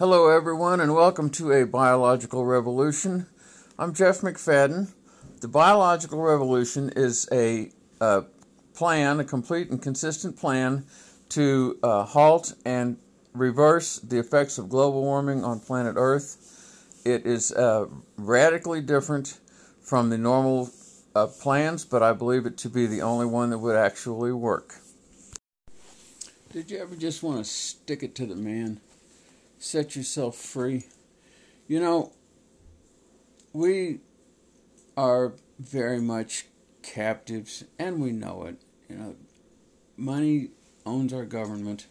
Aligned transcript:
Hello, 0.00 0.30
everyone, 0.30 0.80
and 0.80 0.94
welcome 0.94 1.28
to 1.28 1.52
a 1.52 1.66
biological 1.66 2.46
revolution. 2.46 3.26
I'm 3.78 3.92
Jeff 3.92 4.22
McFadden. 4.22 4.94
The 5.42 5.48
biological 5.48 6.22
revolution 6.22 6.90
is 6.96 7.28
a, 7.30 7.70
a 8.00 8.24
plan, 8.72 9.20
a 9.20 9.24
complete 9.24 9.68
and 9.68 9.82
consistent 9.82 10.38
plan 10.38 10.86
to 11.28 11.78
uh, 11.82 12.04
halt 12.04 12.54
and 12.64 12.96
reverse 13.34 13.98
the 13.98 14.18
effects 14.18 14.56
of 14.56 14.70
global 14.70 15.02
warming 15.02 15.44
on 15.44 15.60
planet 15.60 15.96
Earth. 15.98 17.02
It 17.04 17.26
is 17.26 17.52
uh, 17.52 17.84
radically 18.16 18.80
different 18.80 19.38
from 19.82 20.08
the 20.08 20.16
normal 20.16 20.70
uh, 21.14 21.26
plans, 21.26 21.84
but 21.84 22.02
I 22.02 22.14
believe 22.14 22.46
it 22.46 22.56
to 22.56 22.70
be 22.70 22.86
the 22.86 23.02
only 23.02 23.26
one 23.26 23.50
that 23.50 23.58
would 23.58 23.76
actually 23.76 24.32
work. 24.32 24.76
Did 26.54 26.70
you 26.70 26.78
ever 26.78 26.96
just 26.96 27.22
want 27.22 27.36
to 27.36 27.44
stick 27.44 28.02
it 28.02 28.14
to 28.14 28.24
the 28.24 28.34
man? 28.34 28.80
Set 29.60 29.94
yourself 29.94 30.34
free. 30.34 30.86
You 31.68 31.78
know, 31.78 32.12
we 33.52 34.00
are 34.96 35.34
very 35.60 36.00
much 36.00 36.46
captives, 36.82 37.62
and 37.78 38.00
we 38.00 38.10
know 38.10 38.44
it. 38.44 38.56
You 38.88 38.96
know, 38.96 39.16
money 39.96 40.48
owns 40.84 41.12
our 41.12 41.24
government. 41.24 41.86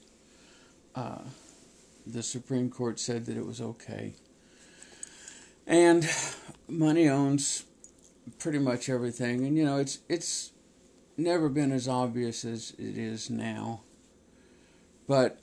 Uh, 0.96 1.20
the 2.06 2.24
Supreme 2.24 2.70
Court 2.70 3.00
said 3.00 3.26
that 3.28 3.38
it 3.38 3.46
was 3.46 3.62
okay. 3.62 4.16
And 5.68 6.10
money 6.68 7.08
owns 7.08 7.64
pretty 8.40 8.60
much 8.60 8.90
everything. 8.90 9.46
And, 9.46 9.56
you 9.56 9.64
know, 9.64 9.78
it's, 9.78 10.00
it's 10.10 10.52
never 11.16 11.48
been 11.48 11.72
as 11.72 11.88
obvious 11.88 12.44
as 12.44 12.72
it 12.80 12.98
is 12.98 13.30
now. 13.30 13.82
But 15.08 15.40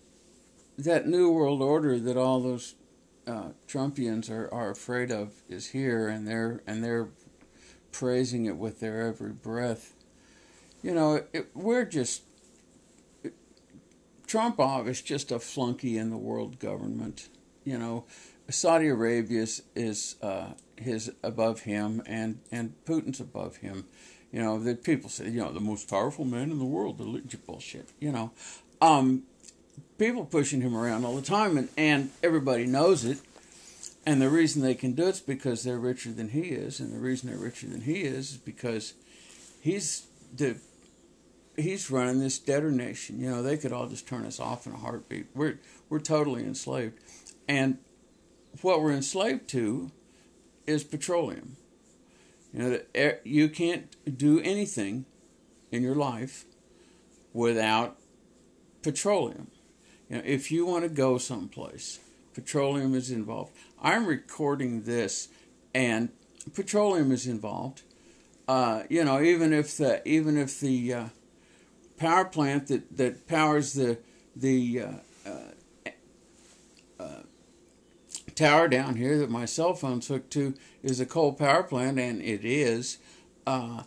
that 0.78 1.06
new 1.06 1.30
world 1.30 1.62
order 1.62 1.98
that 1.98 2.16
all 2.16 2.40
those 2.40 2.74
uh, 3.26 3.48
Trumpians 3.66 4.30
are, 4.30 4.52
are 4.52 4.70
afraid 4.70 5.10
of 5.10 5.42
is 5.48 5.68
here, 5.68 6.08
and 6.08 6.26
they're 6.26 6.62
and 6.66 6.82
they're 6.82 7.08
praising 7.92 8.44
it 8.44 8.56
with 8.56 8.80
their 8.80 9.02
every 9.02 9.32
breath. 9.32 9.94
You 10.82 10.94
know, 10.94 11.22
it, 11.32 11.48
we're 11.54 11.84
just 11.84 12.22
it, 13.24 13.34
Trumpov 14.26 14.86
is 14.86 15.02
just 15.02 15.32
a 15.32 15.38
flunky 15.38 15.98
in 15.98 16.10
the 16.10 16.16
world 16.16 16.58
government. 16.58 17.28
You 17.64 17.78
know, 17.78 18.04
Saudi 18.48 18.88
Arabia 18.88 19.42
is, 19.42 19.62
is 19.74 20.16
uh, 20.22 20.50
his 20.76 21.10
above 21.22 21.60
him, 21.60 22.02
and 22.06 22.40
and 22.52 22.74
Putin's 22.84 23.20
above 23.20 23.56
him. 23.56 23.86
You 24.30 24.42
know, 24.42 24.58
that 24.60 24.84
people 24.84 25.08
say, 25.08 25.30
you 25.30 25.40
know, 25.40 25.52
the 25.52 25.60
most 25.60 25.88
powerful 25.88 26.24
man 26.24 26.50
in 26.50 26.58
the 26.58 26.64
world. 26.64 26.98
The 26.98 27.38
bullshit. 27.38 27.88
You 27.98 28.12
know, 28.12 28.32
um, 28.80 29.24
people 29.98 30.24
pushing 30.24 30.60
him 30.60 30.76
around 30.76 31.04
all 31.04 31.16
the 31.16 31.22
time, 31.22 31.56
and, 31.56 31.68
and 31.76 32.10
everybody 32.22 32.66
knows 32.66 33.04
it. 33.04 33.18
And 34.04 34.22
the 34.22 34.30
reason 34.30 34.62
they 34.62 34.74
can 34.74 34.92
do 34.92 35.04
it 35.06 35.16
is 35.16 35.20
because 35.20 35.64
they're 35.64 35.78
richer 35.78 36.12
than 36.12 36.28
he 36.28 36.50
is, 36.50 36.78
and 36.78 36.92
the 36.92 37.00
reason 37.00 37.28
they're 37.28 37.38
richer 37.38 37.66
than 37.66 37.82
he 37.82 38.02
is 38.02 38.32
is 38.32 38.36
because 38.36 38.94
he's 39.60 40.06
the 40.34 40.56
he's 41.56 41.90
running 41.90 42.20
this 42.20 42.38
debtor 42.38 42.70
nation. 42.70 43.18
You 43.18 43.30
know, 43.30 43.42
they 43.42 43.56
could 43.56 43.72
all 43.72 43.88
just 43.88 44.06
turn 44.06 44.24
us 44.24 44.38
off 44.38 44.66
in 44.66 44.72
a 44.72 44.76
heartbeat. 44.76 45.26
We're 45.34 45.58
we're 45.88 45.98
totally 45.98 46.44
enslaved, 46.44 46.98
and 47.48 47.78
what 48.62 48.80
we're 48.80 48.92
enslaved 48.92 49.48
to 49.48 49.90
is 50.66 50.84
petroleum. 50.84 51.56
You 52.52 52.80
know, 52.94 53.12
you 53.24 53.48
can't 53.48 53.94
do 54.16 54.40
anything 54.40 55.04
in 55.70 55.82
your 55.82 55.94
life 55.94 56.44
without 57.32 57.98
petroleum. 58.82 59.48
You 60.08 60.16
know, 60.16 60.22
if 60.24 60.50
you 60.50 60.66
want 60.66 60.84
to 60.84 60.88
go 60.88 61.18
someplace, 61.18 61.98
petroleum 62.34 62.94
is 62.94 63.10
involved. 63.10 63.52
I'm 63.82 64.06
recording 64.06 64.82
this, 64.82 65.28
and 65.74 66.10
petroleum 66.54 67.10
is 67.10 67.26
involved. 67.26 67.82
Uh, 68.46 68.84
you 68.88 69.04
know, 69.04 69.20
even 69.20 69.52
if 69.52 69.76
the 69.76 70.06
even 70.08 70.36
if 70.38 70.60
the 70.60 70.94
uh, 70.94 71.04
power 71.96 72.24
plant 72.24 72.68
that, 72.68 72.96
that 72.96 73.26
powers 73.26 73.72
the 73.72 73.98
the 74.36 74.82
uh, 74.82 74.92
uh, 75.26 75.90
uh 77.00 77.22
tower 78.34 78.68
down 78.68 78.96
here 78.96 79.18
that 79.18 79.30
my 79.30 79.44
cell 79.44 79.74
phone's 79.74 80.06
hooked 80.06 80.30
to 80.30 80.54
is 80.82 81.00
a 81.00 81.06
coal 81.06 81.32
power 81.32 81.64
plant, 81.64 81.98
and 81.98 82.22
it 82.22 82.44
is. 82.44 82.98
Uh, 83.46 83.82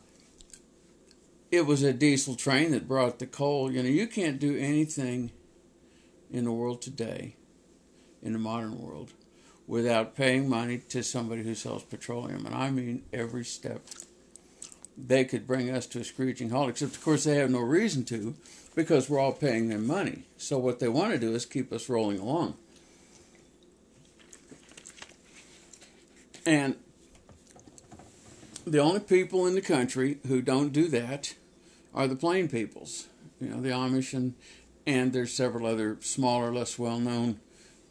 it 1.51 1.65
was 1.65 1.81
a 1.81 1.93
diesel 1.93 2.35
train 2.35 2.71
that 2.71 2.87
brought 2.87 3.19
the 3.19 3.25
coal. 3.25 3.71
You 3.71 3.81
know, 3.81 3.89
you 3.89 4.05
can't 4.05 4.39
do 4.39 4.57
anything 4.57 5.31
in 6.31 6.45
the 6.45 6.51
world 6.51 6.81
today, 6.81 7.35
in 8.21 8.33
the 8.33 8.39
modern 8.39 8.79
world, 8.79 9.13
without 9.67 10.15
paying 10.15 10.49
money 10.49 10.77
to 10.77 11.03
somebody 11.03 11.43
who 11.43 11.55
sells 11.55 11.83
petroleum. 11.83 12.45
And 12.45 12.55
I 12.55 12.69
mean 12.71 13.03
every 13.13 13.45
step. 13.45 13.81
They 14.97 15.23
could 15.23 15.47
bring 15.47 15.69
us 15.69 15.85
to 15.87 15.99
a 15.99 16.03
screeching 16.03 16.49
halt, 16.49 16.69
except, 16.69 16.95
of 16.95 17.03
course, 17.03 17.23
they 17.23 17.35
have 17.35 17.49
no 17.49 17.59
reason 17.59 18.03
to 18.05 18.35
because 18.75 19.09
we're 19.09 19.19
all 19.19 19.31
paying 19.31 19.69
them 19.69 19.87
money. 19.87 20.23
So, 20.37 20.57
what 20.57 20.79
they 20.79 20.89
want 20.89 21.13
to 21.13 21.19
do 21.19 21.33
is 21.33 21.45
keep 21.45 21.71
us 21.71 21.87
rolling 21.87 22.19
along. 22.19 22.55
And 26.45 26.75
the 28.65 28.79
only 28.79 28.99
people 28.99 29.45
in 29.47 29.55
the 29.55 29.61
country 29.61 30.17
who 30.27 30.41
don't 30.41 30.73
do 30.73 30.87
that 30.89 31.35
are 31.93 32.07
the 32.07 32.15
plain 32.15 32.47
peoples, 32.47 33.07
you 33.39 33.49
know, 33.49 33.61
the 33.61 33.69
Amish 33.69 34.13
and, 34.13 34.35
and 34.89 35.13
there's 35.13 35.31
several 35.31 35.67
other 35.67 35.97
smaller, 36.01 36.51
less 36.51 36.79
well-known 36.79 37.39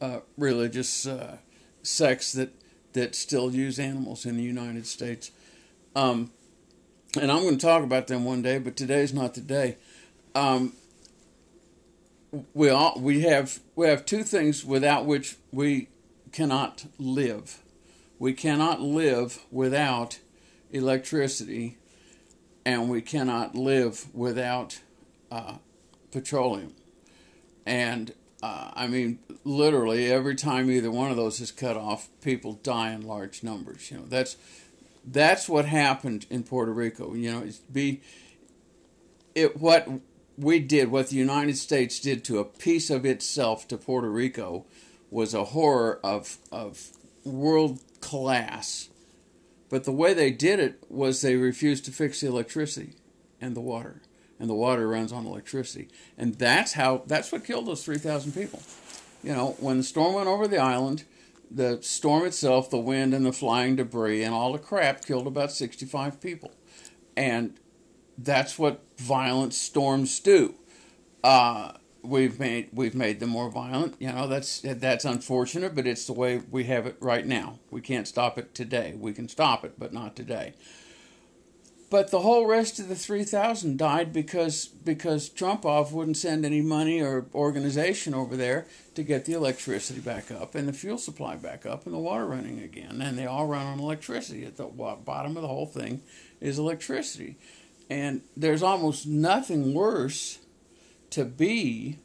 uh, 0.00 0.18
religious 0.36 1.06
uh, 1.06 1.36
sects 1.80 2.32
that 2.32 2.52
that 2.94 3.14
still 3.14 3.54
use 3.54 3.78
animals 3.78 4.26
in 4.26 4.36
the 4.36 4.42
United 4.42 4.84
States. 4.84 5.30
Um, 5.94 6.32
and 7.20 7.30
I'm 7.30 7.42
going 7.42 7.56
to 7.56 7.66
talk 7.66 7.84
about 7.84 8.08
them 8.08 8.24
one 8.24 8.42
day, 8.42 8.58
but 8.58 8.76
today's 8.76 9.14
not 9.14 9.34
the 9.34 9.40
day. 9.40 9.76
Um, 10.34 10.72
we 12.52 12.68
all 12.68 12.98
we 12.98 13.20
have 13.20 13.60
we 13.76 13.86
have 13.86 14.04
two 14.04 14.24
things 14.24 14.64
without 14.64 15.06
which 15.06 15.36
we 15.52 15.88
cannot 16.32 16.86
live. 16.98 17.62
We 18.18 18.32
cannot 18.32 18.80
live 18.80 19.44
without 19.52 20.18
electricity, 20.72 21.78
and 22.64 22.90
we 22.90 23.02
cannot 23.02 23.54
live 23.54 24.12
without 24.12 24.80
uh, 25.30 25.58
petroleum. 26.10 26.74
And 27.68 28.14
uh, 28.42 28.70
I 28.72 28.86
mean, 28.86 29.18
literally 29.44 30.10
every 30.10 30.34
time 30.34 30.70
either 30.70 30.90
one 30.90 31.10
of 31.10 31.18
those 31.18 31.38
is 31.38 31.52
cut 31.52 31.76
off, 31.76 32.08
people 32.22 32.54
die 32.54 32.92
in 32.92 33.06
large 33.06 33.42
numbers. 33.42 33.90
You 33.90 33.98
know, 33.98 34.04
that's 34.06 34.38
that's 35.04 35.50
what 35.50 35.66
happened 35.66 36.24
in 36.30 36.44
Puerto 36.44 36.72
Rico. 36.72 37.12
You 37.12 37.30
know, 37.30 37.40
it's 37.40 37.58
be 37.58 38.00
it 39.34 39.58
what 39.60 39.86
we 40.38 40.60
did, 40.60 40.90
what 40.90 41.08
the 41.10 41.16
United 41.16 41.58
States 41.58 42.00
did 42.00 42.24
to 42.24 42.38
a 42.38 42.44
piece 42.44 42.88
of 42.88 43.04
itself 43.04 43.68
to 43.68 43.76
Puerto 43.76 44.08
Rico, 44.08 44.64
was 45.10 45.34
a 45.34 45.44
horror 45.44 46.00
of 46.02 46.38
of 46.50 46.88
world 47.24 47.80
class. 48.00 48.88
But 49.68 49.84
the 49.84 49.92
way 49.92 50.14
they 50.14 50.30
did 50.30 50.58
it 50.58 50.82
was 50.88 51.20
they 51.20 51.36
refused 51.36 51.84
to 51.84 51.90
fix 51.90 52.22
the 52.22 52.28
electricity 52.28 52.94
and 53.42 53.54
the 53.54 53.60
water 53.60 54.00
and 54.38 54.48
the 54.48 54.54
water 54.54 54.86
runs 54.88 55.12
on 55.12 55.26
electricity. 55.26 55.88
And 56.16 56.34
that's 56.34 56.74
how 56.74 57.02
that's 57.06 57.32
what 57.32 57.44
killed 57.44 57.66
those 57.66 57.84
3,000 57.84 58.32
people. 58.32 58.62
You 59.22 59.32
know, 59.32 59.56
when 59.58 59.78
the 59.78 59.82
storm 59.82 60.14
went 60.14 60.28
over 60.28 60.46
the 60.46 60.58
island, 60.58 61.04
the 61.50 61.78
storm 61.82 62.24
itself, 62.24 62.70
the 62.70 62.78
wind 62.78 63.14
and 63.14 63.26
the 63.26 63.32
flying 63.32 63.76
debris 63.76 64.22
and 64.22 64.34
all 64.34 64.52
the 64.52 64.58
crap 64.58 65.04
killed 65.04 65.26
about 65.26 65.50
65 65.50 66.20
people. 66.20 66.52
And 67.16 67.58
that's 68.16 68.58
what 68.58 68.82
violent 68.96 69.54
storms 69.54 70.20
do. 70.20 70.54
Uh, 71.24 71.72
we've 72.02 72.38
made 72.38 72.70
we've 72.72 72.94
made 72.94 73.20
them 73.20 73.30
more 73.30 73.50
violent. 73.50 73.96
You 73.98 74.12
know, 74.12 74.26
that's 74.26 74.60
that's 74.60 75.04
unfortunate, 75.04 75.74
but 75.74 75.86
it's 75.86 76.06
the 76.06 76.12
way 76.12 76.42
we 76.50 76.64
have 76.64 76.86
it 76.86 76.96
right 77.00 77.26
now. 77.26 77.58
We 77.70 77.80
can't 77.80 78.06
stop 78.06 78.38
it 78.38 78.54
today. 78.54 78.94
We 78.96 79.12
can 79.12 79.28
stop 79.28 79.64
it, 79.64 79.74
but 79.78 79.92
not 79.92 80.16
today. 80.16 80.54
But 81.90 82.10
the 82.10 82.20
whole 82.20 82.46
rest 82.46 82.78
of 82.78 82.88
the 82.88 82.94
3,000 82.94 83.78
died 83.78 84.12
because 84.12 84.66
because 84.66 85.30
Trumpov 85.30 85.90
wouldn't 85.90 86.18
send 86.18 86.44
any 86.44 86.60
money 86.60 87.00
or 87.00 87.26
organization 87.34 88.12
over 88.12 88.36
there 88.36 88.66
to 88.94 89.02
get 89.02 89.24
the 89.24 89.32
electricity 89.32 90.00
back 90.00 90.30
up 90.30 90.54
and 90.54 90.68
the 90.68 90.74
fuel 90.74 90.98
supply 90.98 91.36
back 91.36 91.64
up 91.64 91.86
and 91.86 91.94
the 91.94 91.98
water 91.98 92.26
running 92.26 92.60
again. 92.60 93.00
And 93.00 93.18
they 93.18 93.24
all 93.24 93.46
run 93.46 93.64
on 93.64 93.80
electricity. 93.80 94.44
At 94.44 94.58
the 94.58 94.66
bottom 94.66 95.36
of 95.36 95.42
the 95.42 95.48
whole 95.48 95.66
thing 95.66 96.02
is 96.40 96.58
electricity. 96.58 97.38
And 97.88 98.20
there's 98.36 98.62
almost 98.62 99.06
nothing 99.06 99.72
worse 99.72 100.40
to 101.10 101.24
be 101.24 101.98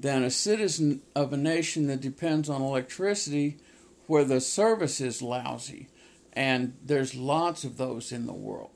than 0.00 0.24
a 0.24 0.30
citizen 0.30 1.02
of 1.14 1.34
a 1.34 1.36
nation 1.36 1.88
that 1.88 2.00
depends 2.00 2.48
on 2.48 2.62
electricity 2.62 3.58
where 4.06 4.24
the 4.24 4.40
service 4.40 4.98
is 4.98 5.20
lousy. 5.20 5.88
And 6.32 6.74
there's 6.82 7.14
lots 7.14 7.64
of 7.64 7.76
those 7.76 8.12
in 8.12 8.24
the 8.24 8.32
world. 8.32 8.75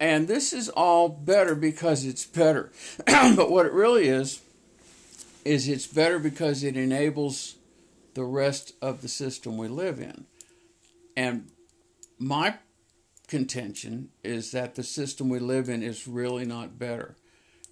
And 0.00 0.28
this 0.28 0.52
is 0.52 0.68
all 0.68 1.08
better 1.08 1.54
because 1.54 2.04
it's 2.04 2.24
better. 2.24 2.70
but 3.06 3.50
what 3.50 3.66
it 3.66 3.72
really 3.72 4.08
is, 4.08 4.40
is 5.44 5.68
it's 5.68 5.86
better 5.86 6.18
because 6.18 6.62
it 6.62 6.76
enables 6.76 7.56
the 8.14 8.24
rest 8.24 8.74
of 8.82 9.02
the 9.02 9.08
system 9.08 9.56
we 9.56 9.68
live 9.68 9.98
in. 9.98 10.26
And 11.16 11.48
my 12.18 12.56
contention 13.26 14.10
is 14.22 14.52
that 14.52 14.74
the 14.74 14.82
system 14.82 15.28
we 15.28 15.38
live 15.38 15.68
in 15.68 15.82
is 15.82 16.08
really 16.08 16.44
not 16.44 16.78
better. 16.78 17.16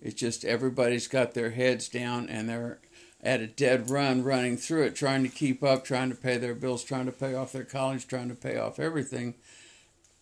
It's 0.00 0.14
just 0.14 0.44
everybody's 0.44 1.08
got 1.08 1.34
their 1.34 1.50
heads 1.50 1.88
down 1.88 2.29
and 2.29 2.49
they're 2.49 2.81
at 3.22 3.40
a 3.40 3.46
dead 3.46 3.90
run 3.90 4.22
running 4.22 4.56
through 4.56 4.84
it, 4.84 4.94
trying 4.94 5.22
to 5.22 5.29
keep 5.29 5.62
up, 5.62 5.84
trying 5.84 6.11
to 6.11 6.14
pay 6.14 6.37
their 6.37 6.55
bills, 6.55 6.84
trying 6.84 7.06
to 7.06 7.12
pay 7.12 7.34
off 7.34 7.52
their 7.52 7.64
college, 7.64 8.06
trying 8.06 8.29
to 8.29 8.34
pay 8.34 8.56
off 8.56 8.79
everything. 8.79 9.34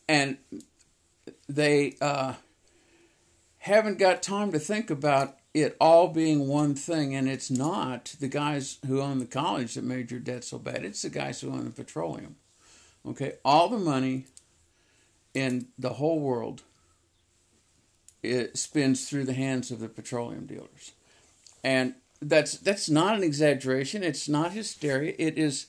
And 0.09 0.39
they 1.49 1.97
uh, 2.01 2.35
haven't 3.59 3.99
got 3.99 4.23
time 4.23 4.53
to 4.53 4.59
think 4.59 4.91
about 4.91 5.37
it 5.53 5.77
all 5.81 6.09
being 6.09 6.49
one 6.49 6.75
thing, 6.75 7.15
and 7.15 7.29
it's 7.29 7.51
not 7.51 8.17
the 8.19 8.29
guys 8.29 8.79
who 8.87 9.01
own 9.01 9.21
the 9.21 9.27
college 9.27 9.75
that 9.75 9.85
made 9.85 10.11
your 10.11 10.21
debt 10.21 10.45
so 10.45 10.59
bad. 10.59 10.85
It's 10.85 11.03
the 11.03 11.11
guys 11.11 11.41
who 11.41 11.53
own 11.53 11.65
the 11.65 11.71
petroleum. 11.71 12.37
Okay, 13.07 13.35
all 13.45 13.69
the 13.69 13.79
money 13.79 14.27
in 15.33 15.67
the 15.79 15.95
whole 15.95 16.19
world 16.21 16.63
it 18.23 18.57
spins 18.57 19.09
through 19.09 19.25
the 19.25 19.35
hands 19.35 19.71
of 19.71 19.81
the 19.81 19.89
petroleum 19.89 20.47
dealers, 20.47 20.93
and 21.63 21.95
that's 22.21 22.57
that's 22.57 22.89
not 22.89 23.17
an 23.17 23.23
exaggeration. 23.23 24.03
It's 24.03 24.29
not 24.29 24.53
hysteria. 24.53 25.15
It 25.19 25.39
is 25.39 25.67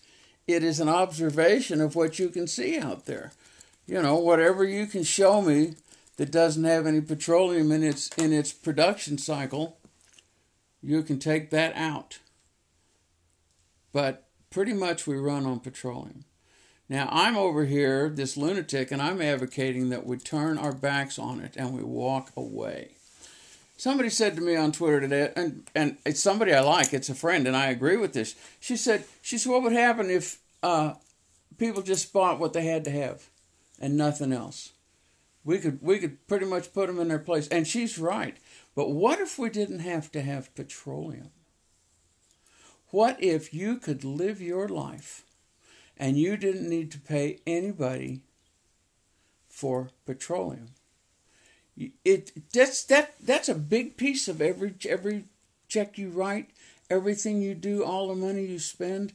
it 0.47 0.63
is 0.63 0.79
an 0.79 0.89
observation 0.89 1.81
of 1.81 1.95
what 1.95 2.17
you 2.17 2.29
can 2.29 2.47
see 2.47 2.79
out 2.79 3.05
there. 3.05 3.33
You 3.87 4.01
know, 4.01 4.15
whatever 4.15 4.63
you 4.63 4.87
can 4.87 5.03
show 5.03 5.41
me 5.41 5.75
that 6.17 6.31
doesn't 6.31 6.63
have 6.63 6.87
any 6.87 7.01
petroleum 7.01 7.71
in 7.71 7.83
its 7.83 8.09
in 8.17 8.33
its 8.33 8.51
production 8.51 9.17
cycle, 9.17 9.77
you 10.81 11.03
can 11.03 11.19
take 11.19 11.51
that 11.51 11.75
out. 11.75 12.19
But 13.91 14.27
pretty 14.49 14.73
much 14.73 15.05
we 15.05 15.17
run 15.17 15.45
on 15.45 15.59
petroleum. 15.59 16.25
Now 16.89 17.09
I'm 17.11 17.37
over 17.37 17.65
here, 17.65 18.09
this 18.09 18.37
lunatic, 18.37 18.91
and 18.91 19.01
I'm 19.01 19.21
advocating 19.21 19.89
that 19.89 20.05
we 20.05 20.17
turn 20.17 20.57
our 20.57 20.73
backs 20.73 21.19
on 21.19 21.39
it 21.39 21.55
and 21.55 21.73
we 21.73 21.83
walk 21.83 22.31
away. 22.35 22.91
Somebody 23.77 24.09
said 24.09 24.35
to 24.35 24.41
me 24.41 24.55
on 24.55 24.71
Twitter 24.71 25.01
today, 25.01 25.33
and, 25.35 25.63
and 25.75 25.97
it's 26.05 26.21
somebody 26.21 26.53
I 26.53 26.61
like, 26.61 26.93
it's 26.93 27.09
a 27.09 27.15
friend, 27.15 27.45
and 27.45 27.57
I 27.57 27.67
agree 27.67 27.97
with 27.97 28.13
this. 28.13 28.33
She 28.61 28.77
said, 28.77 29.03
she 29.21 29.37
said, 29.37 29.51
what 29.51 29.63
would 29.63 29.73
happen 29.73 30.09
if 30.09 30.39
uh, 30.63 30.93
people 31.57 31.81
just 31.81 32.13
bought 32.13 32.39
what 32.39 32.53
they 32.53 32.63
had 32.63 32.85
to 32.85 32.91
have 32.91 33.27
and 33.79 33.97
nothing 33.97 34.31
else? 34.31 34.73
We 35.43 35.59
could 35.59 35.81
we 35.81 35.99
could 35.99 36.27
pretty 36.27 36.45
much 36.45 36.73
put 36.73 36.87
them 36.87 36.99
in 36.99 37.07
their 37.07 37.19
place. 37.19 37.47
And 37.47 37.67
she's 37.67 37.99
right. 37.99 38.37
But 38.75 38.89
what 38.89 39.19
if 39.19 39.37
we 39.37 39.49
didn't 39.49 39.79
have 39.79 40.11
to 40.13 40.21
have 40.21 40.53
petroleum? 40.55 41.29
What 42.89 43.21
if 43.21 43.53
you 43.53 43.77
could 43.77 44.03
live 44.03 44.41
your 44.41 44.67
life 44.67 45.23
and 45.97 46.17
you 46.17 46.37
didn't 46.37 46.69
need 46.69 46.91
to 46.91 46.99
pay 46.99 47.39
anybody 47.45 48.21
for 49.49 49.89
petroleum? 50.05 50.69
It 52.03 52.31
that's 52.53 52.83
that 52.85 53.15
that's 53.21 53.49
a 53.49 53.55
big 53.55 53.97
piece 53.97 54.27
of 54.27 54.41
every 54.41 54.75
every 54.87 55.25
check 55.67 55.97
you 55.97 56.09
write, 56.09 56.51
everything 56.89 57.41
you 57.41 57.53
do, 57.53 57.83
all 57.83 58.07
the 58.07 58.15
money 58.15 58.45
you 58.45 58.59
spend. 58.59 59.13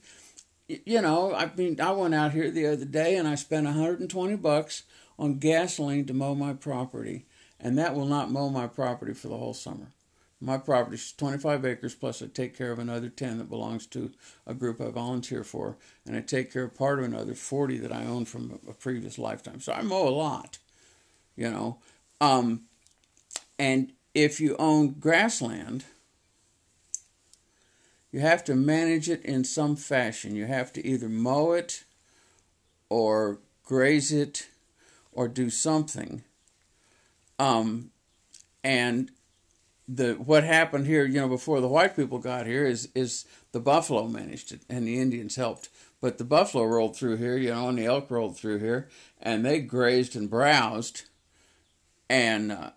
You 0.84 1.02
know, 1.02 1.34
I 1.34 1.50
mean, 1.56 1.80
I 1.80 1.90
went 1.90 2.14
out 2.14 2.32
here 2.32 2.50
the 2.50 2.66
other 2.66 2.84
day 2.84 3.16
and 3.16 3.26
I 3.26 3.34
spent 3.34 3.64
120 3.66 4.36
bucks 4.36 4.84
on 5.18 5.38
gasoline 5.38 6.06
to 6.06 6.14
mow 6.14 6.34
my 6.34 6.52
property, 6.52 7.26
and 7.58 7.76
that 7.76 7.94
will 7.94 8.06
not 8.06 8.30
mow 8.30 8.48
my 8.48 8.66
property 8.66 9.12
for 9.12 9.28
the 9.28 9.36
whole 9.36 9.52
summer. 9.52 9.88
My 10.40 10.56
property 10.56 10.94
is 10.94 11.12
25 11.12 11.66
acres, 11.66 11.94
plus 11.94 12.22
I 12.22 12.26
take 12.26 12.56
care 12.56 12.72
of 12.72 12.78
another 12.78 13.08
10 13.08 13.38
that 13.38 13.50
belongs 13.50 13.86
to 13.88 14.12
a 14.46 14.54
group 14.54 14.80
I 14.80 14.88
volunteer 14.90 15.44
for, 15.44 15.76
and 16.06 16.16
I 16.16 16.20
take 16.20 16.52
care 16.52 16.64
of 16.64 16.74
part 16.74 16.98
of 17.00 17.04
another 17.04 17.34
40 17.34 17.78
that 17.78 17.92
I 17.92 18.06
own 18.06 18.24
from 18.24 18.58
a 18.66 18.72
previous 18.72 19.18
lifetime. 19.18 19.60
So 19.60 19.72
I 19.72 19.82
mow 19.82 20.08
a 20.08 20.10
lot, 20.10 20.58
you 21.36 21.50
know. 21.50 21.78
Um, 22.20 22.62
and 23.58 23.92
if 24.14 24.40
you 24.40 24.56
own 24.58 24.92
grassland, 24.92 25.84
you 28.12 28.20
have 28.20 28.44
to 28.44 28.54
manage 28.54 29.08
it 29.08 29.24
in 29.24 29.44
some 29.44 29.76
fashion. 29.76 30.34
You 30.34 30.46
have 30.46 30.72
to 30.74 30.86
either 30.86 31.08
mow 31.08 31.52
it 31.52 31.84
or 32.88 33.38
graze 33.64 34.12
it 34.12 34.48
or 35.12 35.28
do 35.28 35.48
something. 35.48 36.24
Um, 37.38 37.90
and 38.64 39.10
the 39.88 40.14
what 40.14 40.44
happened 40.44 40.86
here, 40.86 41.04
you 41.04 41.20
know, 41.20 41.28
before 41.28 41.60
the 41.60 41.68
white 41.68 41.96
people 41.96 42.18
got 42.18 42.46
here 42.46 42.66
is 42.66 42.88
is 42.94 43.26
the 43.52 43.60
buffalo 43.60 44.06
managed 44.06 44.52
it 44.52 44.62
and 44.68 44.86
the 44.86 45.00
Indians 45.00 45.36
helped. 45.36 45.68
But 46.00 46.18
the 46.18 46.24
buffalo 46.24 46.64
rolled 46.64 46.96
through 46.96 47.16
here, 47.16 47.36
you 47.36 47.50
know, 47.50 47.68
and 47.68 47.78
the 47.78 47.84
elk 47.84 48.10
rolled 48.10 48.36
through 48.36 48.58
here, 48.58 48.88
and 49.20 49.44
they 49.44 49.60
grazed 49.60 50.16
and 50.16 50.30
browsed, 50.30 51.02
and 52.08 52.50
uh, 52.50 52.70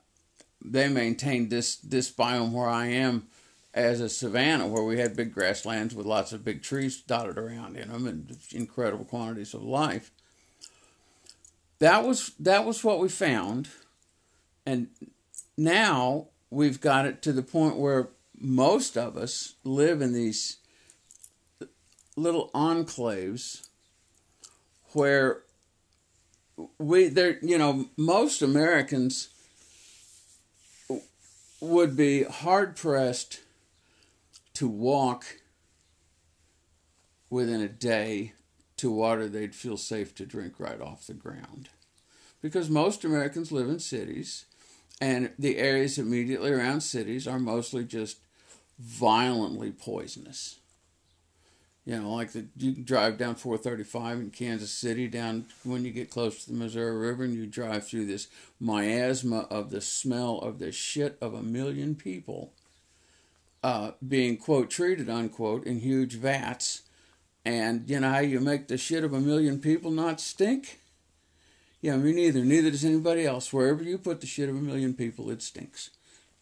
they 0.63 0.89
maintained 0.89 1.49
this 1.49 1.75
this 1.77 2.11
biome 2.11 2.51
where 2.51 2.69
I 2.69 2.87
am 2.87 3.27
as 3.73 4.01
a 4.01 4.09
savanna, 4.09 4.67
where 4.67 4.83
we 4.83 4.99
had 4.99 5.15
big 5.15 5.33
grasslands 5.33 5.95
with 5.95 6.05
lots 6.05 6.31
of 6.31 6.45
big 6.45 6.61
trees 6.61 7.01
dotted 7.01 7.37
around 7.37 7.75
in 7.75 7.89
them 7.89 8.07
and 8.07 8.37
incredible 8.51 9.05
quantities 9.05 9.53
of 9.53 9.63
life. 9.63 10.11
That 11.79 12.05
was 12.05 12.31
that 12.39 12.65
was 12.65 12.83
what 12.83 12.99
we 12.99 13.09
found. 13.09 13.69
And 14.65 14.89
now 15.57 16.27
we've 16.49 16.79
got 16.79 17.05
it 17.05 17.21
to 17.23 17.33
the 17.33 17.41
point 17.41 17.77
where 17.77 18.09
most 18.39 18.97
of 18.97 19.17
us 19.17 19.55
live 19.63 20.01
in 20.01 20.13
these 20.13 20.57
little 22.15 22.49
enclaves 22.53 23.67
where 24.91 25.41
we 26.77 27.07
there 27.07 27.39
you 27.41 27.57
know 27.57 27.89
most 27.97 28.41
Americans 28.41 29.29
would 31.59 31.95
be 31.95 32.23
hard 32.23 32.75
pressed 32.75 33.39
to 34.53 34.67
walk 34.67 35.25
within 37.29 37.61
a 37.61 37.67
day 37.67 38.33
to 38.77 38.91
water 38.91 39.27
they'd 39.27 39.55
feel 39.55 39.77
safe 39.77 40.13
to 40.15 40.25
drink 40.25 40.59
right 40.59 40.81
off 40.81 41.07
the 41.07 41.13
ground. 41.13 41.69
Because 42.41 42.69
most 42.69 43.05
Americans 43.05 43.51
live 43.51 43.69
in 43.69 43.79
cities, 43.79 44.45
and 44.99 45.31
the 45.39 45.57
areas 45.57 45.97
immediately 45.97 46.51
around 46.51 46.81
cities 46.81 47.27
are 47.27 47.39
mostly 47.39 47.83
just 47.83 48.17
violently 48.77 49.71
poisonous. 49.71 50.59
You 51.85 51.99
know, 51.99 52.13
like 52.13 52.31
the 52.31 52.45
you 52.57 52.71
drive 52.71 53.17
down 53.17 53.35
435 53.35 54.19
in 54.19 54.29
Kansas 54.29 54.71
City 54.71 55.07
down 55.07 55.47
when 55.65 55.83
you 55.83 55.91
get 55.91 56.09
close 56.09 56.43
to 56.43 56.51
the 56.51 56.57
Missouri 56.57 56.95
River 56.95 57.23
and 57.23 57.33
you 57.33 57.45
drive 57.45 57.85
through 57.85 58.05
this 58.05 58.27
miasma 58.59 59.47
of 59.49 59.69
the 59.69 59.81
smell 59.81 60.39
of 60.39 60.59
the 60.59 60.71
shit 60.71 61.17
of 61.19 61.33
a 61.33 61.43
million 61.43 61.95
people 61.95 62.53
uh, 63.63 63.91
being 64.05 64.37
quote 64.37 64.69
treated 64.69 65.09
unquote 65.09 65.65
in 65.65 65.79
huge 65.79 66.15
vats 66.15 66.83
and 67.45 67.89
you 67.89 67.99
know 67.99 68.09
how 68.09 68.19
you 68.19 68.39
make 68.39 68.67
the 68.67 68.77
shit 68.77 69.03
of 69.03 69.13
a 69.13 69.19
million 69.19 69.59
people 69.59 69.91
not 69.91 70.19
stink? 70.19 70.79
Yeah, 71.81 71.97
me 71.97 72.13
neither. 72.13 72.45
Neither 72.45 72.71
does 72.71 72.85
anybody 72.85 73.25
else. 73.25 73.51
Wherever 73.51 73.83
you 73.83 73.97
put 73.97 74.21
the 74.21 74.27
shit 74.27 74.47
of 74.47 74.55
a 74.55 74.61
million 74.61 74.93
people, 74.93 75.29
it 75.29 75.41
stinks. 75.41 75.89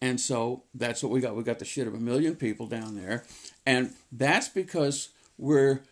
And 0.00 0.20
so 0.20 0.62
that's 0.74 1.02
what 1.02 1.10
we 1.10 1.20
got. 1.20 1.34
We 1.34 1.42
got 1.42 1.58
the 1.58 1.64
shit 1.64 1.88
of 1.88 1.94
a 1.94 1.98
million 1.98 2.36
people 2.36 2.66
down 2.66 2.96
there. 2.96 3.24
And 3.66 3.92
that's 4.12 4.48
because 4.48 5.08
we're 5.36 5.82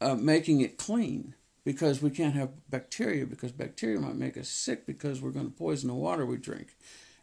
uh, 0.00 0.14
making 0.14 0.62
it 0.62 0.78
clean 0.78 1.34
because 1.64 2.00
we 2.00 2.10
can't 2.10 2.34
have 2.34 2.50
bacteria 2.70 3.26
because 3.26 3.52
bacteria 3.52 4.00
might 4.00 4.16
make 4.16 4.36
us 4.38 4.48
sick 4.48 4.86
because 4.86 5.20
we're 5.20 5.30
going 5.30 5.50
to 5.50 5.56
poison 5.56 5.88
the 5.88 5.94
water 5.94 6.24
we 6.24 6.38
drink. 6.38 6.74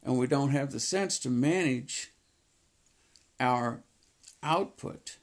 And 0.04 0.18
we 0.18 0.28
don't 0.28 0.52
have 0.52 0.72
the 0.72 0.80
sense 0.80 1.18
to 1.20 1.30
manage 1.30 2.12
our 3.40 3.82
output 4.44 5.18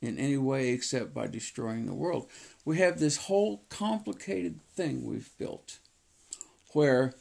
in 0.00 0.18
any 0.18 0.36
way 0.36 0.70
except 0.70 1.12
by 1.12 1.26
destroying 1.26 1.86
the 1.86 1.94
world. 1.94 2.28
We 2.64 2.78
have 2.78 2.98
this 2.98 3.16
whole 3.16 3.62
complicated 3.68 4.60
thing 4.74 5.04
we've 5.04 5.36
built 5.38 5.78
where 6.72 7.14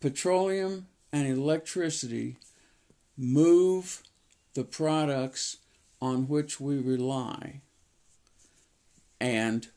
petroleum 0.00 0.86
and 1.12 1.26
electricity 1.26 2.36
move 3.16 4.02
the 4.54 4.64
products 4.64 5.58
on 6.00 6.28
which 6.28 6.60
we 6.60 6.78
rely. 6.78 7.60
And 9.20 9.68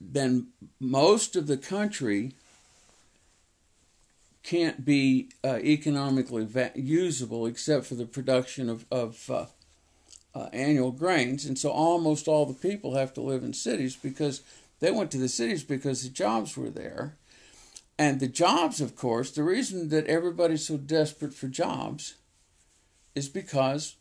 then 0.00 0.48
most 0.78 1.34
of 1.34 1.46
the 1.46 1.56
country 1.56 2.32
can't 4.44 4.84
be 4.84 5.30
uh, 5.42 5.58
economically 5.62 6.44
va- 6.44 6.72
usable 6.76 7.46
except 7.46 7.86
for 7.86 7.94
the 7.94 8.04
production 8.04 8.68
of, 8.68 8.84
of 8.90 9.30
uh, 9.30 9.46
uh, 10.34 10.48
annual 10.52 10.92
grains, 10.92 11.44
and 11.44 11.58
so 11.58 11.70
almost 11.70 12.28
all 12.28 12.44
the 12.44 12.54
people 12.54 12.94
have 12.94 13.12
to 13.14 13.20
live 13.20 13.42
in 13.42 13.54
cities 13.54 13.96
because 13.96 14.42
they 14.80 14.90
went 14.90 15.10
to 15.10 15.18
the 15.18 15.28
cities 15.28 15.64
because 15.64 16.02
the 16.02 16.10
jobs 16.10 16.56
were 16.56 16.70
there. 16.70 17.16
And 17.98 18.20
the 18.20 18.28
jobs, 18.28 18.80
of 18.80 18.96
course, 18.96 19.30
the 19.30 19.44
reason 19.44 19.88
that 19.90 20.06
everybody's 20.06 20.66
so 20.66 20.76
desperate 20.76 21.32
for 21.32 21.46
jobs 21.46 22.14
is 23.14 23.28
because 23.28 23.96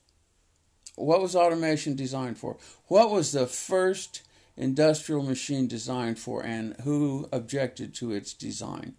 what 0.96 1.22
was 1.22 1.36
automation 1.36 1.96
designed 1.96 2.38
for? 2.38 2.58
What 2.88 3.12
was 3.12 3.32
the 3.32 3.48
first 3.48 4.24
industrial 4.58 5.24
machine 5.24 5.68
designed 5.68 6.20
for, 6.20 6.44
and 6.44 6.76
who 6.82 7.30
objected 7.32 7.94
to 7.96 8.12
its 8.12 8.34
design? 8.34 8.96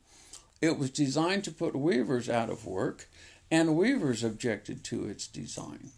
It 0.61 0.79
was 0.79 0.91
designed 0.91 1.45
to 1.45 1.51
put 1.51 1.77
weavers 1.77 2.29
out 2.29 2.51
of 2.51 2.67
work, 2.67 3.09
and 3.51 3.77
weavers 3.77 4.25
objected 4.25 4.83
to 4.85 5.07
its 5.07 5.27
design. 5.27 5.91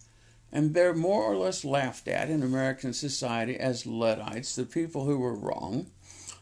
And 0.52 0.74
they're 0.74 0.94
more 0.94 1.22
or 1.22 1.36
less 1.36 1.64
laughed 1.64 2.08
at 2.08 2.30
in 2.30 2.42
American 2.42 2.92
society 2.92 3.56
as 3.58 3.86
Luddites, 3.86 4.54
the 4.56 4.64
people 4.64 5.04
who 5.04 5.18
were 5.18 5.34
wrong. 5.34 5.86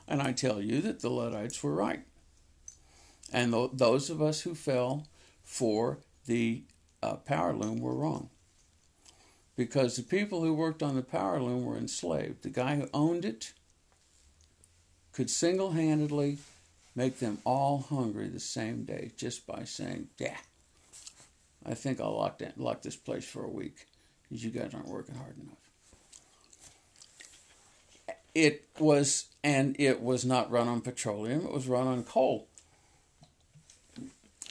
And 0.06 0.20
I 0.20 0.32
tell 0.32 0.60
you 0.60 0.80
that 0.82 1.00
the 1.00 1.10
Luddites 1.10 1.62
were 1.62 1.74
right. 1.74 2.04
And 3.32 3.52
th- 3.52 3.70
those 3.72 4.10
of 4.10 4.22
us 4.22 4.42
who 4.42 4.54
fell 4.54 5.06
for 5.42 5.98
the 6.26 6.62
uh, 7.02 7.16
power 7.16 7.54
loom 7.54 7.80
were 7.80 7.94
wrong. 7.94 8.30
Because 9.56 9.96
the 9.96 10.02
people 10.02 10.42
who 10.42 10.52
worked 10.52 10.82
on 10.82 10.96
the 10.96 11.02
power 11.02 11.40
loom 11.40 11.64
were 11.64 11.76
enslaved. 11.76 12.42
The 12.42 12.50
guy 12.50 12.76
who 12.76 12.88
owned 12.92 13.24
it 13.24 13.52
could 15.12 15.30
single 15.30 15.72
handedly 15.72 16.38
make 16.94 17.18
them 17.18 17.38
all 17.44 17.86
hungry 17.88 18.28
the 18.28 18.40
same 18.40 18.84
day 18.84 19.12
just 19.16 19.46
by 19.46 19.64
saying, 19.64 20.08
Yeah, 20.18 20.36
I 21.64 21.74
think 21.74 22.00
I'll 22.00 22.16
lock, 22.16 22.40
lock 22.56 22.82
this 22.82 22.96
place 22.96 23.24
for 23.24 23.44
a 23.44 23.50
week 23.50 23.86
because 24.22 24.44
you 24.44 24.50
guys 24.50 24.72
aren't 24.74 24.88
working 24.88 25.14
hard 25.14 25.36
enough. 25.38 25.58
It 28.34 28.66
was, 28.78 29.26
and 29.44 29.76
it 29.78 30.02
was 30.02 30.24
not 30.24 30.50
run 30.50 30.66
on 30.66 30.80
petroleum, 30.80 31.44
it 31.44 31.52
was 31.52 31.68
run 31.68 31.86
on 31.86 32.02
coal. 32.02 32.48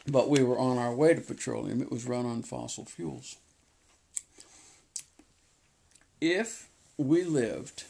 But 0.07 0.29
we 0.29 0.43
were 0.43 0.57
on 0.57 0.77
our 0.77 0.93
way 0.93 1.13
to 1.13 1.21
petroleum, 1.21 1.81
it 1.81 1.91
was 1.91 2.05
run 2.05 2.25
on 2.25 2.43
fossil 2.43 2.85
fuels. 2.85 3.37
If 6.21 6.69
we 6.97 7.23
lived 7.23 7.83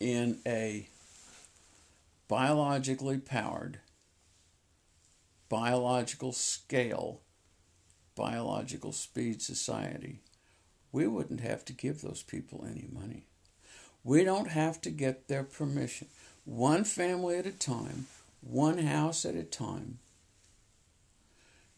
in 0.00 0.38
a 0.46 0.88
biologically 2.30 3.18
powered, 3.18 3.80
biological 5.48 6.30
scale, 6.30 7.22
biological 8.14 8.92
speed 8.92 9.42
society, 9.42 10.20
we 10.92 11.08
wouldn't 11.08 11.40
have 11.40 11.64
to 11.64 11.72
give 11.72 12.00
those 12.00 12.22
people 12.22 12.64
any 12.64 12.86
money. 12.92 13.26
We 14.04 14.22
don't 14.22 14.46
have 14.46 14.80
to 14.82 14.90
get 14.90 15.26
their 15.26 15.42
permission. 15.42 16.06
One 16.44 16.84
family 16.84 17.36
at 17.36 17.46
a 17.46 17.50
time, 17.50 18.06
one 18.40 18.78
house 18.78 19.24
at 19.24 19.34
a 19.34 19.42
time. 19.42 19.98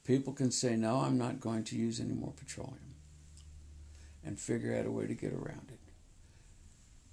People 0.05 0.35
can 0.35 0.51
say, 0.51 0.77
No, 0.77 0.97
I'm 0.97 1.17
not 1.17 1.41
going 1.41 1.65
to 1.65 1.77
use 1.77 1.99
any 1.99 2.13
more 2.13 2.35
petroleum 2.37 2.97
and 4.23 4.39
figure 4.39 4.77
out 4.77 4.85
a 4.85 4.91
way 4.91 5.07
to 5.07 5.15
get 5.15 5.33
around 5.33 5.71
it. 5.71 5.81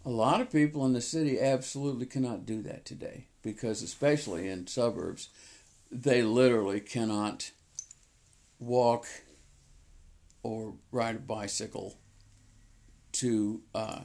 A 0.03 0.09
lot 0.09 0.41
of 0.41 0.51
people 0.51 0.85
in 0.85 0.91
the 0.91 0.99
city 0.99 1.39
absolutely 1.39 2.05
cannot 2.05 2.45
do 2.45 2.61
that 2.63 2.83
today 2.83 3.28
because, 3.41 3.81
especially 3.81 4.47
in 4.47 4.67
suburbs, 4.67 5.29
they 5.91 6.21
literally 6.21 6.79
cannot 6.79 7.51
walk 8.59 9.07
or 10.43 10.73
ride 10.91 11.15
a 11.15 11.19
bicycle 11.19 11.97
to 13.11 13.61
uh, 13.73 14.01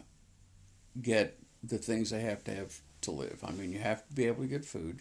get 1.01 1.39
the 1.63 1.79
things 1.79 2.11
they 2.11 2.21
have 2.21 2.45
to 2.45 2.55
have 2.55 2.81
to 3.03 3.11
live. 3.11 3.41
I 3.47 3.53
mean, 3.53 3.73
you 3.73 3.79
have 3.79 4.07
to 4.09 4.15
be 4.15 4.27
able 4.27 4.43
to 4.43 4.49
get 4.49 4.65
food, 4.65 5.01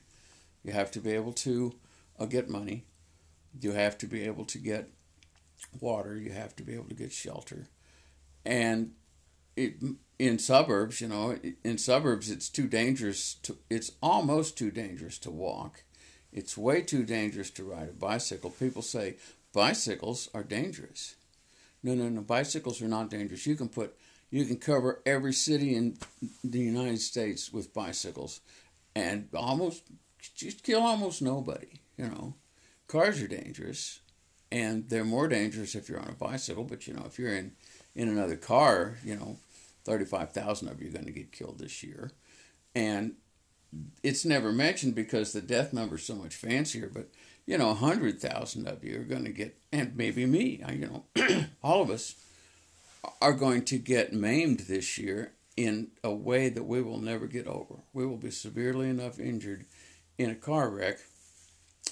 you 0.64 0.74
have 0.74 0.92
to 0.92 1.00
be 1.00 1.12
able 1.12 1.34
to 1.34 1.76
uh, 2.20 2.26
get 2.26 2.50
money, 2.50 2.86
you 3.60 3.72
have 3.72 3.98
to 4.00 4.08
be 4.08 4.24
able 4.24 4.46
to 4.46 4.58
get 4.58 4.90
water, 5.80 6.18
you 6.18 6.32
have 6.32 6.56
to 6.58 6.64
be 6.64 6.74
able 6.74 6.90
to 6.90 6.96
get 6.96 7.12
shelter, 7.12 7.68
and 8.46 8.92
it, 9.56 9.76
in 10.20 10.40
suburbs, 10.40 11.02
you 11.02 11.08
know, 11.08 11.38
in 11.64 11.78
suburbs, 11.78 12.30
it's 12.30 12.50
too 12.50 12.68
dangerous 12.68 13.36
to. 13.44 13.58
It's 13.70 13.92
almost 14.02 14.58
too 14.58 14.72
dangerous 14.72 15.18
to 15.20 15.32
walk. 15.32 15.84
It's 16.32 16.58
way 16.58 16.82
too 16.82 17.04
dangerous 17.04 17.50
to 17.52 17.64
ride 17.64 17.90
a 17.90 17.94
bicycle. 17.94 18.50
People 18.50 18.82
say 18.82 19.16
bicycles 19.54 20.30
are 20.34 20.44
dangerous. 20.44 21.16
No, 21.84 21.94
no, 21.94 22.10
no. 22.10 22.22
Bicycles 22.22 22.82
are 22.82 22.88
not 22.88 23.10
dangerous. 23.10 23.46
You 23.46 23.56
can 23.56 23.70
put, 23.70 23.96
you 24.32 24.46
can 24.46 24.58
cover 24.58 25.02
every 25.06 25.34
city 25.34 25.76
in 25.76 25.98
the 26.44 26.60
United 26.60 27.02
States 27.02 27.52
with 27.52 27.74
bicycles, 27.74 28.40
and 28.96 29.28
almost 29.36 29.84
just 30.36 30.64
kill 30.64 30.82
almost 30.82 31.22
nobody. 31.22 31.80
You 31.98 32.06
know, 32.06 32.36
cars 32.88 33.22
are 33.22 33.28
dangerous, 33.28 34.00
and 34.52 34.90
they're 34.90 35.04
more 35.04 35.28
dangerous 35.28 35.76
if 35.76 35.90
you're 35.90 36.00
on 36.00 36.10
a 36.10 36.14
bicycle. 36.14 36.64
But 36.64 36.88
you 36.88 36.94
know, 36.94 37.04
if 37.06 37.20
you're 37.20 37.36
in 37.36 37.52
in 37.96 38.08
another 38.10 38.38
car, 38.38 38.98
you 39.04 39.16
know, 39.16 39.38
thirty 39.84 40.06
five 40.06 40.32
thousand 40.32 40.70
of 40.70 40.82
you 40.82 40.90
are 40.90 40.94
going 40.94 41.06
to 41.06 41.12
get 41.12 41.32
killed 41.32 41.60
this 41.60 41.84
year, 41.84 42.12
and 42.76 43.14
it's 44.04 44.26
never 44.26 44.52
mentioned 44.52 44.96
because 44.96 45.34
the 45.34 45.42
death 45.42 45.74
number 45.74 45.96
is 45.96 46.06
so 46.06 46.16
much 46.16 46.36
fancier. 46.36 46.90
But 46.94 47.10
you 47.46 47.58
know, 47.58 47.68
100,000 47.68 48.68
of 48.68 48.84
you 48.84 49.02
are 49.02 49.04
going 49.04 49.26
to 49.26 49.32
get, 49.32 49.58
and 49.72 49.96
maybe 49.96 50.26
me, 50.26 50.64
you 50.72 51.04
know, 51.16 51.46
all 51.64 51.82
of 51.82 51.90
us 51.90 52.16
are 53.22 53.34
going 53.34 53.66
to 53.66 53.78
get 53.78 54.14
maimed 54.14 54.62
this 54.62 54.98
year 54.98 55.34
in 55.58 55.92
a 56.04 56.12
way 56.12 56.50
that 56.50 56.64
we 56.64 56.82
will 56.82 57.00
never 57.00 57.28
get 57.28 57.48
over. 57.48 57.76
We 57.92 58.06
will 58.06 58.18
be 58.18 58.32
severely 58.32 58.90
enough 58.90 59.20
injured 59.20 59.66
in 60.18 60.30
a 60.30 60.36
car 60.36 60.70
wreck 60.70 61.00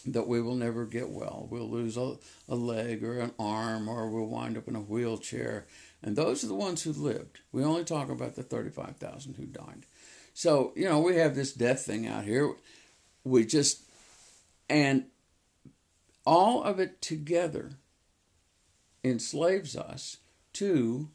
that 0.05 0.27
we 0.27 0.41
will 0.41 0.55
never 0.55 0.85
get 0.85 1.09
well. 1.09 1.47
We'll 1.51 1.69
lose 1.69 1.97
a, 1.97 2.15
a 2.47 2.55
leg 2.55 3.03
or 3.03 3.19
an 3.19 3.33
arm, 3.37 3.89
or 3.89 4.09
we'll 4.09 4.25
wind 4.25 4.57
up 4.57 4.67
in 4.67 4.75
a 4.75 4.81
wheelchair. 4.81 5.67
And 6.03 6.15
those 6.15 6.43
are 6.43 6.47
the 6.47 6.55
ones 6.55 6.83
who 6.83 6.93
lived. 6.93 7.39
We 7.51 7.63
only 7.63 7.83
talk 7.83 8.09
about 8.09 8.35
the 8.35 8.43
35,000 8.43 9.35
who 9.35 9.45
died. 9.45 9.85
So, 10.33 10.73
you 10.75 10.85
know, 10.89 10.99
we 10.99 11.17
have 11.17 11.35
this 11.35 11.53
death 11.53 11.85
thing 11.85 12.07
out 12.07 12.23
here. 12.23 12.55
We 13.23 13.45
just, 13.45 13.83
and 14.69 15.05
all 16.25 16.63
of 16.63 16.79
it 16.79 17.01
together 17.01 17.73
enslaves 19.03 19.75
us 19.75 20.17
to 20.53 21.09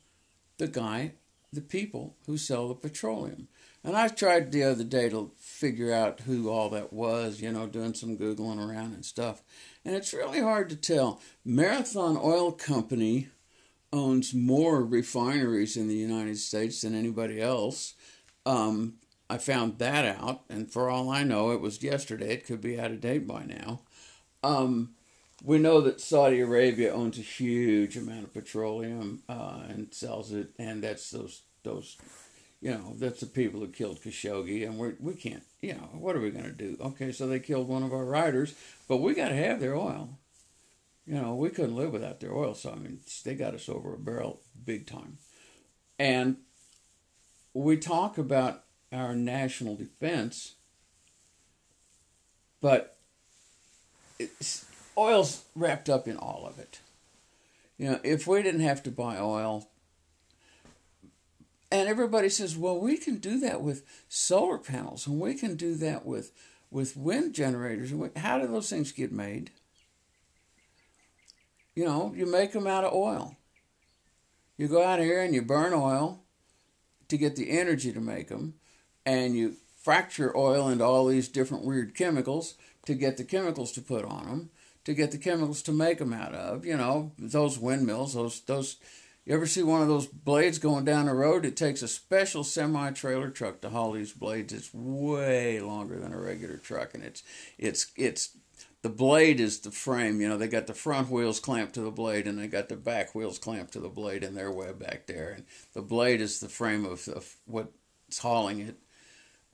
the 0.59 0.69
guy, 0.69 1.15
the 1.53 1.61
people 1.61 2.17
who 2.27 2.37
sell 2.37 2.69
the 2.69 2.75
petroleum. 2.75 3.49
And 3.83 3.97
I 3.97 4.09
tried 4.09 4.51
the 4.51 4.65
other 4.65 4.83
day 4.83 5.09
to 5.11 5.31
figure 5.37 5.93
out 5.93 6.21
who 6.21 6.49
all 6.51 6.69
that 6.71 6.93
was, 6.93 7.41
you 7.41 7.53
know, 7.53 7.67
doing 7.67 7.95
some 7.95 8.17
Googling 8.17 8.59
around 8.59 8.95
and 8.95 9.05
stuff. 9.05 9.43
And 9.85 9.95
it's 9.95 10.13
really 10.13 10.41
hard 10.41 10.69
to 10.71 10.77
tell. 10.77 11.21
Marathon 11.45 12.19
Oil 12.21 12.51
Company 12.51 13.29
owns 13.97 14.35
more 14.35 14.85
refineries 14.85 15.77
in 15.77 15.89
the 15.89 15.95
United 15.95 16.39
States 16.39 16.83
than 16.83 16.95
anybody 16.95 17.41
else. 17.41 17.95
Um, 18.45 18.95
I 19.29 19.39
found 19.39 19.79
that 19.79 20.05
out, 20.05 20.45
and 20.49 20.71
for 20.71 20.89
all 20.89 21.11
I 21.11 21.25
know, 21.25 21.51
it 21.51 21.61
was 21.61 21.83
yesterday. 21.83 22.35
It 22.35 22.47
could 22.47 22.61
be 22.61 22.79
out 22.79 22.93
of 22.93 23.01
date 23.01 23.27
by 23.27 23.45
now. 23.45 23.81
Um, 24.45 24.95
we 25.43 25.59
know 25.59 25.81
that 25.81 26.01
Saudi 26.01 26.41
Arabia 26.41 26.93
owns 26.93 27.19
a 27.19 27.23
huge 27.23 27.97
amount 27.97 28.25
of 28.25 28.33
petroleum 28.33 29.23
uh, 29.29 29.63
and 29.69 29.93
sells 29.93 30.33
it, 30.33 30.51
and 30.59 30.83
that's 30.83 31.11
those 31.11 31.43
those, 31.65 31.97
you 32.61 32.71
know, 32.71 32.95
that's 32.97 33.21
the 33.21 33.27
people 33.27 33.61
who 33.61 33.69
killed 33.69 34.01
Khashoggi, 34.01 34.65
and 34.65 34.79
we 34.79 34.93
we 35.01 35.15
can't, 35.15 35.43
you 35.61 35.75
know, 35.75 35.89
what 35.93 36.15
are 36.15 36.21
we 36.21 36.31
going 36.31 36.45
to 36.45 36.53
do? 36.53 36.77
Okay, 36.81 37.11
so 37.11 37.27
they 37.27 37.41
killed 37.41 37.69
one 37.69 37.83
of 37.83 37.93
our 37.93 38.05
riders, 38.05 38.55
but 38.89 38.99
we 38.99 39.15
got 39.15 39.31
to 39.31 39.35
have 39.35 39.61
their 39.61 39.75
oil. 39.75 40.19
You 41.07 41.15
know, 41.15 41.35
we 41.37 41.51
couldn't 41.51 41.77
live 41.77 41.93
without 41.93 42.19
their 42.21 42.35
oil, 42.35 42.55
so 42.55 42.73
I 42.73 42.75
mean, 42.75 43.01
they 43.25 43.35
got 43.35 43.55
us 43.55 43.69
over 43.69 43.95
a 43.95 43.99
barrel 43.99 44.41
big 44.65 44.87
time, 44.87 45.19
and 45.99 46.39
we 47.55 47.77
talk 47.77 48.19
about 48.19 48.65
our 48.93 49.15
national 49.15 49.77
defense, 49.77 50.55
but 52.61 52.99
oil's 54.99 55.45
wrapped 55.55 55.89
up 55.89 56.09
in 56.09 56.17
all 56.17 56.45
of 56.47 56.59
it. 56.59 56.81
You 57.79 57.91
know, 57.91 58.01
if 58.03 58.27
we 58.27 58.43
didn't 58.43 58.61
have 58.63 58.83
to 58.85 58.91
buy 58.91 59.19
oil, 59.19 59.69
and 61.71 61.89
everybody 61.89 62.29
says, 62.29 62.57
well, 62.57 62.81
we 62.81 62.97
can 62.97 63.19
do 63.19 63.39
that 63.41 63.61
with 63.61 63.85
solar 64.09 64.59
panels, 64.59 65.07
and 65.07 65.21
we 65.21 65.35
can 65.35 65.57
do 65.57 65.75
that 65.77 66.05
with 66.05 66.33
with 66.69 66.97
wind 66.97 67.33
generators. 67.33 67.93
How 68.17 68.39
do 68.39 68.49
those 68.49 68.69
things 68.69 68.91
get 68.91 69.13
made? 69.13 69.53
You 71.77 71.85
know, 71.85 72.13
you 72.17 72.27
make 72.27 72.53
them 72.53 72.67
out 72.67 72.85
of 72.85 72.93
oil. 72.93 73.37
You 74.57 74.67
go 74.67 74.83
out 74.83 74.99
here 74.99 75.23
and 75.23 75.35
you 75.35 75.43
burn 75.43 75.73
oil 75.73 76.25
to 77.09 77.17
get 77.17 77.37
the 77.37 77.51
energy 77.51 77.93
to 77.93 78.01
make 78.01 78.29
them, 78.29 78.55
and 79.05 79.37
you 79.37 79.55
fracture 79.81 80.37
oil 80.37 80.69
into 80.69 80.85
all 80.85 81.07
these 81.07 81.29
different 81.29 81.65
weird 81.65 81.95
chemicals 81.95 82.55
to 82.87 82.95
get 82.95 83.17
the 83.17 83.25
chemicals 83.25 83.71
to 83.73 83.81
put 83.81 84.05
on 84.05 84.27
them 84.27 84.51
to 84.87 84.95
get 84.95 85.11
the 85.11 85.19
chemicals 85.19 85.63
to 85.63 85.73
make 85.73 85.99
them 85.99 86.13
out 86.13 86.33
of. 86.33 86.65
You 86.65 86.77
know, 86.77 87.13
those 87.19 87.59
windmills, 87.59 88.15
those 88.15 88.41
those. 88.43 88.77
You 89.25 89.35
ever 89.35 89.47
see 89.47 89.65
one 89.65 89.83
of 89.83 89.89
those 89.89 90.07
blades 90.07 90.61
going 90.61 90.85
down 90.85 91.07
the 91.07 91.13
road? 91.13 91.45
It 91.45 91.57
takes 91.57 91.83
a 91.83 91.89
special 91.89 92.45
semi 92.45 92.93
trailer 92.93 93.29
truck 93.31 93.61
to 93.61 93.71
haul 93.71 93.93
these 93.93 94.13
blades. 94.13 94.53
It's 94.53 94.73
way 94.73 95.61
longer 95.61 95.99
than 95.99 96.13
a 96.13 96.21
regular 96.21 96.57
truck, 96.57 96.95
and 96.95 97.03
it's 97.03 97.25
it's 97.59 97.91
it's 97.97 98.37
the 98.83 98.89
blade 98.89 99.41
is 99.41 99.61
the 99.61 99.71
frame. 99.71 100.21
You 100.21 100.29
know, 100.29 100.39
they 100.39 100.49
got 100.49 100.67
the 100.67 100.75
front 100.75 101.11
wheels 101.11 101.41
clamped 101.41 101.75
to 101.75 101.81
the 101.81 101.91
blade, 101.91 102.27
and 102.27 102.39
they 102.39 102.47
got 102.47 102.69
the 102.69 102.77
back 102.77 103.15
wheels 103.15 103.39
clamped 103.39 103.73
to 103.73 103.81
the 103.81 103.89
blade, 103.89 104.23
and 104.23 104.37
they're 104.37 104.53
way 104.53 104.73
back 104.73 105.07
there. 105.07 105.31
And 105.31 105.45
the 105.73 105.83
blade 105.83 106.21
is 106.21 106.41
the 106.41 106.49
frame 106.49 106.85
of, 106.85 107.09
of 107.09 107.37
what's 107.47 108.19
hauling 108.19 108.61
it. 108.61 108.77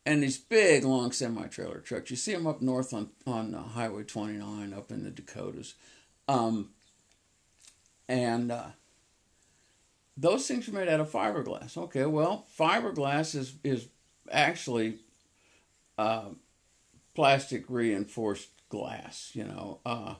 And 0.04 0.22
these 0.22 0.38
big, 0.38 0.84
long 0.84 1.12
semi 1.12 1.46
trailer 1.46 1.78
trucks, 1.78 2.10
you 2.10 2.16
see 2.16 2.32
them 2.32 2.46
up 2.46 2.60
north 2.60 2.92
on 2.92 3.10
on 3.26 3.54
uh, 3.54 3.62
Highway 3.62 4.02
29, 4.02 4.72
up 4.72 4.90
in 4.90 5.04
the 5.04 5.10
Dakotas, 5.10 5.74
um, 6.26 6.70
and 8.08 8.50
uh, 8.50 8.70
those 10.16 10.46
things 10.48 10.68
are 10.68 10.72
made 10.72 10.88
out 10.88 10.98
of 10.98 11.10
fiberglass. 11.10 11.76
Okay, 11.76 12.04
well, 12.04 12.46
fiberglass 12.58 13.36
is 13.36 13.54
is 13.62 13.86
actually 14.30 14.96
uh, 15.96 16.30
plastic 17.14 17.64
reinforced 17.68 18.48
glass, 18.72 19.32
you 19.34 19.44
know. 19.44 19.78
Uh, 19.84 20.14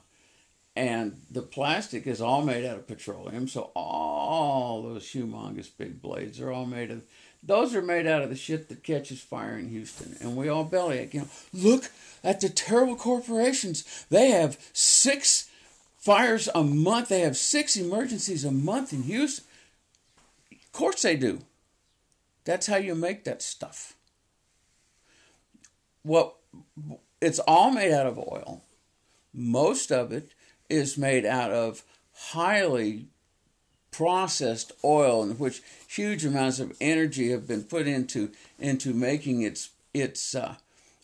and 0.75 1.19
the 1.29 1.41
plastic 1.41 2.05
is 2.05 2.21
all 2.21 2.43
made 2.43 2.63
out 2.63 2.77
of 2.77 2.87
petroleum, 2.87 3.47
so 3.47 3.71
all 3.75 4.83
those 4.83 5.05
humongous 5.05 5.69
big 5.75 6.01
blades 6.01 6.39
are 6.39 6.51
all 6.51 6.65
made 6.67 6.91
of. 6.91 7.01
Those 7.41 7.75
are 7.75 7.81
made 7.81 8.07
out 8.07 8.21
of 8.21 8.29
the 8.29 8.35
shit 8.35 8.69
that 8.69 8.83
catches 8.83 9.19
fire 9.19 9.57
in 9.57 9.69
Houston, 9.69 10.15
and 10.21 10.37
we 10.37 10.47
all 10.47 10.63
bellyache. 10.63 11.13
You 11.13 11.21
know, 11.21 11.27
look 11.51 11.91
at 12.23 12.39
the 12.39 12.49
terrible 12.49 12.95
corporations. 12.95 14.05
They 14.09 14.29
have 14.29 14.57
six 14.71 15.49
fires 15.97 16.47
a 16.55 16.63
month. 16.63 17.09
They 17.09 17.21
have 17.21 17.35
six 17.35 17.75
emergencies 17.75 18.45
a 18.45 18.51
month 18.51 18.93
in 18.93 19.03
Houston. 19.03 19.45
Of 20.51 20.71
course 20.71 21.01
they 21.01 21.15
do. 21.15 21.39
That's 22.45 22.67
how 22.67 22.77
you 22.77 22.95
make 22.95 23.25
that 23.25 23.41
stuff. 23.41 23.95
What 26.03 26.35
it's 27.23 27.39
all 27.39 27.71
made 27.71 27.93
out 27.93 28.05
of 28.05 28.17
oil. 28.17 28.61
Most 29.33 29.91
of 29.91 30.11
it 30.11 30.31
is 30.69 30.97
made 30.97 31.25
out 31.25 31.51
of 31.51 31.83
highly 32.13 33.07
processed 33.91 34.71
oil 34.83 35.23
in 35.23 35.31
which 35.37 35.61
huge 35.87 36.25
amounts 36.25 36.59
of 36.59 36.75
energy 36.81 37.31
have 37.31 37.47
been 37.47 37.63
put 37.63 37.87
into 37.87 38.31
into 38.59 38.93
making 38.93 39.41
its 39.43 39.69
its 39.93 40.33
uh, 40.33 40.55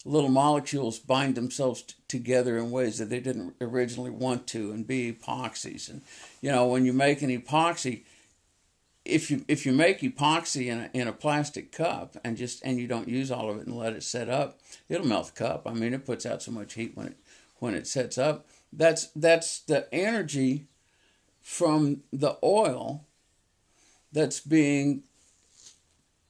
little 0.05 0.29
molecules 0.29 0.97
bind 0.97 1.35
themselves 1.35 1.83
t- 1.83 1.93
together 2.07 2.57
in 2.57 2.71
ways 2.71 2.97
that 2.97 3.09
they 3.09 3.19
didn't 3.19 3.53
originally 3.61 4.09
want 4.09 4.47
to 4.47 4.71
and 4.71 4.87
be 4.87 5.13
epoxies 5.13 5.87
and 5.87 6.01
you 6.41 6.51
know 6.51 6.65
when 6.65 6.83
you 6.83 6.91
make 6.91 7.21
an 7.21 7.29
epoxy 7.29 8.01
if 9.09 9.29
you 9.31 9.45
if 9.47 9.65
you 9.65 9.71
make 9.71 9.99
epoxy 10.01 10.67
in 10.67 10.79
a, 10.79 10.89
in 10.93 11.07
a 11.07 11.13
plastic 11.13 11.71
cup 11.71 12.17
and 12.23 12.37
just 12.37 12.63
and 12.63 12.79
you 12.79 12.87
don't 12.87 13.07
use 13.07 13.31
all 13.31 13.49
of 13.49 13.57
it 13.57 13.67
and 13.67 13.77
let 13.77 13.93
it 13.93 14.03
set 14.03 14.29
up, 14.29 14.59
it'll 14.87 15.07
melt 15.07 15.33
the 15.33 15.43
cup. 15.43 15.63
I 15.65 15.73
mean, 15.73 15.93
it 15.93 16.05
puts 16.05 16.25
out 16.25 16.41
so 16.41 16.51
much 16.51 16.73
heat 16.73 16.95
when 16.95 17.07
it 17.07 17.17
when 17.57 17.73
it 17.75 17.87
sets 17.87 18.17
up. 18.17 18.47
That's 18.71 19.07
that's 19.15 19.59
the 19.59 19.93
energy 19.93 20.67
from 21.41 22.03
the 22.11 22.37
oil 22.43 23.05
that's 24.11 24.39
being 24.39 25.03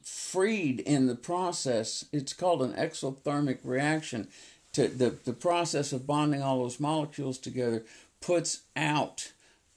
freed 0.02 0.80
in 0.82 1.08
the 1.08 1.16
process. 1.16 2.06
It's 2.12 2.34
called 2.34 2.62
an 2.62 2.74
exothermic 2.74 3.60
reaction. 3.64 4.28
To 4.74 4.88
the 4.88 5.10
the 5.24 5.34
process 5.34 5.92
of 5.92 6.06
bonding 6.06 6.44
all 6.44 6.60
those 6.60 6.80
molecules 6.80 7.38
together 7.38 7.84
puts 8.22 8.62
out 8.76 9.34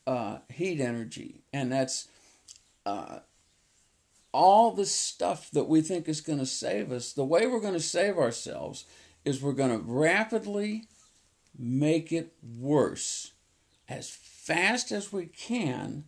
uh, 0.06 0.38
heat 0.48 0.80
energy, 0.80 1.42
and 1.52 1.72
that's 1.72 2.08
uh, 2.84 3.20
all 4.32 4.72
the 4.72 4.86
stuff 4.86 5.50
that 5.50 5.68
we 5.68 5.82
think 5.82 6.08
is 6.08 6.20
going 6.20 6.38
to 6.38 6.46
save 6.46 6.90
us, 6.90 7.12
the 7.12 7.24
way 7.24 7.46
we're 7.46 7.60
going 7.60 7.74
to 7.74 7.80
save 7.80 8.18
ourselves 8.18 8.84
is 9.24 9.42
we're 9.42 9.52
going 9.52 9.70
to 9.70 9.84
rapidly 9.84 10.84
make 11.58 12.12
it 12.12 12.32
worse 12.58 13.32
as 13.88 14.10
fast 14.10 14.90
as 14.90 15.12
we 15.12 15.26
can 15.26 16.04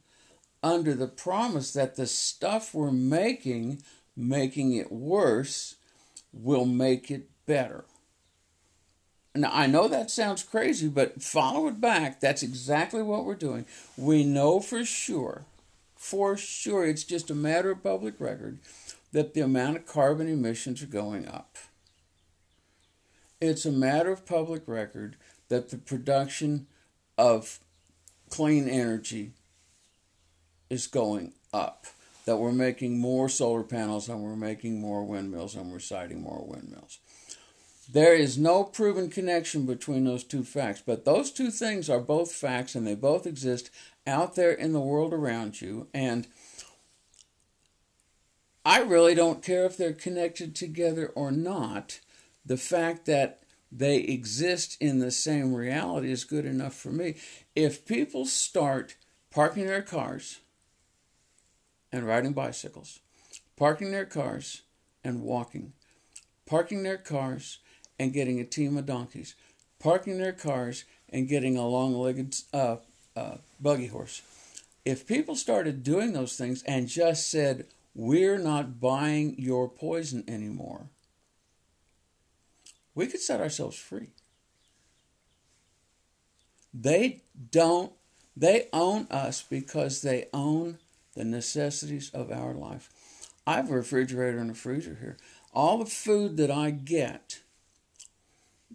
under 0.63 0.95
the 0.95 1.07
promise 1.07 1.73
that 1.75 1.97
the 1.97 2.07
stuff 2.07 2.75
we're 2.75 2.91
making, 2.91 3.83
making 4.17 4.75
it 4.75 4.91
worse, 4.91 5.77
will 6.33 6.65
make 6.65 7.11
it 7.11 7.29
better. 7.47 7.85
Now, 9.35 9.51
I 9.53 9.67
know 9.67 9.89
that 9.89 10.11
sounds 10.11 10.43
crazy, 10.43 10.89
but 10.89 11.21
follow 11.21 11.67
it 11.69 11.81
back. 11.81 12.21
That's 12.21 12.43
exactly 12.43 13.03
what 13.03 13.25
we're 13.25 13.35
doing. 13.35 13.67
We 13.97 14.25
know 14.25 14.61
for 14.61 14.85
sure 14.85 15.45
for 16.05 16.37
sure, 16.37 16.85
it's 16.85 17.03
just 17.03 17.31
a 17.31 17.35
matter 17.35 17.71
of 17.71 17.83
public 17.83 18.21
record 18.21 18.59
that 19.13 19.33
the 19.33 19.41
amount 19.41 19.79
of 19.79 19.87
carbon 19.87 20.29
emissions 20.29 20.83
are 20.83 20.87
going 20.87 21.27
up. 21.27 21.57
It's 23.41 23.65
a 23.65 23.73
matter 23.73 24.13
of 24.13 24.27
public 24.27 24.65
record 24.67 25.17
that 25.49 25.71
the 25.71 25.79
production 25.79 26.67
of 27.17 27.59
clean 28.29 28.69
energy 28.69 29.31
is 30.69 30.87
going 30.87 31.33
up. 31.55 31.87
That 32.27 32.37
we're 32.37 32.53
making 32.53 32.99
more 32.99 33.31
solar 33.31 33.63
panels 33.63 34.07
and 34.07 34.21
we're 34.21 34.37
making 34.37 34.83
more 34.83 35.05
windmills 35.05 35.55
and 35.55 35.73
we're 35.73 35.79
siting 35.79 36.21
more 36.21 36.45
windmills. 36.47 36.99
There 37.91 38.15
is 38.15 38.37
no 38.37 38.63
proven 38.63 39.09
connection 39.09 39.65
between 39.65 40.05
those 40.05 40.25
two 40.25 40.43
facts, 40.43 40.83
but 40.85 41.07
those 41.07 41.31
two 41.31 41.51
things 41.51 41.89
are 41.89 42.01
both 42.01 42.33
facts 42.33 42.75
and 42.75 42.87
they 42.87 42.95
both 42.95 43.27
exist 43.27 43.71
out 44.07 44.35
there 44.35 44.53
in 44.53 44.73
the 44.73 44.81
world 44.81 45.13
around 45.13 45.61
you. 45.61 45.89
And 45.95 46.27
I 48.65 48.81
really 48.81 49.15
don't 49.15 49.43
care 49.43 49.65
if 49.65 49.77
they're 49.77 49.93
connected 49.93 50.55
together 50.55 51.13
or 51.15 51.31
not. 51.31 52.01
The 52.45 52.57
fact 52.57 53.07
that 53.07 53.41
they 53.71 53.99
exist 53.99 54.77
in 54.81 55.01
the 55.01 55.11
same 55.11 55.55
reality 55.55 56.11
is 56.11 56.25
good 56.25 56.47
enough 56.47 56.75
for 56.75 56.91
me. 56.91 57.17
If 57.55 57.87
people 57.87 58.25
start 58.25 58.97
parking 59.31 59.67
their 59.67 59.83
cars 59.83 60.41
and 61.91 62.07
riding 62.07 62.33
bicycles, 62.33 63.01
parking 63.57 63.91
their 63.91 64.05
cars 64.05 64.63
and 65.03 65.23
walking, 65.23 65.73
parking 66.47 66.83
their 66.83 66.99
cars 66.99 67.59
and 67.99 68.13
getting 68.13 68.39
a 68.39 68.45
team 68.45 68.77
of 68.77 68.87
donkeys, 68.87 69.35
parking 69.81 70.19
their 70.19 70.33
cars 70.33 70.85
and 71.09 71.29
getting 71.29 71.57
a 71.57 71.67
long 71.67 71.95
legged 71.95 72.37
uh, 72.53 72.77
uh, 73.17 73.37
buggy 73.61 73.89
horse. 73.89 74.23
If 74.85 75.07
people 75.07 75.35
started 75.35 75.83
doing 75.83 76.13
those 76.13 76.37
things 76.37 76.63
and 76.65 76.89
just 76.89 77.31
said, 77.31 77.67
we're 77.95 78.39
not 78.39 78.81
buying 78.81 79.37
your 79.39 79.69
poison 79.69 80.25
anymore, 80.29 80.87
we 82.95 83.07
could 83.07 83.21
set 83.21 83.41
ourselves 83.41 83.77
free. 83.77 84.09
They 86.73 87.23
don't, 87.51 87.93
they 88.37 88.69
own 88.73 89.07
us 89.11 89.43
because 89.43 90.03
they 90.03 90.27
own 90.33 90.79
the 91.15 91.25
necessities 91.25 92.11
of 92.13 92.33
our 92.33 92.53
life. 92.53 92.91
I 93.47 93.55
have 93.57 93.71
a 93.71 93.75
refrigerator 93.75 94.39
and 94.39 94.51
a 94.51 94.55
freezer 94.55 94.99
here. 95.01 95.17
All 95.53 95.79
the 95.79 95.87
food 95.87 96.37
that 96.39 96.51
I 96.51 96.71
get, 96.71 97.41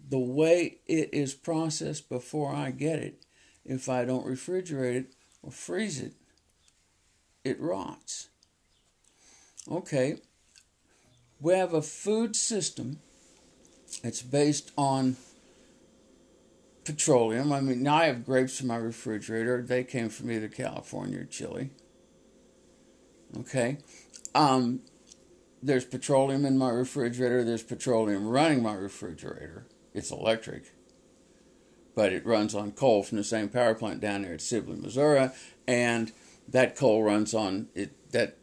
the 0.08 0.18
way 0.18 0.78
it 0.86 1.10
is 1.12 1.34
processed 1.34 2.08
before 2.08 2.54
I 2.54 2.70
get 2.70 2.98
it, 2.98 3.22
if 3.64 3.88
I 3.88 4.04
don't 4.04 4.26
refrigerate 4.26 4.96
it 4.96 5.14
or 5.42 5.50
freeze 5.50 6.00
it, 6.00 6.14
it 7.44 7.60
rots. 7.60 8.28
Okay, 9.70 10.16
we 11.40 11.54
have 11.54 11.74
a 11.74 11.82
food 11.82 12.36
system 12.36 12.98
that's 14.02 14.22
based 14.22 14.72
on 14.76 15.16
petroleum. 16.84 17.52
I 17.52 17.60
mean, 17.60 17.82
now 17.82 17.96
I 17.96 18.04
have 18.06 18.24
grapes 18.24 18.60
in 18.60 18.66
my 18.66 18.76
refrigerator. 18.76 19.62
They 19.62 19.84
came 19.84 20.08
from 20.08 20.30
either 20.30 20.48
California 20.48 21.20
or 21.20 21.24
Chile. 21.24 21.70
Okay. 23.38 23.78
Um, 24.34 24.80
there's 25.62 25.84
petroleum 25.84 26.44
in 26.44 26.58
my 26.58 26.70
refrigerator. 26.70 27.44
There's 27.44 27.62
petroleum 27.62 28.26
running 28.26 28.62
my 28.62 28.74
refrigerator. 28.74 29.66
It's 29.92 30.10
electric 30.10 30.72
but 31.94 32.12
it 32.12 32.26
runs 32.26 32.54
on 32.54 32.72
coal 32.72 33.02
from 33.02 33.18
the 33.18 33.24
same 33.24 33.48
power 33.48 33.74
plant 33.74 34.00
down 34.00 34.22
there 34.22 34.34
at 34.34 34.40
Sibley, 34.40 34.76
Missouri, 34.76 35.30
and 35.66 36.12
that 36.48 36.76
coal 36.76 37.02
runs 37.02 37.34
on 37.34 37.68
it. 37.74 37.92
That 38.12 38.36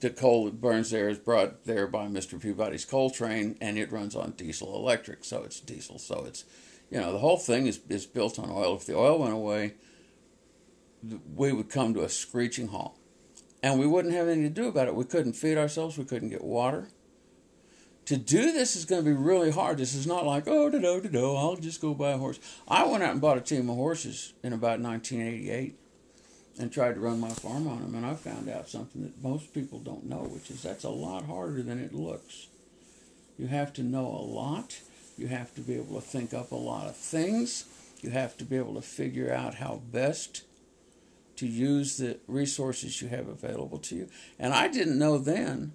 the 0.00 0.10
coal 0.10 0.46
that 0.46 0.60
burns 0.60 0.90
there 0.90 1.08
is 1.08 1.18
brought 1.18 1.64
there 1.64 1.86
by 1.86 2.06
Mr. 2.06 2.40
Peabody's 2.40 2.84
coal 2.84 3.10
train, 3.10 3.56
and 3.60 3.78
it 3.78 3.92
runs 3.92 4.14
on 4.14 4.32
diesel 4.32 4.74
electric, 4.74 5.24
so 5.24 5.42
it's 5.42 5.60
diesel. 5.60 5.98
So 5.98 6.24
it's, 6.26 6.44
you 6.90 7.00
know, 7.00 7.12
the 7.12 7.18
whole 7.18 7.38
thing 7.38 7.66
is 7.66 7.80
is 7.88 8.06
built 8.06 8.38
on 8.38 8.50
oil. 8.50 8.76
If 8.76 8.86
the 8.86 8.96
oil 8.96 9.18
went 9.18 9.34
away, 9.34 9.74
we 11.34 11.52
would 11.52 11.70
come 11.70 11.94
to 11.94 12.02
a 12.02 12.08
screeching 12.08 12.68
halt, 12.68 12.98
and 13.62 13.78
we 13.78 13.86
wouldn't 13.86 14.14
have 14.14 14.28
anything 14.28 14.54
to 14.54 14.62
do 14.62 14.68
about 14.68 14.88
it. 14.88 14.94
We 14.94 15.04
couldn't 15.04 15.34
feed 15.34 15.58
ourselves. 15.58 15.96
We 15.96 16.04
couldn't 16.04 16.30
get 16.30 16.44
water 16.44 16.88
to 18.06 18.16
do 18.16 18.52
this 18.52 18.76
is 18.76 18.84
going 18.84 19.02
to 19.02 19.10
be 19.10 19.16
really 19.16 19.50
hard. 19.50 19.78
This 19.78 19.94
is 19.94 20.06
not 20.06 20.26
like, 20.26 20.46
oh, 20.46 20.68
no, 20.68 20.78
no, 20.78 21.00
no, 21.10 21.36
I'll 21.36 21.56
just 21.56 21.80
go 21.80 21.94
buy 21.94 22.10
a 22.10 22.18
horse. 22.18 22.38
I 22.68 22.86
went 22.86 23.02
out 23.02 23.12
and 23.12 23.20
bought 23.20 23.38
a 23.38 23.40
team 23.40 23.70
of 23.70 23.76
horses 23.76 24.34
in 24.42 24.52
about 24.52 24.80
1988 24.80 25.78
and 26.58 26.72
tried 26.72 26.94
to 26.94 27.00
run 27.00 27.18
my 27.18 27.30
farm 27.30 27.66
on 27.66 27.80
them, 27.80 27.94
and 27.94 28.06
I 28.06 28.14
found 28.14 28.48
out 28.48 28.68
something 28.68 29.02
that 29.02 29.22
most 29.22 29.52
people 29.52 29.78
don't 29.78 30.08
know, 30.08 30.18
which 30.18 30.50
is 30.50 30.62
that's 30.62 30.84
a 30.84 30.90
lot 30.90 31.24
harder 31.24 31.62
than 31.62 31.82
it 31.82 31.94
looks. 31.94 32.48
You 33.38 33.48
have 33.48 33.72
to 33.74 33.82
know 33.82 34.06
a 34.06 34.22
lot. 34.22 34.80
You 35.16 35.26
have 35.28 35.54
to 35.54 35.60
be 35.60 35.74
able 35.74 35.96
to 35.96 36.06
think 36.06 36.32
up 36.32 36.52
a 36.52 36.56
lot 36.56 36.86
of 36.86 36.96
things. 36.96 37.64
You 38.02 38.10
have 38.10 38.36
to 38.36 38.44
be 38.44 38.56
able 38.56 38.74
to 38.74 38.82
figure 38.82 39.32
out 39.32 39.56
how 39.56 39.82
best 39.90 40.42
to 41.36 41.46
use 41.46 41.96
the 41.96 42.18
resources 42.28 43.02
you 43.02 43.08
have 43.08 43.26
available 43.26 43.78
to 43.78 43.96
you. 43.96 44.08
And 44.38 44.52
I 44.52 44.68
didn't 44.68 44.98
know 44.98 45.18
then 45.18 45.72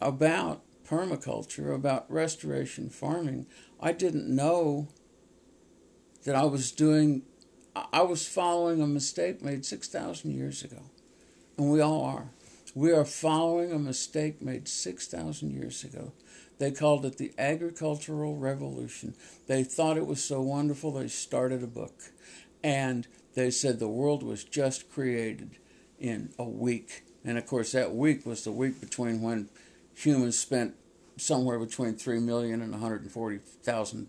about 0.00 0.62
permaculture, 0.88 1.74
about 1.74 2.10
restoration 2.10 2.88
farming. 2.88 3.46
I 3.80 3.92
didn't 3.92 4.28
know 4.28 4.88
that 6.24 6.34
I 6.34 6.44
was 6.44 6.72
doing, 6.72 7.22
I 7.92 8.02
was 8.02 8.26
following 8.26 8.80
a 8.80 8.86
mistake 8.86 9.42
made 9.42 9.64
6,000 9.64 10.30
years 10.32 10.62
ago. 10.62 10.82
And 11.56 11.70
we 11.70 11.80
all 11.80 12.04
are. 12.04 12.30
We 12.74 12.92
are 12.92 13.04
following 13.04 13.72
a 13.72 13.78
mistake 13.78 14.42
made 14.42 14.68
6,000 14.68 15.50
years 15.50 15.82
ago. 15.82 16.12
They 16.58 16.70
called 16.70 17.04
it 17.04 17.18
the 17.18 17.32
Agricultural 17.38 18.36
Revolution. 18.36 19.14
They 19.46 19.64
thought 19.64 19.96
it 19.96 20.06
was 20.06 20.22
so 20.22 20.40
wonderful, 20.40 20.92
they 20.92 21.08
started 21.08 21.62
a 21.62 21.66
book. 21.66 21.94
And 22.62 23.06
they 23.34 23.50
said 23.50 23.78
the 23.78 23.88
world 23.88 24.22
was 24.22 24.44
just 24.44 24.90
created 24.90 25.56
in 25.98 26.30
a 26.38 26.44
week. 26.44 27.04
And 27.24 27.38
of 27.38 27.46
course, 27.46 27.72
that 27.72 27.94
week 27.94 28.24
was 28.24 28.44
the 28.44 28.52
week 28.52 28.80
between 28.80 29.20
when 29.20 29.48
humans 29.96 30.38
spent 30.38 30.74
somewhere 31.16 31.58
between 31.58 31.94
3 31.94 32.20
million 32.20 32.60
and 32.60 32.72
140,000 32.72 34.08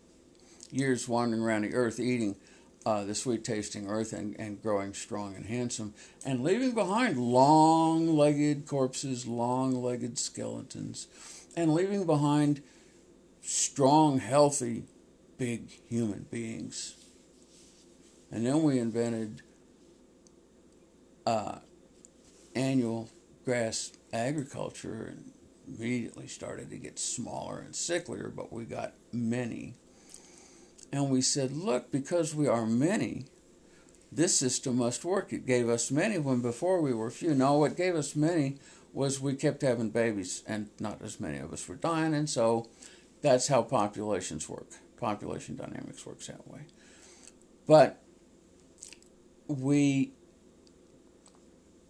years 0.69 1.07
wandering 1.07 1.41
around 1.41 1.63
the 1.63 1.73
earth 1.73 1.99
eating 1.99 2.35
uh, 2.85 3.03
the 3.03 3.15
sweet 3.15 3.43
tasting 3.43 3.87
earth 3.87 4.13
and, 4.13 4.35
and 4.39 4.61
growing 4.61 4.93
strong 4.93 5.35
and 5.35 5.45
handsome, 5.45 5.93
and 6.25 6.43
leaving 6.43 6.73
behind 6.73 7.17
long 7.17 8.07
legged 8.15 8.65
corpses, 8.65 9.25
long 9.25 9.81
legged 9.81 10.17
skeletons, 10.17 11.07
and 11.55 11.73
leaving 11.73 12.05
behind 12.05 12.61
strong, 13.41 14.19
healthy, 14.19 14.83
big 15.37 15.69
human 15.89 16.25
beings. 16.31 16.95
And 18.31 18.45
then 18.45 18.63
we 18.63 18.79
invented 18.79 19.41
uh, 21.25 21.59
annual 22.55 23.09
grass 23.43 23.91
agriculture 24.13 25.07
and 25.11 25.33
immediately 25.67 26.27
started 26.27 26.69
to 26.69 26.77
get 26.77 26.99
smaller 26.99 27.59
and 27.59 27.73
sicklier, 27.73 28.33
but 28.33 28.51
we 28.53 28.63
got 28.63 28.93
many. 29.11 29.75
And 30.91 31.09
we 31.09 31.21
said, 31.21 31.51
look, 31.51 31.91
because 31.91 32.33
we 32.33 32.47
are 32.47 32.65
many, 32.65 33.25
this 34.11 34.37
system 34.37 34.77
must 34.77 35.03
work. 35.03 35.33
It 35.33 35.45
gave 35.45 35.67
us 35.67 35.91
many 35.91 36.17
when 36.17 36.41
before 36.41 36.81
we 36.81 36.93
were 36.93 37.11
few. 37.11 37.35
No, 37.35 37.57
what 37.57 37.75
gave 37.75 37.95
us 37.95 38.15
many 38.15 38.57
was 38.93 39.19
we 39.19 39.35
kept 39.35 39.61
having 39.61 39.89
babies 39.89 40.43
and 40.47 40.69
not 40.79 41.01
as 41.01 41.19
many 41.19 41.37
of 41.37 41.51
us 41.51 41.67
were 41.67 41.75
dying. 41.75 42.13
And 42.13 42.29
so 42.29 42.67
that's 43.21 43.47
how 43.47 43.63
populations 43.63 44.47
work. 44.47 44.67
Population 44.97 45.55
dynamics 45.55 46.05
works 46.05 46.27
that 46.27 46.47
way. 46.47 46.61
But 47.67 48.01
we 49.47 50.13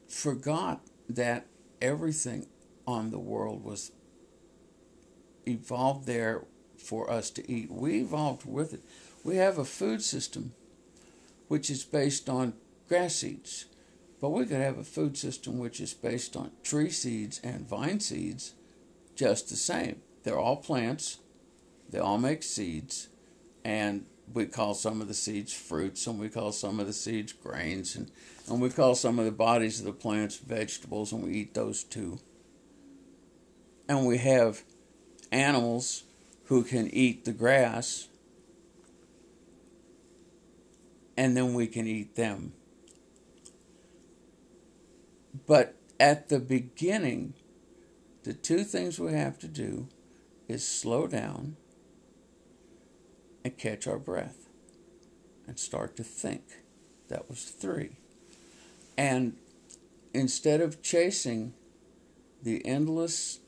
forgot 0.08 0.82
that 1.08 1.46
everything 1.82 2.48
on 2.88 3.12
the 3.12 3.20
world 3.20 3.64
was 3.64 3.92
evolved 5.46 6.08
there 6.08 6.46
for 6.78 7.12
us 7.12 7.30
to 7.32 7.52
eat. 7.52 7.70
We 7.70 8.00
evolved 8.00 8.46
with 8.46 8.74
it. 8.74 8.82
We 9.24 9.36
have 9.36 9.58
a 9.58 9.66
food 9.66 10.02
system 10.02 10.54
which 11.48 11.70
is 11.70 11.84
based 11.84 12.30
on 12.30 12.54
grass 12.88 13.16
seeds, 13.16 13.66
but 14.22 14.30
we 14.30 14.46
could 14.46 14.62
have 14.62 14.78
a 14.78 14.84
food 14.84 15.18
system 15.18 15.60
which 15.60 15.80
is 15.80 15.94
based 15.94 16.36
on 16.36 16.52
tree 16.64 16.90
seeds 16.90 17.40
and 17.44 17.68
vine 17.68 18.00
seeds 18.00 18.54
just 19.16 19.50
the 19.50 19.56
same. 19.56 20.02
They're 20.24 20.40
all 20.40 20.58
plants, 20.58 21.20
they 21.90 22.00
all 22.00 22.18
make 22.18 22.44
seeds, 22.44 23.10
and 23.64 24.06
we 24.34 24.46
call 24.46 24.74
some 24.74 25.02
of 25.02 25.08
the 25.08 25.14
seeds 25.14 25.54
fruits, 25.54 26.06
and 26.06 26.20
we 26.20 26.30
call 26.30 26.52
some 26.52 26.80
of 26.80 26.88
the 26.88 26.94
seeds 26.94 27.34
grains, 27.34 27.96
and, 27.96 28.12
and 28.50 28.62
we 28.62 28.70
call 28.70 28.94
some 28.96 29.20
of 29.20 29.26
the 29.26 29.32
bodies 29.32 29.80
of 29.80 29.86
the 29.86 29.94
plants 29.94 30.38
vegetables, 30.38 31.12
and 31.12 31.24
we 31.24 31.32
eat 31.32 31.54
those 31.54 31.84
too. 31.84 32.20
And 33.88 34.06
we 34.06 34.18
have 34.18 34.64
animals 35.32 36.04
who 36.46 36.64
can 36.64 36.94
eat 36.94 37.26
the 37.26 37.32
grass, 37.32 38.08
and 41.16 41.36
then 41.36 41.54
we 41.54 41.68
can 41.68 41.88
eat 41.88 42.16
them. 42.16 42.54
But 45.46 45.76
at 46.00 46.30
the 46.30 46.40
beginning, 46.40 47.34
the 48.24 48.34
two 48.34 48.64
things 48.64 49.00
we 49.00 49.14
have 49.14 49.40
to 49.40 49.48
do 49.48 49.88
is 50.48 50.68
slow 50.68 51.08
down 51.08 51.56
and 53.44 53.58
catch 53.58 53.88
our 53.88 54.00
breath 54.00 54.50
and 55.48 55.58
start 55.58 55.96
to 55.98 56.04
think. 56.04 56.44
That 57.08 57.30
was 57.30 57.44
three. 57.46 57.98
And 58.98 59.38
instead 60.14 60.60
of 60.60 60.82
chasing 60.82 61.54
the 62.44 62.66
endless, 62.66 63.40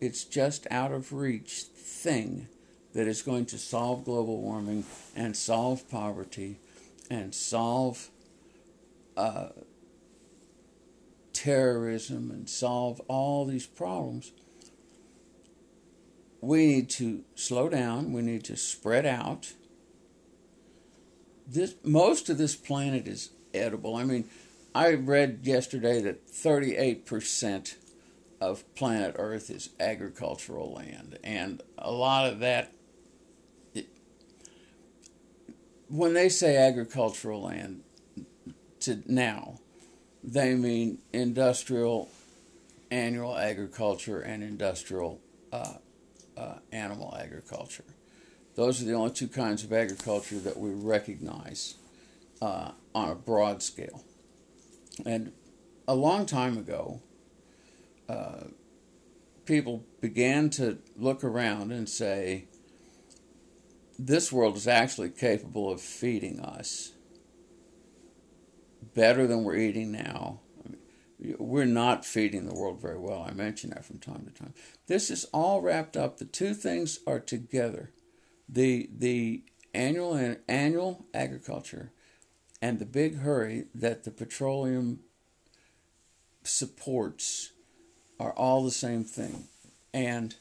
it's 0.00 0.24
just 0.24 0.66
out 0.70 0.92
of 0.92 1.12
reach 1.12 1.62
thing 1.62 2.48
that 2.94 3.06
is 3.06 3.22
going 3.22 3.46
to 3.46 3.58
solve 3.58 4.04
global 4.04 4.40
warming 4.40 4.84
and 5.14 5.36
solve 5.36 5.88
poverty 5.88 6.58
and 7.10 7.34
solve 7.34 8.08
uh, 9.16 9.48
terrorism 11.32 12.30
and 12.30 12.48
solve 12.48 13.00
all 13.08 13.44
these 13.44 13.66
problems, 13.66 14.32
we 16.40 16.66
need 16.66 16.90
to 16.90 17.24
slow 17.34 17.68
down, 17.68 18.12
we 18.12 18.22
need 18.22 18.44
to 18.44 18.56
spread 18.56 19.04
out. 19.06 19.52
This 21.46 21.74
most 21.84 22.30
of 22.30 22.38
this 22.38 22.56
planet 22.56 23.06
is 23.06 23.30
edible. 23.52 23.96
I 23.96 24.04
mean, 24.04 24.24
I 24.74 24.94
read 24.94 25.40
yesterday 25.42 26.00
that 26.00 26.28
38% 26.28 27.74
of 28.40 28.74
planet 28.74 29.14
Earth 29.18 29.50
is 29.50 29.70
agricultural 29.78 30.72
land, 30.72 31.18
and 31.22 31.62
a 31.78 31.90
lot 31.90 32.30
of 32.30 32.40
that. 32.40 32.72
When 35.88 36.14
they 36.14 36.28
say 36.28 36.56
agricultural 36.56 37.42
land, 37.42 37.82
to 38.80 39.02
now, 39.06 39.58
they 40.22 40.54
mean 40.54 40.98
industrial 41.12 42.08
annual 42.90 43.36
agriculture 43.36 44.20
and 44.20 44.42
industrial 44.42 45.20
uh, 45.52 45.74
uh, 46.36 46.54
animal 46.72 47.16
agriculture. 47.20 47.84
Those 48.54 48.82
are 48.82 48.84
the 48.84 48.94
only 48.94 49.12
two 49.12 49.28
kinds 49.28 49.64
of 49.64 49.72
agriculture 49.72 50.38
that 50.40 50.58
we 50.58 50.70
recognize 50.70 51.74
uh, 52.42 52.72
on 52.94 53.10
a 53.10 53.14
broad 53.14 53.62
scale. 53.62 54.04
And 55.06 55.32
a 55.86 55.94
long 55.94 56.26
time 56.26 56.58
ago, 56.58 57.00
people 59.44 59.84
began 60.00 60.50
to 60.50 60.78
look 60.96 61.24
around 61.24 61.72
and 61.72 61.88
say, 61.88 62.46
this 63.98 64.32
world 64.32 64.56
is 64.56 64.66
actually 64.66 65.10
capable 65.10 65.70
of 65.70 65.80
feeding 65.80 66.40
us 66.40 66.92
better 68.94 69.26
than 69.26 69.44
we're 69.44 69.56
eating 69.56 69.92
now 69.92 70.40
we're 71.38 71.66
not 71.66 72.04
feeding 72.04 72.46
the 72.46 72.54
world 72.54 72.80
very 72.80 72.98
well. 72.98 73.26
I 73.28 73.32
mention 73.32 73.70
that 73.70 73.84
from 73.84 73.98
time 73.98 74.24
to 74.24 74.32
time. 74.32 74.54
This 74.86 75.10
is 75.10 75.24
all 75.32 75.60
wrapped 75.60 75.96
up. 75.96 76.18
The 76.18 76.24
two 76.24 76.54
things 76.54 77.00
are 77.06 77.20
together. 77.20 77.92
The 78.48 78.88
the 78.96 79.44
annual 79.74 80.14
and 80.14 80.38
annual 80.48 81.06
agriculture 81.14 81.92
and 82.60 82.78
the 82.78 82.86
big 82.86 83.18
hurry 83.18 83.66
that 83.74 84.04
the 84.04 84.10
petroleum 84.10 85.00
supports 86.42 87.52
are 88.20 88.32
all 88.32 88.62
the 88.62 88.70
same 88.70 89.02
thing. 89.02 89.44
And 89.92 90.36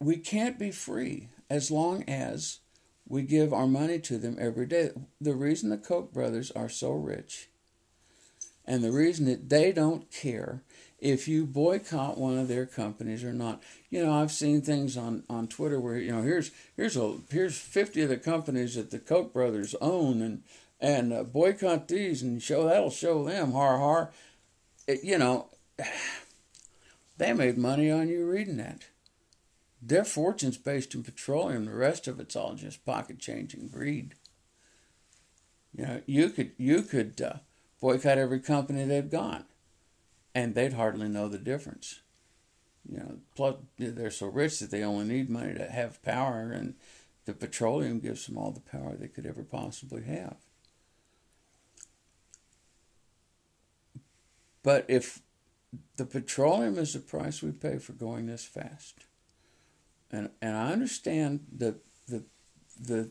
we 0.00 0.16
can't 0.16 0.58
be 0.58 0.70
free 0.70 1.28
as 1.48 1.70
long 1.70 2.02
as 2.08 2.60
we 3.08 3.22
give 3.22 3.52
our 3.52 3.66
money 3.66 4.00
to 4.00 4.18
them 4.18 4.36
every 4.40 4.66
day. 4.66 4.90
The 5.20 5.34
reason 5.34 5.70
the 5.70 5.76
Koch 5.76 6.12
brothers 6.12 6.50
are 6.50 6.68
so 6.68 6.92
rich 6.92 7.48
and 8.66 8.82
the 8.82 8.90
reason 8.90 9.26
that 9.26 9.48
they 9.48 9.70
don't 9.70 10.10
care 10.10 10.62
if 10.98 11.28
you 11.28 11.44
boycott 11.46 12.18
one 12.18 12.38
of 12.38 12.48
their 12.48 12.66
companies 12.66 13.22
or 13.22 13.32
not. 13.32 13.62
You 13.90 14.04
know, 14.04 14.12
I've 14.12 14.32
seen 14.32 14.62
things 14.62 14.96
on, 14.96 15.22
on 15.28 15.46
Twitter 15.46 15.78
where, 15.78 15.98
you 15.98 16.10
know, 16.10 16.22
here's 16.22 16.50
here's 16.74 16.96
a 16.96 17.18
here's 17.30 17.56
50 17.56 18.02
of 18.02 18.08
the 18.08 18.16
companies 18.16 18.74
that 18.74 18.90
the 18.90 18.98
Koch 18.98 19.32
brothers 19.32 19.74
own 19.80 20.22
and 20.22 20.42
and 20.80 21.12
uh, 21.12 21.22
boycott 21.22 21.88
these 21.88 22.22
and 22.22 22.42
show 22.42 22.64
that'll 22.64 22.90
show 22.90 23.24
them 23.24 23.52
har 23.52 23.78
har. 23.78 24.10
It, 24.86 25.02
you 25.04 25.18
know, 25.18 25.50
they 27.18 27.32
made 27.32 27.58
money 27.58 27.90
on 27.90 28.08
you 28.08 28.26
reading 28.28 28.56
that. 28.58 28.86
Their 29.82 30.04
fortune's 30.04 30.58
based 30.58 30.94
in 30.94 31.04
petroleum. 31.04 31.66
The 31.66 31.74
rest 31.74 32.08
of 32.08 32.18
it's 32.18 32.34
all 32.36 32.54
just 32.54 32.84
pocket 32.84 33.18
change 33.18 33.54
and 33.54 33.70
greed. 33.70 34.14
You 35.74 35.86
know, 35.86 36.00
you 36.06 36.30
could 36.30 36.52
you 36.56 36.82
could 36.82 37.20
uh, 37.20 37.34
boycott 37.80 38.18
every 38.18 38.40
company 38.40 38.84
they've 38.84 39.10
got, 39.10 39.46
and 40.34 40.54
they'd 40.54 40.72
hardly 40.72 41.08
know 41.08 41.28
the 41.28 41.38
difference. 41.38 42.00
You 42.90 42.98
know, 42.98 43.16
plus 43.34 43.56
they're 43.78 44.10
so 44.10 44.26
rich 44.26 44.60
that 44.60 44.70
they 44.70 44.82
only 44.82 45.04
need 45.04 45.28
money 45.28 45.54
to 45.54 45.68
have 45.70 46.02
power, 46.02 46.50
and 46.52 46.74
The 47.26 47.34
petroleum 47.34 47.98
gives 48.00 48.26
them 48.26 48.38
all 48.38 48.52
the 48.52 48.60
power 48.60 48.94
they 48.96 49.08
could 49.08 49.26
ever 49.26 49.42
possibly 49.42 50.04
have. 50.04 50.36
But 54.66 54.84
if 54.88 55.20
the 55.96 56.04
petroleum 56.04 56.76
is 56.76 56.92
the 56.92 56.98
price 56.98 57.40
we 57.40 57.52
pay 57.52 57.78
for 57.78 57.92
going 57.92 58.26
this 58.26 58.44
fast, 58.44 59.04
and 60.10 60.30
and 60.42 60.56
I 60.56 60.72
understand 60.72 61.46
the 61.56 61.76
the 62.08 62.24
the 62.76 63.10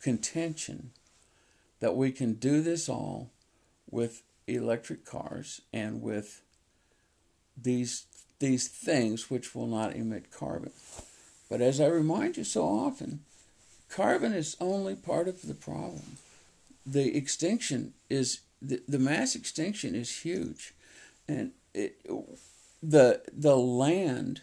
contention 0.00 0.92
that 1.80 1.94
we 1.94 2.10
can 2.10 2.32
do 2.32 2.62
this 2.62 2.88
all 2.88 3.32
with 3.90 4.22
electric 4.46 5.04
cars 5.04 5.60
and 5.74 6.00
with 6.00 6.40
these 7.54 8.06
these 8.38 8.66
things 8.66 9.28
which 9.28 9.54
will 9.54 9.66
not 9.66 9.94
emit 9.94 10.30
carbon. 10.30 10.72
But 11.50 11.60
as 11.60 11.82
I 11.82 11.88
remind 11.88 12.38
you 12.38 12.44
so 12.44 12.64
often, 12.64 13.20
carbon 13.90 14.32
is 14.32 14.56
only 14.58 14.94
part 14.94 15.28
of 15.28 15.42
the 15.42 15.54
problem. 15.54 16.16
The 16.86 17.14
extinction 17.14 17.92
is 18.08 18.40
the, 18.62 18.80
the 18.88 18.98
mass 18.98 19.34
extinction 19.34 19.94
is 19.94 20.22
huge 20.22 20.72
and 21.28 21.52
it, 21.72 22.00
the 22.82 23.22
the 23.32 23.56
land 23.56 24.42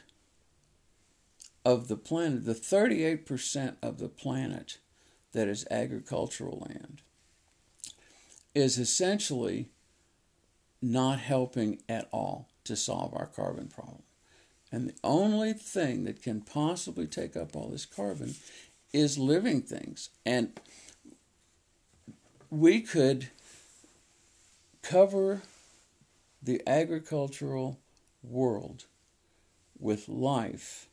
of 1.64 1.88
the 1.88 1.98
planet, 1.98 2.46
the 2.46 2.54
38% 2.54 3.76
of 3.84 4.00
the 4.00 4.10
planet 4.10 4.80
that 5.34 5.48
is 5.48 5.66
agricultural 5.70 6.68
land, 6.68 7.02
is 8.56 8.80
essentially 8.80 9.70
not 10.82 11.20
helping 11.20 11.82
at 11.88 12.10
all 12.12 12.50
to 12.64 12.76
solve 12.76 13.14
our 13.14 13.28
carbon 13.28 13.68
problem. 13.68 14.02
And 14.72 14.90
the 14.90 14.96
only 15.04 15.54
thing 15.54 16.06
that 16.06 16.24
can 16.24 16.42
possibly 16.42 17.06
take 17.06 17.36
up 17.36 17.56
all 17.56 17.70
this 17.70 17.86
carbon 17.86 18.36
is 18.94 19.18
living 19.18 19.62
things. 19.62 20.10
And 20.26 20.60
we 22.50 22.82
could 22.82 23.30
cover 24.82 25.42
the 26.42 26.62
agricultural 26.68 27.80
world 28.24 28.86
with 29.80 30.08
life, 30.08 30.88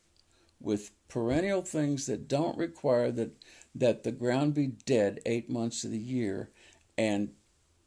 with 0.59 0.91
perennial 1.07 1.61
things 1.61 2.05
that 2.05 2.27
don't 2.27 2.57
require 2.57 3.11
that, 3.11 3.31
that 3.73 4.03
the 4.03 4.11
ground 4.11 4.53
be 4.53 4.67
dead 4.67 5.19
eight 5.25 5.49
months 5.49 5.83
of 5.83 5.91
the 5.91 5.97
year 5.97 6.49
and 6.97 7.29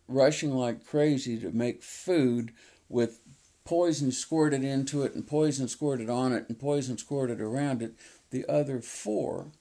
rushing 0.09 0.53
like 0.53 0.87
crazy 0.87 1.39
to 1.39 1.51
make 1.51 1.83
food 1.83 2.53
with 2.89 3.21
poison 3.65 4.11
squirted 4.11 4.65
into 4.65 5.03
it 5.03 5.15
and 5.15 5.27
poison 5.27 5.69
squirted 5.69 6.11
on 6.11 6.33
it 6.33 6.47
and 6.49 6.59
poison 6.59 6.99
squirted 6.99 7.41
around 7.41 7.83
it, 7.83 7.95
the 8.31 8.45
other 8.49 8.81
four, 8.81 9.53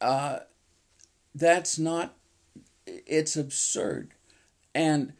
uh, 0.00 0.40
that's 1.34 1.78
not, 1.78 2.14
it's 2.86 3.36
absurd. 3.36 4.12
And 4.74 5.14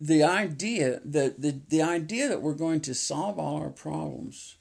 the 0.00 0.22
idea 0.22 1.00
that 1.04 1.42
the, 1.42 1.60
the 1.68 1.82
idea 1.82 2.28
that 2.28 2.40
we're 2.40 2.54
going 2.54 2.80
to 2.80 2.94
solve 2.94 3.38
all 3.38 3.56
our 3.56 3.70
problems 3.70 4.56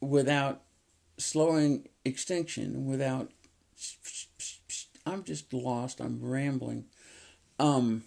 without 0.00 0.62
slowing 1.18 1.88
extinction, 2.04 2.86
without 2.86 3.30
I'm 5.04 5.24
just 5.24 5.52
lost, 5.52 6.00
I'm 6.00 6.20
rambling. 6.22 6.86
Um, 7.58 8.04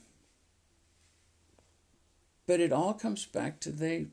but 2.47 2.59
it 2.59 2.71
all 2.71 2.93
comes 2.93 3.25
back 3.25 3.59
to 3.61 3.71
they 3.71 4.07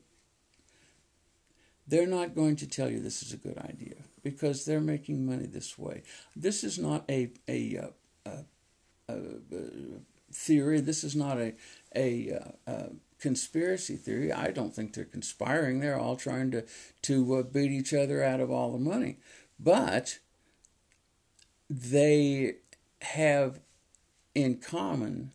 they're 1.87 2.07
not 2.07 2.35
going 2.35 2.55
to 2.55 2.67
tell 2.67 2.89
you 2.89 2.99
this 2.99 3.21
is 3.23 3.33
a 3.33 3.37
good 3.37 3.57
idea 3.57 3.95
because 4.23 4.65
they're 4.65 4.79
making 4.79 5.25
money 5.25 5.47
this 5.47 5.77
way. 5.77 6.03
This 6.35 6.63
is 6.63 6.77
not 6.77 7.03
a 7.09 7.31
a, 7.49 7.89
a, 8.25 8.31
a, 9.09 9.13
a 9.13 9.17
theory. 10.33 10.79
This 10.79 11.03
is 11.03 11.15
not 11.15 11.37
a 11.37 11.53
a, 11.95 12.39
uh, 12.67 12.71
a, 12.71 12.89
conspiracy 13.19 13.95
theory. 13.95 14.31
I 14.31 14.49
don't 14.51 14.73
think 14.73 14.93
they're 14.93 15.05
conspiring. 15.05 15.79
They're 15.79 15.99
all 15.99 16.15
trying 16.15 16.51
to 16.51 16.65
to 17.03 17.35
uh, 17.35 17.43
beat 17.43 17.71
each 17.71 17.93
other 17.93 18.23
out 18.23 18.39
of 18.39 18.49
all 18.49 18.71
the 18.71 18.79
money, 18.79 19.17
but 19.59 20.19
they 21.69 22.55
have 23.01 23.59
in 24.33 24.57
common 24.57 25.31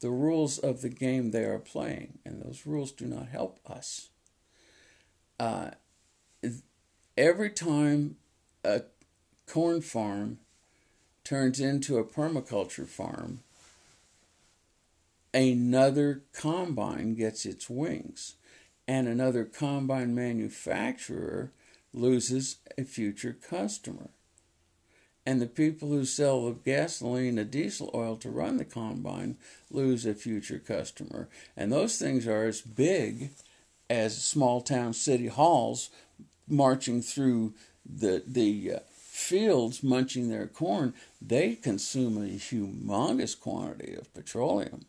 the 0.00 0.10
rules 0.10 0.58
of 0.58 0.82
the 0.82 0.88
game 0.90 1.30
they 1.30 1.44
are 1.44 1.58
playing, 1.58 2.18
and 2.24 2.42
those 2.42 2.66
rules 2.66 2.92
do 2.92 3.06
not 3.06 3.28
help 3.28 3.58
us. 3.66 4.10
Uh, 5.40 5.70
every 7.16 7.50
time 7.50 8.16
a 8.62 8.82
corn 9.46 9.80
farm 9.80 10.38
turns 11.24 11.58
into 11.58 11.96
a 11.96 12.04
permaculture 12.04 12.86
farm, 12.86 13.40
another 15.34 16.22
combine 16.32 17.14
gets 17.14 17.44
its 17.44 17.68
wings, 17.68 18.36
and 18.86 19.08
another 19.08 19.44
combine 19.44 20.14
manufacturer 20.14 21.50
loses 21.92 22.56
a 22.78 22.84
future 22.84 23.36
customer. 23.48 24.10
And 25.26 25.40
the 25.40 25.46
people 25.46 25.88
who 25.88 26.04
sell 26.04 26.44
the 26.44 26.52
gasoline, 26.52 27.36
the 27.36 27.44
diesel 27.44 27.90
oil 27.94 28.16
to 28.16 28.28
run 28.28 28.58
the 28.58 28.64
combine 28.64 29.36
lose 29.70 30.04
a 30.04 30.14
future 30.14 30.58
customer. 30.58 31.28
And 31.56 31.72
those 31.72 31.98
things 31.98 32.26
are 32.26 32.44
as 32.46 32.60
big 32.60 33.30
as 33.88 34.22
small 34.22 34.60
town 34.60 34.92
city 34.92 35.28
halls 35.28 35.88
marching 36.46 37.00
through 37.00 37.54
the, 37.86 38.22
the 38.26 38.72
uh, 38.76 38.78
fields 38.92 39.82
munching 39.82 40.28
their 40.28 40.46
corn. 40.46 40.92
They 41.22 41.54
consume 41.54 42.18
a 42.18 42.28
humongous 42.28 43.38
quantity 43.38 43.94
of 43.94 44.12
petroleum. 44.12 44.84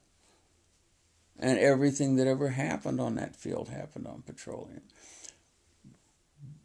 And 1.40 1.60
everything 1.60 2.16
that 2.16 2.28
ever 2.28 2.50
happened 2.50 3.02
on 3.02 3.16
that 3.16 3.36
field 3.36 3.70
happened 3.70 4.08
on 4.08 4.24
petroleum. 4.26 4.82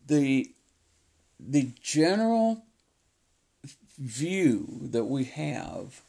The, 0.07 0.53
the 1.39 1.73
general 1.83 2.65
view 3.99 4.81
that 4.83 5.05
we 5.05 5.25
have 5.25 6.03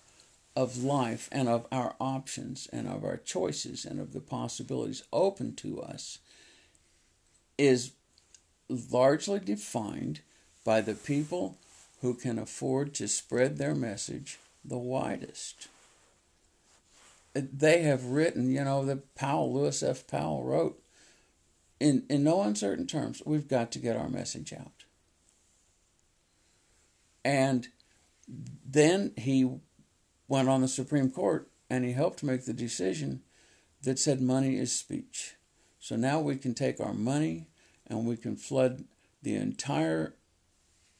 of 0.55 0.83
life 0.83 1.29
and 1.31 1.47
of 1.47 1.65
our 1.71 1.95
options 1.99 2.67
and 2.71 2.87
of 2.87 3.03
our 3.03 3.17
choices 3.17 3.85
and 3.85 3.99
of 3.99 4.13
the 4.13 4.19
possibilities 4.19 5.03
open 5.11 5.55
to 5.55 5.81
us 5.81 6.19
is 7.57 7.91
largely 8.69 9.39
defined 9.39 10.21
by 10.63 10.81
the 10.81 10.93
people 10.93 11.57
who 12.01 12.13
can 12.13 12.39
afford 12.39 12.93
to 12.93 13.07
spread 13.07 13.57
their 13.57 13.75
message 13.75 14.39
the 14.63 14.77
widest 14.77 15.67
they 17.33 17.83
have 17.83 18.05
written, 18.05 18.51
you 18.51 18.63
know, 18.63 18.85
that 18.85 19.15
Powell, 19.15 19.53
Lewis 19.53 19.83
F. 19.83 20.07
Powell 20.07 20.43
wrote, 20.43 20.81
in, 21.79 22.03
in 22.09 22.23
no 22.23 22.41
uncertain 22.41 22.85
terms, 22.85 23.21
we've 23.25 23.47
got 23.47 23.71
to 23.71 23.79
get 23.79 23.97
our 23.97 24.09
message 24.09 24.53
out. 24.53 24.85
And 27.23 27.67
then 28.65 29.13
he 29.17 29.59
went 30.27 30.49
on 30.49 30.61
the 30.61 30.67
Supreme 30.67 31.09
Court 31.09 31.49
and 31.69 31.83
he 31.83 31.93
helped 31.93 32.23
make 32.23 32.45
the 32.45 32.53
decision 32.53 33.21
that 33.83 33.99
said 33.99 34.21
money 34.21 34.57
is 34.57 34.71
speech. 34.71 35.35
So 35.79 35.95
now 35.95 36.19
we 36.19 36.35
can 36.35 36.53
take 36.53 36.79
our 36.79 36.93
money 36.93 37.47
and 37.87 38.05
we 38.05 38.15
can 38.15 38.35
flood 38.35 38.85
the 39.23 39.35
entire 39.35 40.15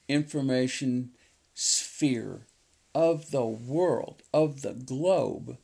information 0.07 1.11
sphere 1.53 2.47
of 2.93 3.31
the 3.31 3.45
world, 3.45 4.23
of 4.33 4.61
the 4.61 4.73
globe 4.73 5.57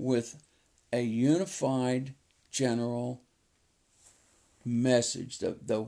with 0.00 0.42
a 0.92 1.02
unified 1.02 2.14
general 2.50 3.22
message. 4.64 5.38
The, 5.38 5.56
the 5.64 5.86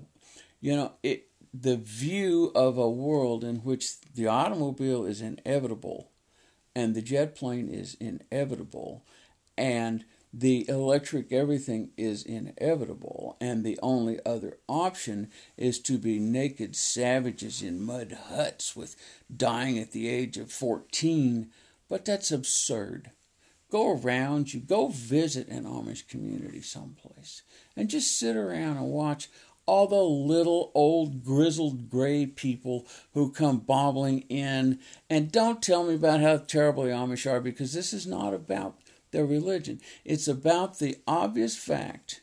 you 0.61 0.77
know 0.77 0.92
it 1.03 1.29
the 1.53 1.77
view 1.77 2.51
of 2.55 2.79
a 2.79 2.88
world 2.88 3.44
in 3.44 3.57
which 3.57 4.01
the 4.14 4.27
automobile 4.27 5.05
is 5.05 5.20
inevitable 5.20 6.11
and 6.75 6.94
the 6.94 7.03
jet 7.03 7.35
plane 7.35 7.68
is 7.68 7.94
inevitable 8.01 9.05
and 9.59 10.05
the 10.33 10.66
electric 10.66 11.31
everything 11.31 11.90
is 11.98 12.22
inevitable 12.22 13.37
and 13.38 13.64
the 13.64 13.79
only 13.83 14.18
other 14.25 14.57
option 14.66 15.31
is 15.59 15.79
to 15.79 15.98
be 15.98 16.18
naked 16.18 16.75
savages 16.75 17.61
in 17.61 17.83
mud 17.83 18.16
huts 18.29 18.75
with 18.75 18.96
dying 19.35 19.79
at 19.79 19.92
the 19.92 20.09
age 20.09 20.38
of 20.38 20.51
14 20.51 21.51
but 21.90 22.07
that's 22.07 22.33
absurd 22.33 23.11
Go 23.72 23.98
around 23.98 24.52
you, 24.52 24.61
go 24.61 24.88
visit 24.88 25.48
an 25.48 25.64
Amish 25.64 26.06
community 26.06 26.61
someplace, 26.61 27.40
and 27.74 27.88
just 27.88 28.18
sit 28.18 28.37
around 28.37 28.76
and 28.76 28.90
watch 28.90 29.30
all 29.64 29.87
the 29.87 29.96
little 29.96 30.70
old 30.74 31.24
grizzled 31.24 31.88
gray 31.88 32.26
people 32.26 32.87
who 33.14 33.32
come 33.32 33.61
bobbling 33.61 34.26
in. 34.28 34.78
And 35.08 35.32
don't 35.32 35.62
tell 35.62 35.85
me 35.85 35.94
about 35.94 36.20
how 36.20 36.37
terrible 36.37 36.82
the 36.82 36.90
Amish 36.90 37.30
are 37.30 37.40
because 37.40 37.72
this 37.72 37.94
is 37.94 38.06
not 38.06 38.35
about 38.35 38.76
their 39.11 39.24
religion. 39.24 39.80
It's 40.04 40.28
about 40.28 40.78
the 40.78 40.98
obvious 41.06 41.56
fact 41.56 42.20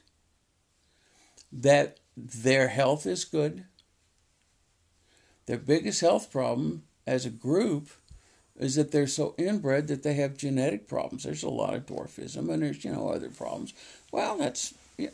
that 1.52 1.98
their 2.16 2.68
health 2.68 3.08
is 3.08 3.26
good, 3.26 3.66
Their 5.48 5.58
biggest 5.58 6.02
health 6.02 6.32
problem 6.32 6.84
as 7.08 7.26
a 7.26 7.32
group 7.32 7.90
is 8.60 8.76
that 8.76 8.92
they're 8.92 9.08
so 9.08 9.34
inbred 9.38 9.88
that 9.88 10.04
they 10.04 10.14
have 10.16 10.38
genetic 10.38 10.88
problems. 10.88 11.24
There's 11.24 11.44
a 11.44 11.50
lot 11.50 11.74
of 11.74 11.86
dwarfism 11.86 12.50
and 12.52 12.62
there's, 12.62 12.84
you 12.84 12.92
know, 12.92 13.10
other 13.10 13.30
problems. 13.30 13.74
Well, 14.12 14.38
that's 14.38 14.74
yeah, 14.98 15.10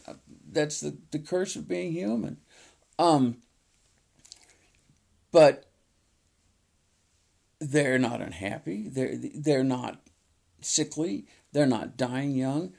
that's 0.51 0.79
the, 0.79 0.97
the 1.11 1.19
curse 1.19 1.55
of 1.55 1.67
being 1.67 1.91
human. 1.93 2.37
Um, 2.97 3.37
but 5.31 5.65
they're 7.59 7.99
not 7.99 8.21
unhappy. 8.21 8.87
They're 8.89 9.15
they're 9.15 9.63
not 9.63 10.01
sickly. 10.61 11.27
They're 11.51 11.65
not 11.67 11.97
dying 11.97 12.31
young. 12.31 12.73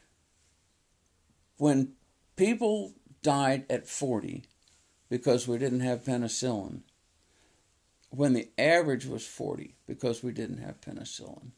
When 1.58 1.92
people 2.34 2.92
died 3.22 3.64
at 3.70 3.88
40 3.88 4.44
because 5.08 5.48
we 5.48 5.58
didn't 5.58 5.80
have 5.80 6.04
penicillin, 6.04 6.80
when 8.10 8.32
the 8.32 8.48
average 8.58 9.06
was 9.06 9.26
40 9.26 9.74
because 9.86 10.22
we 10.22 10.32
didn't 10.32 10.58
have 10.58 10.80
penicillin. 10.80 11.50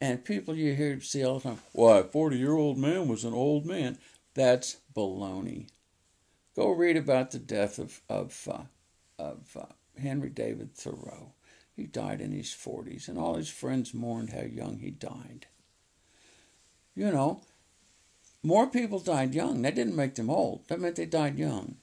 And 0.00 0.24
people 0.24 0.54
you 0.54 0.74
hear 0.74 1.00
see 1.00 1.24
all 1.24 1.38
the 1.38 1.48
time, 1.50 1.58
why, 1.72 1.98
a 1.98 2.04
40 2.04 2.36
year 2.36 2.54
old 2.54 2.78
man 2.78 3.08
was 3.08 3.24
an 3.24 3.32
old 3.32 3.64
man. 3.64 3.98
That's 4.34 4.76
baloney. 4.94 5.68
Go 6.54 6.70
read 6.70 6.96
about 6.96 7.30
the 7.30 7.38
death 7.38 7.78
of, 7.78 8.00
of, 8.08 8.48
uh, 8.50 8.64
of 9.18 9.56
uh, 9.58 9.72
Henry 10.00 10.28
David 10.28 10.74
Thoreau. 10.74 11.32
He 11.74 11.84
died 11.84 12.22
in 12.22 12.32
his 12.32 12.48
40s, 12.48 13.08
and 13.08 13.18
all 13.18 13.34
his 13.34 13.50
friends 13.50 13.92
mourned 13.92 14.30
how 14.30 14.42
young 14.42 14.78
he 14.78 14.90
died. 14.90 15.46
You 16.94 17.12
know, 17.12 17.42
more 18.42 18.66
people 18.66 18.98
died 18.98 19.34
young. 19.34 19.60
That 19.62 19.74
didn't 19.74 19.96
make 19.96 20.14
them 20.14 20.30
old, 20.30 20.66
that 20.68 20.80
meant 20.80 20.96
they 20.96 21.04
died 21.04 21.38
young. 21.38 21.76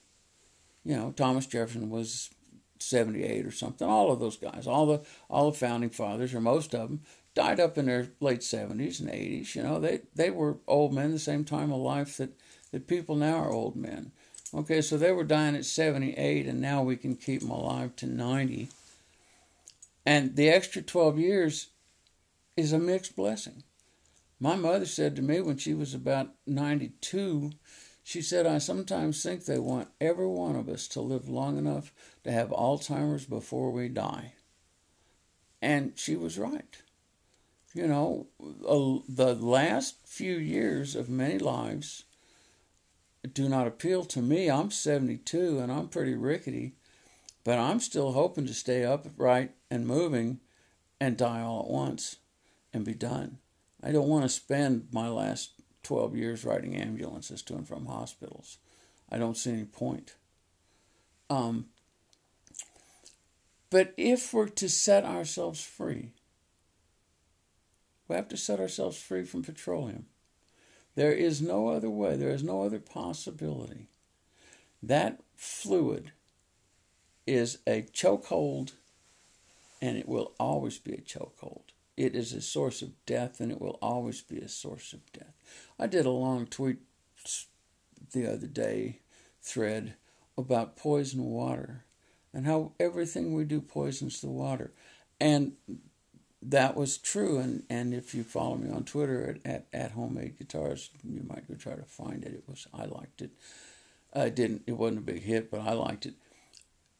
You 0.83 0.95
know, 0.95 1.12
Thomas 1.12 1.45
Jefferson 1.45 1.89
was 1.89 2.31
78 2.84 3.46
or 3.46 3.52
something. 3.52 3.88
All 3.88 4.12
of 4.12 4.19
those 4.19 4.38
guys, 4.38 4.67
all 4.67 4.86
the 4.86 5.02
all 5.30 5.52
the 5.52 5.58
founding 5.58 5.89
fathers, 5.89 6.34
or 6.34 6.41
most 6.41 6.74
of 6.76 6.89
them, 6.89 7.02
died 7.34 7.60
up 7.60 7.78
in 7.78 7.86
their 7.86 8.10
late 8.19 8.41
70s 8.41 9.00
and 9.00 9.10
80s. 9.10 9.56
You 9.56 9.63
know, 9.63 9.80
they 9.80 10.02
they 10.15 10.30
were 10.30 10.58
old 10.67 10.93
men 10.93 11.12
the 11.12 11.19
same 11.19 11.43
time 11.43 11.72
of 11.72 11.80
life 11.80 12.17
that 12.17 12.38
that 12.72 12.88
people 12.88 13.15
now 13.15 13.36
are 13.36 13.52
old 13.52 13.76
men. 13.76 14.12
Okay, 14.54 14.82
so 14.82 14.98
they 14.98 15.12
were 15.12 15.24
dying 15.24 15.56
at 15.56 15.65
78, 15.65 16.46
and 16.46 16.62
now 16.62 16.84
we 16.84 16.96
can 16.96 17.15
keep 17.15 17.41
them 17.41 17.50
alive 17.50 17.96
to 17.98 18.06
90. 18.06 18.69
And 20.06 20.36
the 20.36 20.50
extra 20.50 20.82
12 20.82 21.17
years 21.17 21.69
is 22.56 22.72
a 22.72 22.78
mixed 22.78 23.15
blessing. 23.15 23.63
My 24.39 24.56
mother 24.56 24.86
said 24.86 25.15
to 25.15 25.22
me 25.22 25.41
when 25.41 25.58
she 25.58 25.74
was 25.74 25.93
about 25.93 26.36
92, 26.46 27.52
she 28.03 28.21
said, 28.21 28.45
I 28.45 28.57
sometimes 28.57 29.23
think 29.23 29.45
they 29.45 29.59
want 29.59 29.87
every 30.01 30.27
one 30.27 30.57
of 30.57 30.67
us 30.67 30.87
to 30.89 31.01
live 31.01 31.29
long 31.29 31.57
enough 31.57 31.93
to 32.25 32.31
have 32.31 32.49
Alzheimer's 32.49 33.25
before 33.25 33.71
we 33.71 33.87
die. 33.87 34.33
And 35.61 35.93
she 35.95 36.17
was 36.17 36.37
right. 36.37 36.81
You 37.73 37.87
know, 37.87 38.27
the 38.37 39.33
last 39.33 39.95
few 40.05 40.35
years 40.35 40.95
of 40.95 41.09
many 41.09 41.39
lives 41.39 42.03
do 43.31 43.47
not 43.47 43.67
appeal 43.67 44.03
to 44.03 44.21
me. 44.21 44.51
I'm 44.51 44.69
72 44.69 45.59
and 45.59 45.71
I'm 45.71 45.87
pretty 45.87 46.13
rickety, 46.13 46.73
but 47.45 47.57
I'm 47.57 47.79
still 47.79 48.11
hoping 48.11 48.45
to 48.47 48.53
stay 48.53 48.83
upright 48.83 49.51
and 49.71 49.87
moving 49.87 50.41
and 50.99 51.17
die 51.17 51.41
all 51.41 51.61
at 51.61 51.69
once 51.69 52.17
and 52.73 52.83
be 52.83 52.93
done. 52.93 53.37
I 53.81 53.91
don't 53.91 54.09
want 54.09 54.23
to 54.23 54.29
spend 54.29 54.89
my 54.91 55.07
last 55.07 55.53
12 55.84 56.15
years 56.15 56.46
riding 56.46 56.76
ambulances 56.76 57.41
to 57.43 57.56
and 57.56 57.67
from 57.67 57.86
hospitals. 57.86 58.58
I 59.12 59.17
don't 59.17 59.38
see 59.38 59.52
any 59.52 59.65
point. 59.65 60.15
Um, 61.30 61.65
but 63.69 63.93
if 63.98 64.34
we're 64.34 64.50
to 64.50 64.69
set 64.69 65.04
ourselves 65.04 65.63
free, 65.63 66.12
we 68.08 68.15
have 68.15 68.28
to 68.30 68.38
set 68.38 68.60
ourselves 68.60 68.98
free 68.98 69.24
from 69.24 69.43
petroleum. 69.43 70.06
There 70.96 71.12
is 71.12 71.41
no 71.41 71.69
other 71.69 71.89
way, 71.89 72.15
there 72.15 72.30
is 72.30 72.43
no 72.43 72.63
other 72.63 72.80
possibility. 72.80 73.88
That 74.82 75.22
fluid 75.36 76.12
is 77.26 77.60
a 77.65 77.84
chokehold, 77.84 78.74
and 79.82 79.98
it 79.98 80.08
will 80.08 80.34
always 80.39 80.78
be 80.78 80.93
a 80.93 81.02
chokehold. 81.02 81.72
It 81.95 82.15
is 82.15 82.34
a 82.34 82.41
source 82.41 82.82
of 82.82 82.93
death, 83.06 83.39
and 83.39 83.51
it 83.51 83.62
will 83.62 83.77
always 83.82 84.21
be 84.21 84.39
a 84.39 84.49
source 84.49 84.93
of 84.93 85.12
death. 85.13 85.34
I 85.79 85.88
did 85.88 86.06
a 86.06 86.12
long 86.12 86.47
tweet 86.47 86.77
the 88.12 88.32
other 88.32 88.47
day, 88.47 88.99
thread, 89.41 89.95
about 90.38 90.75
poison 90.75 91.25
water 91.25 91.86
and 92.34 92.45
how 92.45 92.71
everything 92.79 93.34
we 93.34 93.43
do 93.43 93.62
poisons 93.62 94.21
the 94.21 94.27
water. 94.27 94.73
And 95.19 95.53
that 96.41 96.75
was 96.75 96.97
true. 96.97 97.38
And, 97.38 97.63
and 97.69 97.93
if 97.93 98.15
you 98.15 98.23
follow 98.23 98.56
me 98.56 98.71
on 98.71 98.84
Twitter 98.84 99.39
at, 99.45 99.51
at, 99.51 99.67
at 99.71 99.91
Homemade 99.91 100.39
Guitars, 100.39 100.89
you 101.03 101.23
might 101.27 101.47
go 101.47 101.53
try 101.56 101.75
to 101.75 101.84
find 101.84 102.23
it. 102.23 102.34
It 102.34 102.43
was 102.47 102.67
I 102.73 102.86
liked 102.86 103.21
it. 103.21 103.32
Uh, 104.15 104.21
I 104.21 104.29
didn't. 104.29 104.63
It 104.65 104.73
wasn't 104.73 104.99
a 104.99 105.01
big 105.01 105.21
hit, 105.21 105.51
but 105.51 105.62
I 105.62 105.73
liked 105.73 106.06
it. 106.06 106.15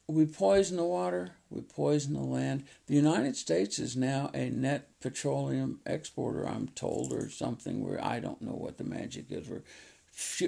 We 0.08 0.26
poison 0.26 0.78
the 0.78 0.84
water. 0.84 1.32
We 1.50 1.62
poison 1.62 2.14
the 2.14 2.20
land. 2.20 2.66
The 2.88 2.96
United 2.96 3.38
States 3.38 3.80
is 3.80 3.96
now 3.96 4.30
a 4.34 4.50
net 4.50 4.90
petroleum 5.00 5.80
exporter. 5.86 6.48
I'm 6.48 6.68
told, 6.70 7.14
or 7.14 7.30
something 7.30 7.84
where 7.84 8.04
I 8.04 8.20
don't 8.20 8.42
know 8.42 8.52
what 8.52 8.78
the 8.78 8.84
magic 8.84 9.28
is. 9.30 9.48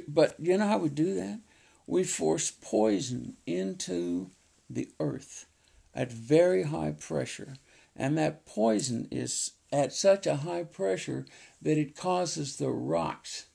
but 0.07 0.35
you 0.39 0.57
know 0.57 0.67
how 0.67 0.77
we 0.77 0.89
do 0.89 1.15
that? 1.15 1.39
We 1.87 2.03
force 2.03 2.51
poison 2.51 3.37
into 3.45 4.31
the 4.69 4.89
earth 4.99 5.45
at 5.93 6.11
very 6.11 6.63
high 6.63 6.91
pressure 6.91 7.55
and 7.95 8.17
that 8.17 8.45
poison 8.45 9.07
is 9.09 9.51
at 9.71 9.93
such 9.93 10.27
a 10.27 10.37
high 10.37 10.63
pressure 10.63 11.25
that 11.61 11.77
it 11.77 11.95
causes 11.95 12.57
the 12.57 12.69
rocks 12.69 13.45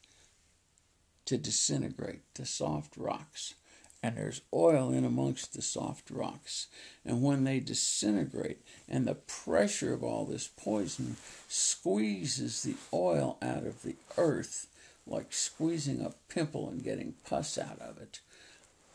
to 1.27 1.37
disintegrate, 1.37 2.23
the 2.35 2.47
soft 2.47 2.97
rocks. 2.97 3.55
And 4.03 4.17
there's 4.17 4.41
oil 4.53 4.91
in 4.93 5.05
amongst 5.05 5.53
the 5.53 5.63
soft 5.63 6.11
rocks. 6.11 6.69
And 7.05 7.23
when 7.23 7.45
they 7.45 7.61
disintegrate, 7.61 8.65
and 8.89 9.07
the 9.07 9.15
pressure 9.15 9.93
of 9.93 10.03
all 10.03 10.25
this 10.25 10.49
poison 10.49 11.17
squeezes 11.49 12.63
the 12.63 12.77
oil 12.95 13.37
out 13.43 13.67
of 13.67 13.83
the 13.83 13.97
earth, 14.17 14.69
like 15.07 15.33
squeezing 15.33 16.01
a 16.01 16.15
pimple 16.33 16.71
and 16.71 16.83
getting 16.83 17.15
pus 17.29 17.59
out 17.59 17.79
of 17.81 17.99
it. 17.99 18.21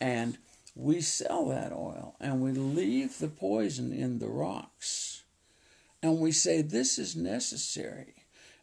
And 0.02 0.40
we 0.76 1.02
sell 1.02 1.48
that 1.50 1.72
oil 1.72 2.16
and 2.20 2.42
we 2.42 2.52
leave 2.52 3.20
the 3.20 3.28
poison 3.28 3.94
in 3.94 4.20
the 4.20 4.28
rocks 4.28 5.24
and 6.06 6.20
we 6.20 6.32
say, 6.32 6.62
This 6.62 7.00
is 7.00 7.16
necessary. 7.16 8.14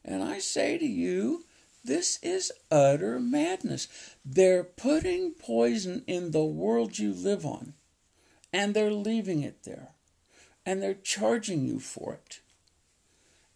And 0.04 0.22
I 0.22 0.38
say 0.38 0.78
to 0.78 0.86
you, 0.86 1.44
this 1.84 2.18
is 2.22 2.52
utter 2.70 3.18
madness. 3.18 3.88
They're 4.24 4.64
putting 4.64 5.32
poison 5.32 6.04
in 6.06 6.30
the 6.30 6.44
world 6.44 6.98
you 6.98 7.12
live 7.12 7.44
on, 7.44 7.74
and 8.52 8.74
they're 8.74 8.92
leaving 8.92 9.42
it 9.42 9.64
there, 9.64 9.88
and 10.64 10.82
they're 10.82 10.94
charging 10.94 11.64
you 11.64 11.80
for 11.80 12.14
it. 12.14 12.40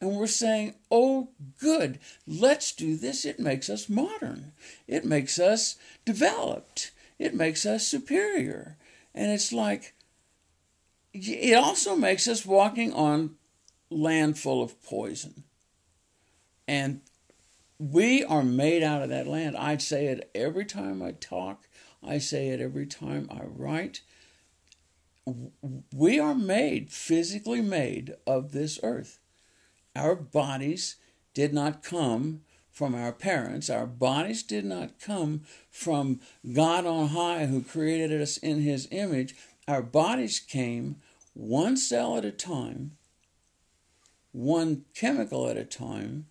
And 0.01 0.17
we're 0.17 0.27
saying, 0.27 0.75
oh, 0.91 1.29
good, 1.59 1.99
let's 2.27 2.73
do 2.73 2.97
this. 2.97 3.25
It 3.25 3.39
makes 3.39 3.71
us 3.71 3.89
modern, 3.89 4.53
it 4.87 5.05
makes 5.05 5.39
us 5.39 5.77
developed, 6.05 6.91
it 7.19 7.35
makes 7.35 7.65
us 7.65 7.87
superior. 7.87 8.77
And 9.15 9.33
it's 9.33 9.53
like, 9.53 9.95
it 11.15 11.55
also 11.55 11.97
makes 11.97 12.29
us 12.29 12.45
walking 12.45 12.93
on 12.93 13.37
land 13.89 14.39
full 14.39 14.63
of 14.63 14.83
poison. 14.83 15.45
And 16.69 17.01
we 17.79 18.25
are 18.25 18.43
made 18.43 18.83
out 18.83 19.03
of 19.03 19.09
that 19.11 19.27
land. 19.27 19.57
I 19.57 19.77
say 19.77 20.07
it 20.07 20.31
every 20.35 20.65
time 20.65 21.03
I 21.03 21.13
talk, 21.13 21.69
I 22.03 22.19
say 22.19 22.49
it 22.49 22.61
every 22.61 22.87
time 22.87 23.29
I 23.31 23.43
write. 23.45 24.01
We 25.93 26.21
are 26.21 26.35
made, 26.35 26.91
physically 26.91 27.61
made, 27.61 28.15
of 28.27 28.53
this 28.53 28.79
earth. 28.83 29.19
Our 29.95 30.15
bodies 30.15 30.97
did 31.35 31.53
not 31.53 31.83
come 31.83 32.43
from 32.71 32.95
our 32.95 33.13
parents. 33.13 33.69
Our 33.69 33.87
bodies 33.87 34.43
did 34.43 34.65
not 34.65 35.01
come 35.01 35.43
from 35.71 36.21
God 36.53 36.87
on 36.87 37.09
high 37.09 37.47
who 37.47 37.63
created 37.63 38.21
us 38.21 38.37
in 38.37 38.61
his 38.61 38.87
image. 38.91 39.35
Our 39.67 39.83
bodies 39.83 40.39
came 40.39 40.97
one 41.35 41.77
cell 41.77 42.17
at 42.17 42.25
a 42.25 42.31
time 42.31 42.93
one 44.37 44.85
chemical 44.95 45.49
at 45.49 45.57
a 45.57 45.65
time, 45.65 46.27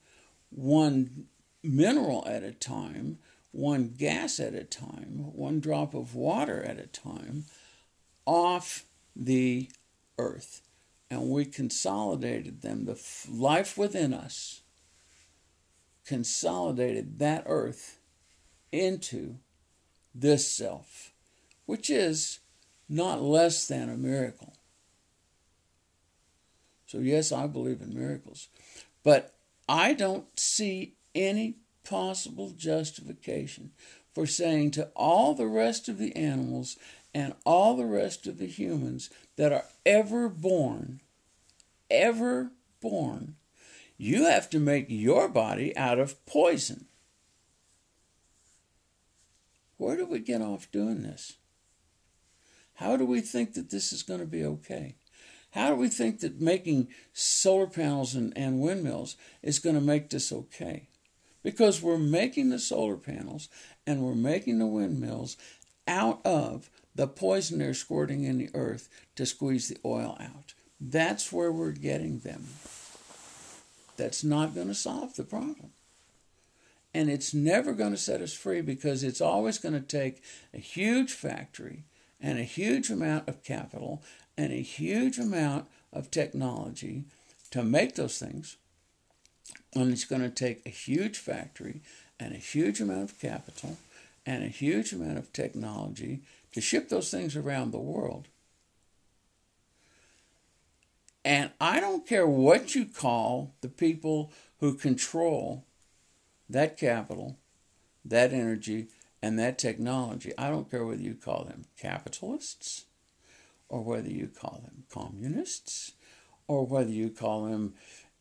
one 0.52 1.26
mineral 1.66 2.24
at 2.28 2.44
a 2.44 2.52
time, 2.52 3.20
one 3.52 3.94
gas 3.98 4.40
at 4.40 4.54
a 4.54 4.64
time, 4.64 5.32
one 5.34 5.60
drop 5.60 5.94
of 5.94 6.16
water 6.16 6.64
at 6.64 6.80
a 6.80 6.88
time 6.88 7.46
off 8.26 8.86
the 9.16 9.70
earth. 10.18 10.62
And 11.10 11.30
we 11.30 11.46
consolidated 11.46 12.62
them. 12.62 12.86
The 12.86 13.00
life 13.30 13.78
within 13.78 14.14
us 14.14 14.62
consolidated 16.06 17.20
that 17.20 17.44
earth 17.46 18.00
into 18.72 19.36
this 20.14 20.48
self, 20.48 21.14
which 21.66 21.90
is 21.90 22.40
not 22.88 23.22
less 23.22 23.68
than 23.68 23.90
a 23.90 23.98
miracle. 23.98 24.54
So, 26.88 27.00
yes, 27.00 27.32
I 27.32 27.48
believe 27.48 27.82
in 27.82 27.94
miracles. 27.94 28.48
But 29.04 29.34
I 29.68 29.94
don't 29.94 30.28
see 30.40 30.94
any 31.16 31.56
possible 31.84 32.52
justification 32.52 33.72
for 34.14 34.26
saying 34.26 34.72
to 34.72 34.90
all 34.96 35.34
the 35.34 35.48
rest 35.48 35.90
of 35.90 35.98
the 35.98 36.16
animals 36.16 36.78
and 37.14 37.34
all 37.46 37.76
the 37.76 37.86
rest 37.86 38.28
of 38.28 38.38
the 38.38 38.48
humans 38.48 39.10
that 39.38 39.52
are 39.52 39.66
ever 39.86 40.30
born, 40.30 41.00
ever 41.90 42.52
born, 42.82 43.36
you 43.98 44.26
have 44.26 44.50
to 44.50 44.60
make 44.60 44.88
your 44.90 45.30
body 45.30 45.76
out 45.78 45.98
of 45.98 46.24
poison. 46.26 46.86
Where 49.78 49.96
do 49.96 50.06
we 50.06 50.20
get 50.20 50.42
off 50.42 50.72
doing 50.72 51.04
this? 51.04 51.34
How 52.76 52.98
do 52.98 53.06
we 53.06 53.22
think 53.22 53.54
that 53.54 53.70
this 53.70 53.94
is 53.94 54.04
going 54.04 54.20
to 54.20 54.26
be 54.26 54.44
okay? 54.44 54.96
How 55.52 55.70
do 55.70 55.76
we 55.76 55.88
think 55.88 56.20
that 56.20 56.42
making 56.42 56.90
solar 57.14 57.68
panels 57.68 58.14
and, 58.16 58.34
and 58.38 58.60
windmills 58.60 59.16
is 59.42 59.60
going 59.60 59.76
to 59.76 59.82
make 59.82 60.10
this 60.10 60.32
okay? 60.32 60.90
Because 61.46 61.80
we're 61.80 62.00
making 62.00 62.50
the 62.50 62.58
solar 62.58 62.98
panels 62.98 63.50
and 63.86 64.02
we're 64.02 64.16
making 64.16 64.58
the 64.58 64.66
windmills 64.66 65.38
out 65.88 66.20
of 66.26 66.72
the 66.96 67.06
poison 67.06 67.60
they're 67.60 67.76
squirting 67.76 68.24
in 68.24 68.40
the 68.40 68.50
earth 68.56 68.90
to 69.16 69.28
squeeze 69.28 69.68
the 69.68 69.78
oil 69.86 70.18
out. 70.20 70.56
That's 70.82 71.32
where 71.32 71.52
we're 71.52 71.70
getting 71.70 72.18
them. 72.18 72.48
That's 73.96 74.24
not 74.24 74.56
going 74.56 74.70
to 74.70 74.74
solve 74.74 75.16
the 75.16 75.24
problem. 75.24 75.70
And 76.96 77.12
it's 77.12 77.32
never 77.32 77.74
going 77.74 77.92
to 77.92 77.98
set 77.98 78.22
us 78.22 78.34
free 78.34 78.62
because 78.62 79.04
it's 79.04 79.22
always 79.22 79.60
going 79.60 79.76
to 79.76 79.82
take 79.82 80.24
a 80.52 80.58
huge 80.58 81.12
factory 81.12 81.84
and 82.20 82.40
a 82.40 82.44
huge 82.44 82.90
amount 82.90 83.30
of 83.30 83.44
capital 83.44 84.02
and 84.36 84.52
a 84.52 84.64
huge 84.64 85.20
amount 85.20 85.68
of 85.94 86.10
technology 86.10 87.04
to 87.52 87.62
make 87.62 87.94
those 87.94 88.18
things. 88.18 88.58
And 89.76 89.92
it's 89.92 90.06
going 90.06 90.22
to 90.22 90.30
take 90.30 90.66
a 90.66 90.70
huge 90.70 91.18
factory 91.18 91.82
and 92.20 92.34
a 92.34 92.38
huge 92.38 92.80
amount 92.80 93.04
of 93.04 93.20
capital 93.20 93.78
and 94.26 94.44
a 94.44 94.48
huge 94.48 94.94
amount 94.94 95.18
of 95.18 95.34
technology 95.34 96.22
to 96.54 96.62
ship 96.62 96.90
those 96.90 97.12
things 97.12 97.36
around 97.36 97.72
the 97.72 97.80
world. 97.80 98.30
And 101.26 101.52
I 101.60 101.80
don't 101.80 102.08
care 102.08 102.28
what 102.28 102.76
you 102.76 102.86
call 102.86 103.54
the 103.62 103.68
people 103.68 104.32
who 104.60 104.76
control 104.76 105.66
that 106.50 106.78
capital, 106.78 107.38
that 108.06 108.32
energy, 108.32 108.88
and 109.22 109.40
that 109.40 109.58
technology. 109.58 110.34
I 110.38 110.50
don't 110.50 110.70
care 110.70 110.86
whether 110.86 111.02
you 111.02 111.16
call 111.16 111.46
them 111.46 111.66
capitalists 111.80 112.86
or 113.70 113.82
whether 113.82 114.10
you 114.10 114.28
call 114.28 114.62
them 114.64 114.84
communists 114.92 115.94
or 116.48 116.66
whether 116.66 116.92
you 116.92 117.10
call 117.10 117.46
them 117.46 117.74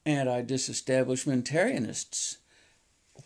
anti 0.06 0.42
disestablishmentarianists. 0.42 2.38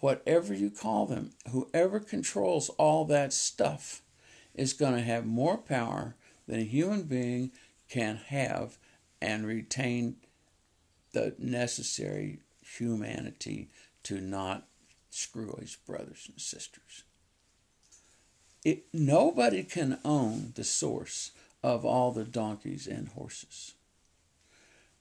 Whatever 0.00 0.54
you 0.54 0.70
call 0.70 1.06
them, 1.06 1.30
whoever 1.50 1.98
controls 1.98 2.68
all 2.70 3.04
that 3.06 3.32
stuff 3.32 4.02
is 4.54 4.72
going 4.72 4.94
to 4.94 5.02
have 5.02 5.24
more 5.24 5.56
power 5.56 6.14
than 6.46 6.60
a 6.60 6.64
human 6.64 7.04
being 7.04 7.52
can 7.88 8.16
have 8.16 8.76
and 9.20 9.46
retain 9.46 10.16
the 11.12 11.34
necessary 11.38 12.40
humanity 12.76 13.68
to 14.02 14.20
not 14.20 14.66
screw 15.10 15.56
his 15.58 15.76
brothers 15.76 16.26
and 16.28 16.40
sisters. 16.40 17.04
It, 18.64 18.84
nobody 18.92 19.62
can 19.62 19.98
own 20.04 20.52
the 20.54 20.64
source 20.64 21.32
of 21.62 21.84
all 21.84 22.12
the 22.12 22.24
donkeys 22.24 22.86
and 22.86 23.08
horses. 23.08 23.74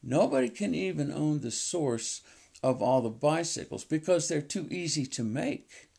Nobody 0.08 0.50
can 0.50 0.74
even 0.74 1.12
own 1.12 1.42
the 1.42 1.52
source 1.52 2.22
of 2.64 2.82
all 2.82 3.02
the 3.02 3.10
bicycles 3.10 3.84
because 3.84 4.28
they're 4.28 4.42
too 4.42 4.68
easy 4.72 5.06
to 5.06 5.24
make. 5.24 5.90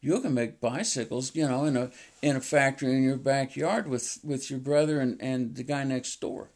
You 0.00 0.20
can 0.20 0.34
make 0.34 0.60
bicycles, 0.60 1.34
you 1.34 1.46
know, 1.46 1.64
in 1.64 1.76
a 1.76 1.90
in 2.20 2.36
a 2.36 2.40
factory 2.40 2.96
in 2.96 3.02
your 3.02 3.16
backyard 3.16 3.86
with, 3.86 4.18
with 4.24 4.50
your 4.50 4.58
brother 4.58 5.00
and, 5.00 5.20
and 5.22 5.54
the 5.54 5.62
guy 5.62 5.84
next 5.84 6.20
door. 6.20 6.50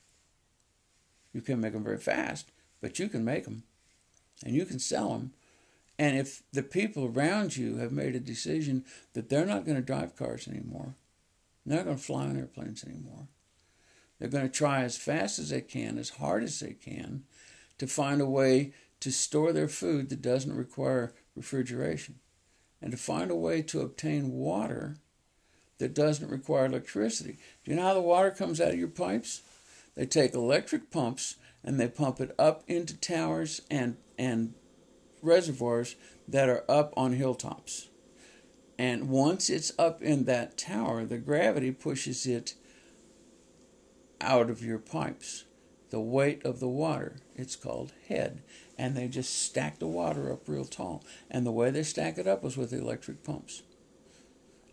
You 1.32 1.40
can 1.40 1.60
make 1.60 1.72
them 1.72 1.84
very 1.84 1.98
fast, 1.98 2.50
but 2.80 2.98
you 2.98 3.08
can 3.08 3.24
make 3.24 3.44
them 3.44 3.62
and 4.44 4.54
you 4.54 4.66
can 4.66 4.78
sell 4.78 5.10
them 5.10 5.32
and 5.98 6.16
if 6.16 6.42
the 6.52 6.62
people 6.62 7.06
around 7.06 7.56
you 7.56 7.76
have 7.76 7.92
made 7.92 8.14
a 8.14 8.20
decision 8.20 8.84
that 9.12 9.28
they're 9.28 9.46
not 9.46 9.64
going 9.64 9.76
to 9.76 9.82
drive 9.82 10.16
cars 10.16 10.48
anymore, 10.48 10.96
they're 11.64 11.78
not 11.78 11.84
going 11.84 11.96
to 11.96 12.02
fly 12.02 12.24
on 12.24 12.36
airplanes 12.36 12.84
anymore, 12.84 13.28
they're 14.24 14.40
going 14.40 14.50
to 14.50 14.58
try 14.58 14.82
as 14.82 14.96
fast 14.96 15.38
as 15.38 15.50
they 15.50 15.60
can, 15.60 15.98
as 15.98 16.10
hard 16.10 16.42
as 16.42 16.60
they 16.60 16.72
can, 16.72 17.24
to 17.76 17.86
find 17.86 18.20
a 18.22 18.26
way 18.26 18.72
to 19.00 19.10
store 19.10 19.52
their 19.52 19.68
food 19.68 20.08
that 20.08 20.22
doesn't 20.22 20.56
require 20.56 21.12
refrigeration, 21.36 22.20
and 22.80 22.90
to 22.90 22.96
find 22.96 23.30
a 23.30 23.36
way 23.36 23.60
to 23.60 23.80
obtain 23.80 24.32
water 24.32 24.96
that 25.78 25.94
doesn't 25.94 26.30
require 26.30 26.66
electricity. 26.66 27.36
Do 27.64 27.70
you 27.70 27.76
know 27.76 27.82
how 27.82 27.94
the 27.94 28.00
water 28.00 28.30
comes 28.30 28.60
out 28.60 28.72
of 28.72 28.78
your 28.78 28.88
pipes? 28.88 29.42
They 29.94 30.06
take 30.06 30.32
electric 30.32 30.90
pumps 30.90 31.36
and 31.62 31.78
they 31.78 31.88
pump 31.88 32.20
it 32.20 32.34
up 32.38 32.62
into 32.66 32.96
towers 32.96 33.60
and, 33.70 33.96
and 34.18 34.54
reservoirs 35.20 35.96
that 36.26 36.48
are 36.48 36.64
up 36.68 36.94
on 36.96 37.12
hilltops. 37.12 37.88
And 38.78 39.08
once 39.08 39.50
it's 39.50 39.72
up 39.78 40.02
in 40.02 40.24
that 40.24 40.56
tower, 40.56 41.04
the 41.04 41.18
gravity 41.18 41.72
pushes 41.72 42.26
it 42.26 42.54
out 44.20 44.50
of 44.50 44.64
your 44.64 44.78
pipes. 44.78 45.44
The 45.90 46.00
weight 46.00 46.44
of 46.44 46.60
the 46.60 46.68
water, 46.68 47.16
it's 47.36 47.56
called 47.56 47.92
head. 48.08 48.42
And 48.76 48.96
they 48.96 49.06
just 49.06 49.42
stack 49.42 49.78
the 49.78 49.86
water 49.86 50.32
up 50.32 50.48
real 50.48 50.64
tall. 50.64 51.04
And 51.30 51.46
the 51.46 51.52
way 51.52 51.70
they 51.70 51.84
stack 51.84 52.18
it 52.18 52.26
up 52.26 52.44
is 52.44 52.56
with 52.56 52.72
electric 52.72 53.22
pumps. 53.22 53.62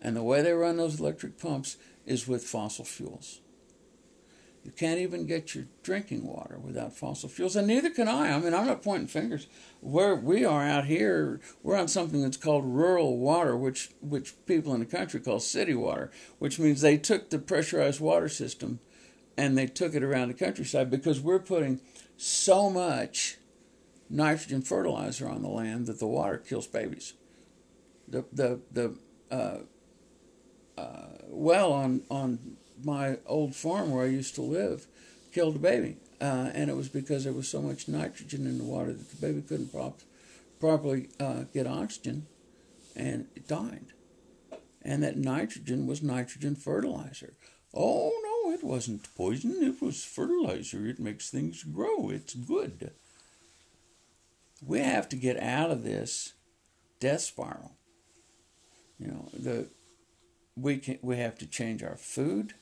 And 0.01 0.15
the 0.15 0.23
way 0.23 0.41
they 0.41 0.53
run 0.53 0.77
those 0.77 0.99
electric 0.99 1.37
pumps 1.37 1.77
is 2.05 2.27
with 2.27 2.43
fossil 2.43 2.85
fuels. 2.85 3.41
You 4.63 4.71
can't 4.71 4.99
even 4.99 5.25
get 5.25 5.55
your 5.55 5.65
drinking 5.81 6.27
water 6.27 6.59
without 6.59 6.95
fossil 6.95 7.29
fuels, 7.29 7.55
and 7.55 7.65
neither 7.67 7.89
can 7.89 8.07
I. 8.07 8.31
I 8.31 8.39
mean, 8.39 8.53
I'm 8.53 8.67
not 8.67 8.83
pointing 8.83 9.07
fingers. 9.07 9.47
Where 9.79 10.15
we 10.15 10.45
are 10.45 10.63
out 10.63 10.85
here, 10.85 11.39
we're 11.63 11.77
on 11.77 11.87
something 11.87 12.21
that's 12.21 12.37
called 12.37 12.65
rural 12.65 13.17
water, 13.17 13.57
which 13.57 13.89
which 14.01 14.35
people 14.45 14.73
in 14.75 14.79
the 14.79 14.85
country 14.85 15.19
call 15.19 15.39
city 15.39 15.73
water, 15.73 16.11
which 16.37 16.59
means 16.59 16.81
they 16.81 16.97
took 16.97 17.29
the 17.29 17.39
pressurized 17.39 17.99
water 17.99 18.29
system 18.29 18.79
and 19.41 19.57
they 19.57 19.65
took 19.65 19.95
it 19.95 20.03
around 20.03 20.27
the 20.27 20.35
countryside 20.35 20.91
because 20.91 21.19
we're 21.19 21.39
putting 21.39 21.81
so 22.15 22.69
much 22.69 23.37
nitrogen 24.07 24.61
fertilizer 24.61 25.27
on 25.27 25.41
the 25.41 25.49
land 25.49 25.87
that 25.87 25.99
the 25.99 26.05
water 26.05 26.37
kills 26.37 26.67
babies. 26.67 27.13
The 28.07 28.23
the 28.31 28.59
the 28.71 28.95
uh, 29.31 29.61
uh, 30.77 31.07
well 31.27 31.73
on 31.73 32.03
on 32.11 32.57
my 32.83 33.17
old 33.25 33.55
farm 33.55 33.89
where 33.89 34.05
I 34.05 34.09
used 34.09 34.35
to 34.35 34.43
live 34.43 34.85
killed 35.33 35.55
a 35.55 35.59
baby. 35.59 35.97
Uh, 36.19 36.51
and 36.53 36.69
it 36.69 36.75
was 36.75 36.89
because 36.89 37.23
there 37.23 37.33
was 37.33 37.49
so 37.49 37.63
much 37.63 37.87
nitrogen 37.87 38.45
in 38.45 38.59
the 38.59 38.63
water 38.63 38.93
that 38.93 39.09
the 39.09 39.25
baby 39.25 39.41
couldn't 39.41 39.71
prop- 39.71 40.01
properly 40.59 41.09
uh, 41.19 41.45
get 41.51 41.65
oxygen 41.65 42.27
and 42.95 43.25
it 43.35 43.47
died. 43.47 43.87
And 44.83 45.01
that 45.01 45.17
nitrogen 45.17 45.87
was 45.87 46.03
nitrogen 46.03 46.55
fertilizer. 46.55 47.33
Oh, 47.73 48.11
no, 48.23 48.30
it 48.49 48.63
wasn't 48.63 49.13
poison. 49.15 49.61
It 49.61 49.81
was 49.81 50.03
fertilizer. 50.03 50.85
It 50.85 50.99
makes 50.99 51.29
things 51.29 51.63
grow. 51.63 52.09
It's 52.09 52.33
good. 52.33 52.91
We 54.65 54.79
have 54.79 55.09
to 55.09 55.15
get 55.15 55.39
out 55.39 55.71
of 55.71 55.83
this 55.83 56.33
death 56.99 57.21
spiral. 57.21 57.71
You 58.99 59.07
know, 59.07 59.29
the 59.33 59.67
we 60.55 60.77
can 60.77 60.99
we 61.01 61.17
have 61.17 61.37
to 61.39 61.47
change 61.47 61.83
our 61.83 61.95
food 61.95 62.53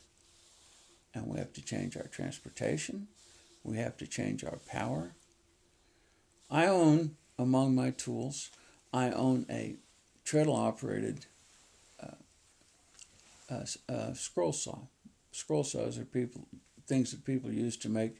and 1.14 1.28
we 1.28 1.38
have 1.38 1.54
to 1.54 1.62
change 1.62 1.98
our 1.98 2.08
transportation. 2.08 3.08
We 3.64 3.78
have 3.78 3.98
to 3.98 4.08
change 4.08 4.44
our 4.44 4.60
power. 4.68 5.12
I 6.50 6.68
own, 6.68 7.18
among 7.38 7.76
my 7.76 7.92
tools, 7.92 8.50
I 8.94 9.12
own 9.12 9.46
a 9.50 9.76
treadle 10.24 10.56
operated 10.56 11.26
uh, 12.02 12.16
uh, 13.50 13.66
uh, 13.88 14.14
scroll 14.14 14.54
saw. 14.54 14.80
Scroll 15.32 15.64
saws 15.64 15.98
are 15.98 16.06
people 16.06 16.48
things 16.88 17.12
that 17.12 17.24
people 17.24 17.52
use 17.52 17.78
to 17.78 17.90
make 17.90 18.18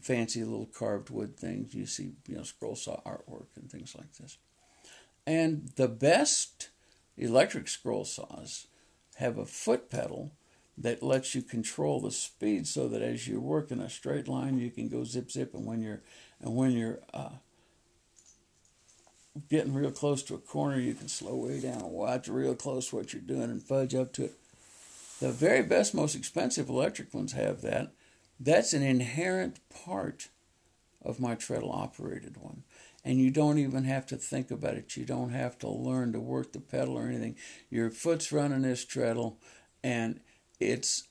fancy 0.00 0.42
little 0.42 0.66
carved 0.66 1.10
wood 1.10 1.36
things. 1.36 1.74
You 1.74 1.86
see, 1.86 2.12
you 2.26 2.36
know, 2.36 2.42
scroll 2.42 2.74
saw 2.74 3.00
artwork 3.02 3.48
and 3.56 3.70
things 3.70 3.94
like 3.96 4.12
this. 4.14 4.38
And 5.26 5.70
the 5.76 5.88
best 5.88 6.70
electric 7.16 7.68
scroll 7.68 8.04
saws 8.04 8.66
have 9.16 9.38
a 9.38 9.46
foot 9.46 9.90
pedal 9.90 10.32
that 10.76 11.02
lets 11.02 11.34
you 11.34 11.42
control 11.42 12.00
the 12.00 12.10
speed 12.10 12.66
so 12.66 12.88
that 12.88 13.02
as 13.02 13.26
you 13.26 13.40
work 13.40 13.70
in 13.70 13.80
a 13.80 13.90
straight 13.90 14.28
line 14.28 14.58
you 14.58 14.70
can 14.70 14.88
go 14.88 15.02
zip 15.02 15.28
zip 15.28 15.52
and 15.52 15.66
when 15.66 15.82
you're 15.82 16.00
and 16.40 16.54
when 16.54 16.70
you're 16.70 17.00
uh, 17.12 17.30
getting 19.50 19.74
real 19.74 19.90
close 19.90 20.22
to 20.22 20.36
a 20.36 20.38
corner 20.38 20.78
you 20.78 20.94
can 20.94 21.08
slow 21.08 21.34
way 21.34 21.58
down 21.58 21.80
and 21.80 21.90
watch 21.90 22.28
real 22.28 22.54
close 22.54 22.92
what 22.92 23.12
you're 23.12 23.20
doing 23.20 23.42
and 23.42 23.60
fudge 23.60 23.92
up 23.92 24.12
to 24.12 24.26
it 24.26 24.34
the 25.20 25.30
very 25.30 25.62
best 25.62 25.94
most 25.94 26.14
expensive 26.14 26.68
electric 26.68 27.12
ones 27.12 27.32
have 27.32 27.62
that 27.62 27.92
That's 28.40 28.72
an 28.72 28.82
inherent 28.82 29.58
part 29.68 30.28
of 31.02 31.20
my 31.20 31.34
treadle 31.34 31.72
operated 31.72 32.36
one. 32.36 32.62
And 33.04 33.18
you 33.18 33.30
don't 33.30 33.58
even 33.58 33.84
have 33.84 34.06
to 34.06 34.16
think 34.16 34.50
about 34.50 34.74
it. 34.74 34.96
You 34.96 35.04
don't 35.04 35.30
have 35.30 35.58
to 35.58 35.68
learn 35.68 36.12
to 36.12 36.20
work 36.20 36.52
the 36.52 36.60
pedal 36.60 36.96
or 36.96 37.06
anything. 37.06 37.36
Your 37.70 37.90
foot's 37.90 38.32
running 38.32 38.62
this 38.62 38.84
treadle, 38.84 39.38
and 39.82 40.20
it's 40.60 41.04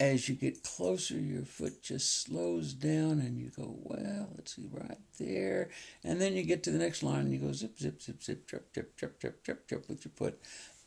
as 0.00 0.28
you 0.28 0.34
get 0.34 0.64
closer, 0.64 1.14
your 1.14 1.44
foot 1.44 1.80
just 1.82 2.24
slows 2.24 2.72
down, 2.72 3.20
and 3.20 3.38
you 3.38 3.50
go, 3.56 3.76
well, 3.82 4.30
let's 4.34 4.56
see, 4.56 4.68
right 4.72 4.98
there. 5.20 5.70
And 6.02 6.20
then 6.20 6.34
you 6.34 6.42
get 6.42 6.64
to 6.64 6.72
the 6.72 6.78
next 6.78 7.04
line, 7.04 7.20
and 7.20 7.32
you 7.32 7.38
go 7.38 7.52
zip, 7.52 7.78
zip, 7.78 8.02
zip, 8.02 8.22
zip, 8.22 8.48
trip, 8.48 8.72
trip, 8.72 8.96
trip, 8.96 9.20
trip, 9.20 9.44
trip, 9.44 9.68
trip 9.68 9.88
with 9.88 10.04
your 10.04 10.12
foot. 10.16 10.40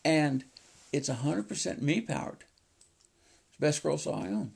And 0.04 0.44
it's 0.96 1.10
100% 1.10 1.82
me 1.82 2.02
powered. 2.02 2.43
It's 3.50 3.58
the 3.58 3.66
best 3.66 3.78
scroll 3.78 3.98
saw 3.98 4.24
I 4.24 4.28
own. 4.28 4.54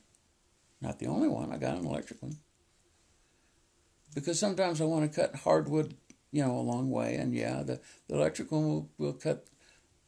Not 0.82 1.00
the 1.00 1.08
only 1.08 1.28
one. 1.28 1.52
I 1.52 1.58
got 1.58 1.78
an 1.78 1.86
electric 1.86 2.22
one. 2.22 2.38
Because 4.16 4.40
sometimes 4.40 4.82
I 4.82 4.86
want 4.86 5.12
to 5.12 5.22
cut 5.22 5.36
hardwood, 5.36 5.96
you 6.32 6.44
know, 6.44 6.58
a 6.58 6.62
long 6.62 6.90
way, 6.90 7.16
and 7.16 7.34
yeah, 7.34 7.62
the, 7.64 7.80
the 8.08 8.16
electric 8.16 8.52
one 8.52 8.68
will, 8.68 8.90
will 8.98 9.14
cut, 9.14 9.46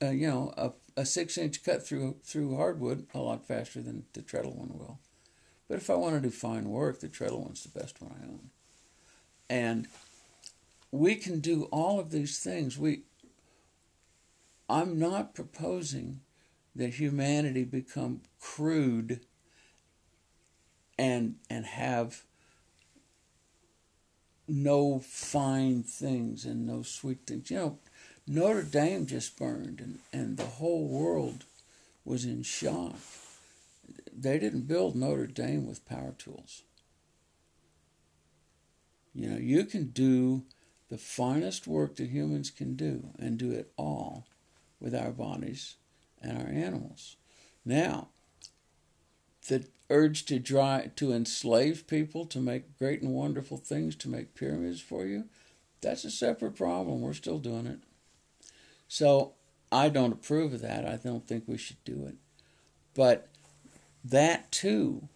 uh, 0.01 0.09
you 0.09 0.27
know, 0.27 0.53
a 0.57 0.71
a 0.97 1.05
six 1.05 1.37
inch 1.37 1.63
cut 1.63 1.85
through 1.85 2.17
through 2.23 2.55
hardwood 2.55 3.07
a 3.13 3.19
lot 3.19 3.47
faster 3.47 3.81
than 3.81 4.03
the 4.13 4.21
treadle 4.21 4.53
one 4.53 4.77
will. 4.77 4.99
But 5.67 5.77
if 5.77 5.89
I 5.89 5.95
want 5.95 6.15
to 6.15 6.21
do 6.21 6.29
fine 6.29 6.69
work, 6.69 6.99
the 6.99 7.07
treadle 7.07 7.43
one's 7.43 7.63
the 7.63 7.79
best 7.79 8.01
one 8.01 8.11
I 8.11 8.25
own. 8.25 8.49
And 9.49 9.87
we 10.91 11.15
can 11.15 11.39
do 11.39 11.63
all 11.71 11.99
of 11.99 12.11
these 12.11 12.39
things. 12.39 12.77
We 12.77 13.03
I'm 14.69 14.97
not 14.97 15.35
proposing 15.35 16.21
that 16.75 16.93
humanity 16.95 17.63
become 17.63 18.21
crude 18.39 19.21
and 20.97 21.35
and 21.49 21.65
have 21.65 22.23
no 24.47 24.99
fine 24.99 25.83
things 25.83 26.45
and 26.45 26.65
no 26.65 26.83
sweet 26.83 27.25
things. 27.25 27.49
You 27.49 27.57
know, 27.57 27.79
Notre 28.27 28.63
Dame 28.63 29.05
just 29.05 29.37
burned, 29.37 29.79
and, 29.79 29.99
and 30.13 30.37
the 30.37 30.45
whole 30.45 30.87
world 30.87 31.45
was 32.05 32.25
in 32.25 32.43
shock. 32.43 32.97
They 34.13 34.37
didn't 34.39 34.67
build 34.67 34.95
Notre 34.95 35.27
Dame 35.27 35.67
with 35.67 35.87
power 35.87 36.13
tools. 36.17 36.63
You 39.13 39.29
know, 39.29 39.37
you 39.37 39.65
can 39.65 39.87
do 39.87 40.43
the 40.89 40.97
finest 40.97 41.67
work 41.67 41.95
that 41.95 42.09
humans 42.09 42.49
can 42.49 42.75
do 42.75 43.09
and 43.19 43.37
do 43.37 43.51
it 43.51 43.71
all 43.77 44.25
with 44.81 44.95
our 44.95 45.11
bodies 45.11 45.75
and 46.21 46.37
our 46.37 46.47
animals. 46.47 47.15
Now, 47.63 48.09
the 49.47 49.65
urge 49.89 50.25
to 50.25 50.39
try 50.39 50.89
to 50.95 51.13
enslave 51.13 51.87
people 51.87 52.25
to 52.25 52.39
make 52.39 52.77
great 52.77 53.01
and 53.01 53.13
wonderful 53.13 53.57
things 53.57 53.95
to 53.97 54.09
make 54.09 54.35
pyramids 54.35 54.81
for 54.81 55.05
you, 55.05 55.25
that's 55.81 56.05
a 56.05 56.11
separate 56.11 56.55
problem. 56.55 57.01
We're 57.01 57.13
still 57.13 57.39
doing 57.39 57.67
it. 57.67 57.79
So 58.87 59.33
I 59.71 59.89
don't 59.89 60.13
approve 60.13 60.53
of 60.53 60.61
that. 60.61 60.85
I 60.85 60.97
don't 60.97 61.27
think 61.27 61.43
we 61.47 61.57
should 61.57 61.83
do 61.85 62.05
it. 62.05 62.15
But 62.93 63.27
that 64.03 64.51
too 64.51 65.07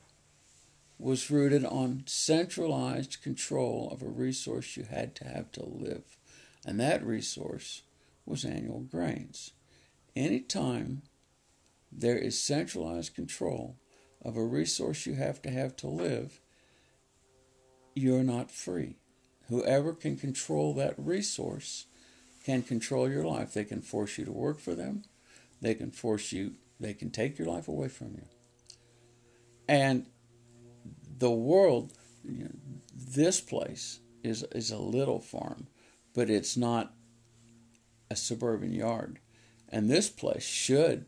was 0.97 1.29
rooted 1.29 1.65
on 1.65 2.03
centralized 2.05 3.21
control 3.21 3.89
of 3.91 4.01
a 4.01 4.07
resource 4.07 4.77
you 4.77 4.83
had 4.83 5.13
to 5.15 5.27
have 5.27 5.51
to 5.51 5.65
live. 5.65 6.17
And 6.65 6.79
that 6.79 7.05
resource 7.05 7.83
was 8.25 8.45
annual 8.45 8.79
grains. 8.79 9.51
Anytime 10.15 11.01
there 11.91 12.17
is 12.17 12.41
centralized 12.41 13.15
control 13.15 13.77
of 14.23 14.37
a 14.37 14.43
resource 14.43 15.05
you 15.05 15.15
have 15.15 15.41
to 15.41 15.49
have 15.49 15.75
to 15.77 15.87
live, 15.87 16.39
you're 17.93 18.23
not 18.23 18.51
free. 18.51 18.95
Whoever 19.49 19.93
can 19.93 20.17
control 20.17 20.73
that 20.75 20.95
resource 20.97 21.85
can 22.45 22.63
control 22.63 23.09
your 23.09 23.25
life. 23.25 23.53
They 23.53 23.63
can 23.65 23.81
force 23.81 24.17
you 24.17 24.25
to 24.25 24.31
work 24.31 24.59
for 24.59 24.73
them. 24.73 25.03
They 25.61 25.73
can 25.73 25.91
force 25.91 26.31
you, 26.31 26.53
they 26.79 26.93
can 26.93 27.09
take 27.09 27.39
your 27.39 27.47
life 27.47 27.67
away 27.67 27.87
from 27.87 28.13
you. 28.13 28.25
And 29.67 30.05
the 31.17 31.31
world, 31.31 31.93
you 32.23 32.43
know, 32.43 32.51
this 32.93 33.41
place 33.41 33.99
is, 34.23 34.43
is 34.51 34.71
a 34.71 34.77
little 34.77 35.19
farm, 35.19 35.67
but 36.13 36.29
it's 36.29 36.57
not 36.57 36.93
a 38.11 38.15
suburban 38.15 38.73
yard. 38.73 39.19
And 39.75 39.89
this 39.89 40.07
place 40.07 40.45
should 40.45 41.03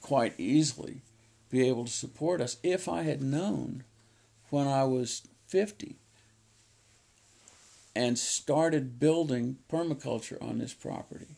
quite 0.00 0.32
easily 0.38 1.02
be 1.50 1.68
able 1.68 1.84
to 1.84 1.92
support 1.92 2.40
us 2.40 2.56
if 2.62 2.88
I 2.88 3.02
had 3.02 3.20
known 3.20 3.84
when 4.48 4.66
I 4.66 4.84
was 4.84 5.28
50 5.48 5.96
and 7.94 8.18
started 8.18 8.98
building 8.98 9.58
permaculture 9.70 10.42
on 10.42 10.56
this 10.56 10.72
property, 10.72 11.36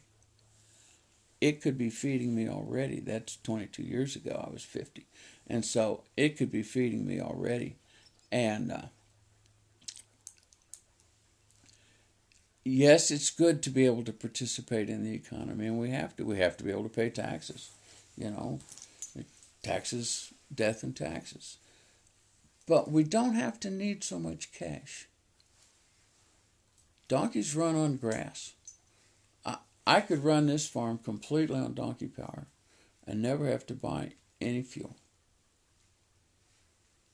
it 1.41 1.61
could 1.61 1.77
be 1.77 1.91
feeding 1.91 2.37
me 2.37 2.49
already. 2.49 3.01
That's 3.01 3.39
22 3.43 3.83
years 3.83 4.15
ago. 4.15 4.45
I 4.47 4.53
was 4.53 4.63
50. 4.63 5.05
And 5.49 5.65
so 5.65 6.05
it 6.17 6.37
could 6.37 6.53
be 6.53 6.63
feeding 6.63 7.05
me 7.05 7.21
already. 7.21 7.75
And 8.31 8.71
uh, 8.71 8.83
yes, 12.65 13.11
it's 13.11 13.31
good 13.31 13.63
to 13.63 13.71
be 13.71 13.87
able 13.87 14.05
to 14.05 14.13
participate 14.13 14.89
in 14.89 15.05
the 15.05 15.15
economy, 15.15 15.67
and 15.67 15.79
we 15.79 15.91
have 15.91 16.17
to. 16.17 16.25
We 16.25 16.39
have 16.39 16.57
to 16.59 16.65
be 16.65 16.71
able 16.71 16.85
to 16.85 16.89
pay 16.89 17.11
taxes, 17.11 17.71
you 18.17 18.31
know, 18.31 18.61
taxes, 19.63 20.33
death, 20.55 20.83
and 20.83 20.97
taxes. 20.97 21.59
But 22.67 22.91
we 22.91 23.03
don't 23.03 23.35
have 23.35 23.59
to 23.61 23.71
need 23.71 24.05
so 24.05 24.19
much 24.19 24.53
cash. 24.53 25.09
Donkeys 27.09 27.57
run 27.57 27.75
on 27.75 27.97
grass. 27.97 28.53
I, 29.45 29.57
I 29.87 30.01
could 30.03 30.23
run 30.23 30.47
this 30.47 30.69
farm 30.69 30.99
completely 30.99 31.59
on 31.59 31.73
donkey 31.73 32.09
power 32.09 32.47
and 33.07 33.23
never 33.23 33.47
have 33.47 33.65
to 33.67 33.75
buy 33.75 34.13
any 34.41 34.63
fuel. 34.63 34.97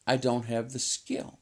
I 0.06 0.16
don't 0.16 0.46
have 0.46 0.72
the 0.72 0.80
skill. 0.80 1.38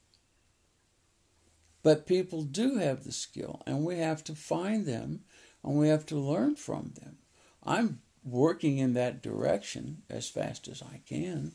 But 1.82 2.06
people 2.06 2.42
do 2.42 2.76
have 2.76 3.04
the 3.04 3.12
skill, 3.12 3.62
and 3.66 3.84
we 3.84 3.98
have 3.98 4.22
to 4.24 4.34
find 4.34 4.86
them 4.86 5.20
and 5.64 5.76
we 5.76 5.88
have 5.88 6.06
to 6.06 6.16
learn 6.16 6.56
from 6.56 6.92
them. 7.00 7.18
I'm 7.64 8.00
working 8.24 8.78
in 8.78 8.94
that 8.94 9.22
direction 9.22 10.02
as 10.08 10.28
fast 10.28 10.68
as 10.68 10.82
I 10.82 11.00
can, 11.06 11.52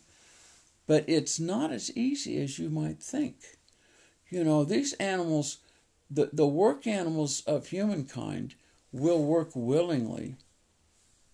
but 0.86 1.06
it's 1.08 1.40
not 1.40 1.72
as 1.72 1.96
easy 1.96 2.42
as 2.42 2.60
you 2.60 2.70
might 2.70 3.02
think. 3.02 3.36
You 4.30 4.44
know, 4.44 4.64
these 4.64 4.94
animals 4.94 5.60
the, 6.10 6.30
the 6.32 6.48
work 6.48 6.88
animals 6.88 7.42
of 7.42 7.68
humankind 7.68 8.56
will 8.92 9.24
work 9.24 9.52
willingly 9.54 10.36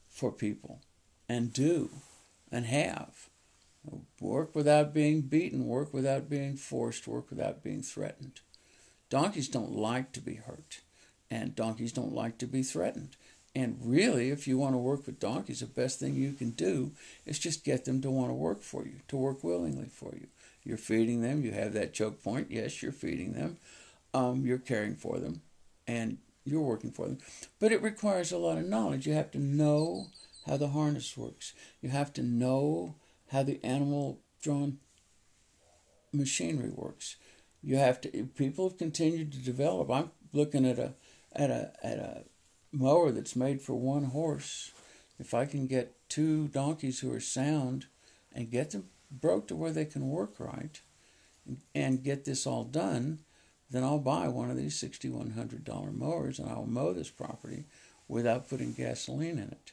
for 0.09 0.31
people 0.31 0.81
and 1.29 1.53
do 1.53 1.89
and 2.51 2.65
have. 2.65 3.29
Work 4.19 4.55
without 4.55 4.93
being 4.93 5.21
beaten, 5.21 5.67
work 5.67 5.93
without 5.93 6.29
being 6.29 6.55
forced, 6.55 7.07
work 7.07 7.29
without 7.29 7.63
being 7.63 7.81
threatened. 7.81 8.39
Donkeys 9.13 9.47
don't 9.47 9.75
like 9.75 10.11
to 10.13 10.19
be 10.19 10.35
hurt, 10.35 10.81
and 11.29 11.55
donkeys 11.55 11.93
don't 11.93 12.15
like 12.15 12.39
to 12.39 12.47
be 12.47 12.63
threatened. 12.63 13.15
And 13.55 13.77
really, 13.83 14.31
if 14.31 14.47
you 14.47 14.57
want 14.57 14.73
to 14.73 14.79
work 14.79 15.05
with 15.05 15.19
donkeys, 15.19 15.59
the 15.59 15.67
best 15.67 15.99
thing 15.99 16.15
you 16.15 16.33
can 16.33 16.49
do 16.49 16.93
is 17.23 17.37
just 17.37 17.63
get 17.63 17.85
them 17.85 18.01
to 18.01 18.09
want 18.09 18.31
to 18.31 18.33
work 18.33 18.63
for 18.63 18.83
you, 18.83 19.01
to 19.09 19.15
work 19.15 19.43
willingly 19.43 19.85
for 19.85 20.15
you. 20.15 20.25
You're 20.63 20.77
feeding 20.77 21.21
them, 21.21 21.43
you 21.43 21.51
have 21.51 21.73
that 21.73 21.93
choke 21.93 22.23
point, 22.23 22.47
yes, 22.49 22.81
you're 22.81 22.91
feeding 22.91 23.33
them 23.33 23.57
um, 24.13 24.45
you're 24.45 24.57
caring 24.57 24.95
for 24.95 25.19
them 25.19 25.41
and 25.87 26.17
you're 26.45 26.61
working 26.61 26.91
for 26.91 27.07
them. 27.07 27.17
But 27.59 27.71
it 27.71 27.81
requires 27.81 28.31
a 28.31 28.37
lot 28.37 28.57
of 28.57 28.65
knowledge. 28.65 29.07
You 29.07 29.13
have 29.13 29.31
to 29.31 29.39
know 29.39 30.07
how 30.45 30.57
the 30.57 30.69
harness 30.69 31.17
works, 31.17 31.53
you 31.81 31.89
have 31.89 32.13
to 32.13 32.23
know 32.23 32.95
how 33.31 33.43
the 33.43 33.63
animal 33.63 34.19
drawn 34.41 34.79
machinery 36.11 36.71
works. 36.73 37.15
You 37.63 37.77
have 37.77 38.01
to. 38.01 38.09
People 38.35 38.69
have 38.69 38.77
continued 38.77 39.31
to 39.31 39.37
develop. 39.37 39.89
I'm 39.89 40.11
looking 40.33 40.65
at 40.65 40.77
a 40.77 40.93
at 41.33 41.49
a 41.49 41.71
at 41.83 41.97
a 41.97 42.23
mower 42.71 43.11
that's 43.11 43.35
made 43.35 43.61
for 43.61 43.75
one 43.75 44.05
horse. 44.05 44.71
If 45.19 45.33
I 45.33 45.45
can 45.45 45.67
get 45.67 45.95
two 46.09 46.47
donkeys 46.49 46.99
who 46.99 47.13
are 47.13 47.19
sound 47.19 47.85
and 48.33 48.51
get 48.51 48.71
them 48.71 48.89
broke 49.11 49.47
to 49.47 49.55
where 49.55 49.71
they 49.71 49.85
can 49.85 50.09
work 50.09 50.39
right 50.39 50.81
and 51.75 52.03
get 52.03 52.25
this 52.25 52.47
all 52.47 52.63
done, 52.63 53.19
then 53.69 53.83
I'll 53.83 53.99
buy 53.99 54.27
one 54.27 54.49
of 54.49 54.57
these 54.57 54.81
$6,100 54.81 55.95
mowers 55.95 56.39
and 56.39 56.49
I'll 56.49 56.65
mow 56.65 56.93
this 56.93 57.09
property 57.09 57.65
without 58.07 58.49
putting 58.49 58.73
gasoline 58.73 59.37
in 59.37 59.49
it. 59.49 59.71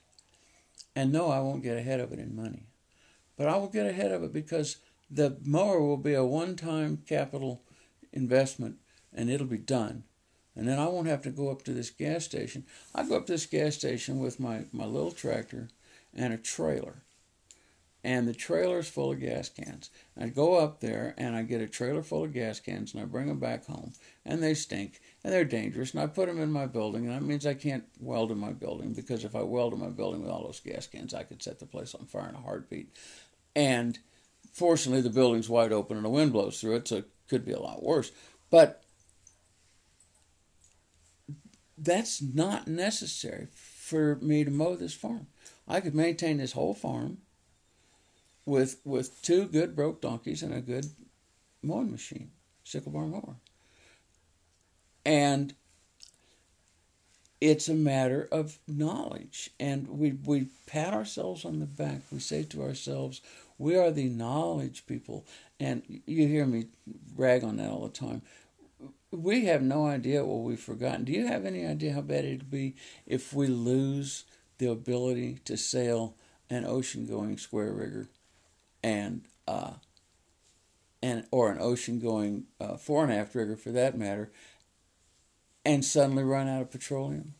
And 0.94 1.12
no, 1.12 1.30
I 1.30 1.40
won't 1.40 1.62
get 1.62 1.76
ahead 1.76 2.00
of 2.00 2.12
it 2.12 2.18
in 2.18 2.36
money. 2.36 2.64
But 3.36 3.48
I 3.48 3.56
will 3.56 3.68
get 3.68 3.86
ahead 3.86 4.12
of 4.12 4.22
it 4.22 4.32
because 4.32 4.76
the 5.10 5.38
mower 5.44 5.80
will 5.80 5.96
be 5.96 6.14
a 6.14 6.24
one 6.24 6.56
time 6.56 7.02
capital 7.06 7.62
investment 8.12 8.76
and 9.12 9.30
it'll 9.30 9.46
be 9.46 9.58
done. 9.58 10.04
And 10.56 10.68
then 10.68 10.78
I 10.78 10.86
won't 10.88 11.06
have 11.06 11.22
to 11.22 11.30
go 11.30 11.50
up 11.50 11.62
to 11.62 11.72
this 11.72 11.90
gas 11.90 12.24
station. 12.24 12.64
I 12.94 13.04
go 13.06 13.16
up 13.16 13.26
to 13.26 13.32
this 13.32 13.46
gas 13.46 13.76
station 13.76 14.18
with 14.18 14.40
my, 14.40 14.64
my 14.72 14.84
little 14.84 15.12
tractor 15.12 15.68
and 16.14 16.32
a 16.32 16.38
trailer. 16.38 17.02
and 18.02 18.26
the 18.26 18.34
trailer's 18.34 18.88
full 18.88 19.12
of 19.12 19.20
gas 19.20 19.48
cans. 19.50 19.90
I 20.18 20.28
go 20.28 20.56
up 20.58 20.80
there 20.80 21.14
and 21.18 21.36
I 21.36 21.42
get 21.42 21.60
a 21.60 21.66
trailer 21.66 22.02
full 22.02 22.24
of 22.24 22.32
gas 22.32 22.58
cans 22.58 22.94
and 22.94 23.02
I 23.02 23.06
bring 23.06 23.28
them 23.28 23.38
back 23.38 23.66
home 23.66 23.92
and 24.24 24.42
they 24.42 24.54
stink 24.54 25.00
and 25.22 25.32
they're 25.32 25.44
dangerous 25.44 25.92
and 25.92 26.00
I 26.02 26.06
put 26.06 26.26
them 26.26 26.40
in 26.40 26.50
my 26.50 26.66
building 26.66 27.06
and 27.06 27.14
that 27.14 27.22
means 27.26 27.46
I 27.46 27.54
can't 27.54 27.84
weld 28.00 28.30
in 28.32 28.38
my 28.38 28.52
building 28.52 28.94
because 28.94 29.24
if 29.24 29.36
I 29.36 29.42
weld 29.42 29.74
in 29.74 29.80
my 29.80 29.88
building 29.88 30.22
with 30.22 30.30
all 30.30 30.44
those 30.44 30.60
gas 30.60 30.86
cans 30.86 31.12
I 31.14 31.24
could 31.24 31.42
set 31.42 31.58
the 31.58 31.66
place 31.66 31.94
on 31.94 32.06
fire 32.06 32.28
in 32.28 32.34
a 32.34 32.40
heartbeat. 32.40 32.90
And 33.54 33.98
fortunately 34.52 35.02
the 35.02 35.10
building's 35.10 35.48
wide 35.50 35.72
open 35.72 35.96
and 35.96 36.06
the 36.06 36.10
wind 36.10 36.32
blows 36.32 36.60
through 36.60 36.76
it 36.76 36.88
so 36.88 37.04
could 37.30 37.46
be 37.46 37.52
a 37.52 37.60
lot 37.60 37.82
worse. 37.82 38.12
But 38.50 38.82
that's 41.78 42.20
not 42.20 42.68
necessary 42.68 43.46
for 43.54 44.16
me 44.16 44.44
to 44.44 44.50
mow 44.50 44.76
this 44.76 44.92
farm. 44.92 45.28
I 45.66 45.80
could 45.80 45.94
maintain 45.94 46.36
this 46.36 46.52
whole 46.52 46.74
farm 46.74 47.18
with 48.44 48.80
with 48.84 49.22
two 49.22 49.46
good 49.46 49.74
broke 49.74 50.02
donkeys 50.02 50.42
and 50.42 50.52
a 50.52 50.60
good 50.60 50.86
mowing 51.62 51.90
machine, 51.90 52.32
sickle 52.64 52.92
bar 52.92 53.06
mower. 53.06 53.36
And 55.06 55.54
it's 57.40 57.68
a 57.68 57.74
matter 57.74 58.28
of 58.30 58.58
knowledge. 58.68 59.50
And 59.58 59.88
we, 59.88 60.12
we 60.12 60.48
pat 60.66 60.92
ourselves 60.92 61.44
on 61.44 61.58
the 61.58 61.66
back. 61.66 62.02
We 62.12 62.18
say 62.18 62.42
to 62.44 62.62
ourselves, 62.62 63.22
we 63.56 63.76
are 63.76 63.90
the 63.90 64.08
knowledge 64.08 64.86
people. 64.86 65.24
And 65.60 65.82
you 66.06 66.26
hear 66.26 66.46
me 66.46 66.68
brag 67.14 67.44
on 67.44 67.58
that 67.58 67.70
all 67.70 67.86
the 67.86 67.90
time. 67.90 68.22
We 69.12 69.44
have 69.44 69.62
no 69.62 69.86
idea 69.86 70.24
what 70.24 70.42
we've 70.42 70.58
forgotten. 70.58 71.04
Do 71.04 71.12
you 71.12 71.26
have 71.26 71.44
any 71.44 71.66
idea 71.66 71.92
how 71.92 72.00
bad 72.00 72.24
it'd 72.24 72.50
be 72.50 72.76
if 73.06 73.34
we 73.34 73.46
lose 73.46 74.24
the 74.56 74.70
ability 74.70 75.38
to 75.44 75.56
sail 75.56 76.16
an 76.48 76.64
ocean 76.64 77.06
going 77.06 77.36
square 77.36 77.72
rigger 77.72 78.08
and 78.82 79.22
uh, 79.46 79.72
and 81.02 81.26
or 81.30 81.50
an 81.50 81.58
ocean 81.60 81.98
going 81.98 82.44
uh, 82.60 82.76
fore 82.76 83.04
and 83.04 83.12
aft 83.12 83.34
rigger 83.34 83.56
for 83.56 83.70
that 83.70 83.98
matter, 83.98 84.30
and 85.64 85.84
suddenly 85.84 86.24
run 86.24 86.48
out 86.48 86.62
of 86.62 86.70
petroleum. 86.70 87.34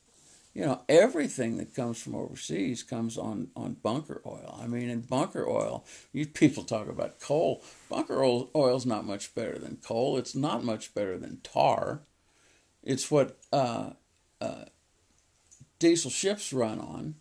You 0.53 0.67
know, 0.67 0.83
everything 0.89 1.59
that 1.59 1.77
comes 1.77 2.03
from 2.03 2.17
overseas 2.17 2.83
comes 2.83 3.17
on, 3.17 3.49
on 3.55 3.75
bunker 3.75 4.21
oil. 4.27 4.59
I 4.61 4.67
mean, 4.67 4.91
in 4.91 5.03
bunker 5.03 5.49
oil, 5.49 5.85
you 6.13 6.27
people 6.27 6.65
talk 6.65 6.89
about 6.89 7.21
coal. 7.21 7.63
Bunker 7.89 8.23
oil 8.23 8.77
is 8.77 8.85
not 8.85 9.07
much 9.07 9.35
better 9.35 9.59
than 9.59 9.77
coal. 9.77 10.19
It's 10.19 10.35
not 10.35 10.65
much 10.65 10.93
better 10.93 11.19
than 11.19 11.41
tar. 11.43 12.03
It's 12.83 13.11
what 13.11 13.39
uh, 13.53 13.91
uh, 14.41 14.65
diesel 15.79 16.11
ships 16.11 16.53
run 16.53 16.81
on 16.81 17.15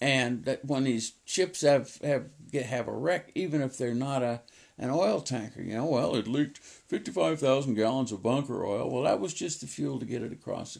and 0.00 0.44
that 0.44 0.64
when 0.64 0.84
these 0.84 1.14
ships 1.24 1.62
have 1.62 1.96
have 2.02 2.26
get, 2.50 2.66
have 2.66 2.88
a 2.88 2.92
wreck, 2.92 3.30
even 3.34 3.62
if 3.62 3.78
they're 3.78 3.94
not 3.94 4.22
a 4.22 4.42
an 4.76 4.90
oil 4.90 5.20
tanker, 5.20 5.62
you 5.62 5.74
know, 5.74 5.86
well, 5.86 6.16
it 6.16 6.26
leaked 6.26 6.58
fifty 6.58 7.10
five 7.10 7.40
thousand 7.40 7.74
gallons 7.74 8.12
of 8.12 8.22
bunker 8.22 8.66
oil. 8.66 8.90
Well, 8.90 9.04
that 9.04 9.20
was 9.20 9.32
just 9.32 9.60
the 9.60 9.66
fuel 9.66 9.98
to 9.98 10.04
get 10.04 10.22
it 10.22 10.32
across 10.32 10.76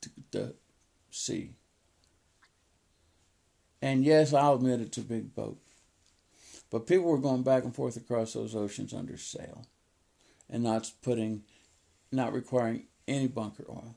the, 0.00 0.10
the 0.32 0.54
sea. 1.12 1.54
And 3.80 4.04
yes, 4.04 4.32
I'll 4.32 4.54
admit 4.54 4.80
it's 4.80 4.98
a 4.98 5.02
big 5.02 5.34
boat, 5.34 5.58
but 6.70 6.86
people 6.86 7.06
were 7.06 7.18
going 7.18 7.42
back 7.42 7.64
and 7.64 7.74
forth 7.74 7.96
across 7.96 8.32
those 8.32 8.54
oceans 8.54 8.94
under 8.94 9.16
sail, 9.16 9.66
and 10.48 10.62
not 10.62 10.92
putting, 11.02 11.42
not 12.12 12.32
requiring 12.32 12.84
any 13.08 13.26
bunker 13.26 13.64
oil 13.68 13.96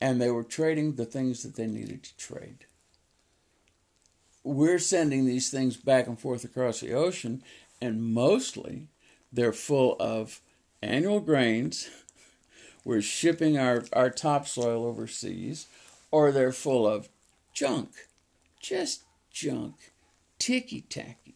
and 0.00 0.20
they 0.20 0.30
were 0.30 0.44
trading 0.44 0.94
the 0.94 1.04
things 1.04 1.42
that 1.42 1.56
they 1.56 1.66
needed 1.66 2.04
to 2.04 2.16
trade 2.16 2.66
we're 4.44 4.78
sending 4.78 5.24
these 5.24 5.50
things 5.50 5.76
back 5.76 6.06
and 6.06 6.18
forth 6.18 6.44
across 6.44 6.80
the 6.80 6.92
ocean, 6.92 7.42
and 7.80 8.02
mostly 8.02 8.88
they're 9.32 9.52
full 9.52 9.96
of 10.00 10.40
annual 10.82 11.20
grains. 11.20 11.88
We're 12.84 13.02
shipping 13.02 13.58
our, 13.58 13.84
our 13.92 14.10
topsoil 14.10 14.84
overseas, 14.84 15.66
or 16.10 16.32
they're 16.32 16.52
full 16.52 16.86
of 16.86 17.08
junk, 17.52 17.90
just 18.60 19.04
junk, 19.30 19.92
ticky 20.38 20.82
tacky, 20.82 21.34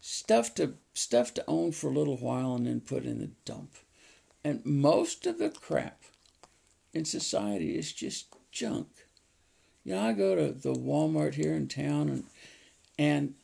stuff 0.00 0.54
to 0.54 0.74
stuff 0.94 1.32
to 1.34 1.44
own 1.46 1.70
for 1.70 1.88
a 1.88 1.94
little 1.94 2.16
while 2.16 2.54
and 2.54 2.66
then 2.66 2.80
put 2.80 3.04
in 3.04 3.20
the 3.20 3.30
dump. 3.44 3.70
And 4.44 4.64
most 4.64 5.26
of 5.26 5.38
the 5.38 5.50
crap 5.50 6.02
in 6.92 7.04
society 7.04 7.76
is 7.76 7.92
just 7.92 8.34
junk. 8.50 8.88
You 9.84 9.94
know, 9.94 10.00
I 10.00 10.12
go 10.12 10.34
to 10.34 10.52
the 10.52 10.74
Walmart 10.74 11.34
here 11.34 11.54
in 11.54 11.68
town 11.68 12.08
and 12.08 12.24
and 12.98 13.34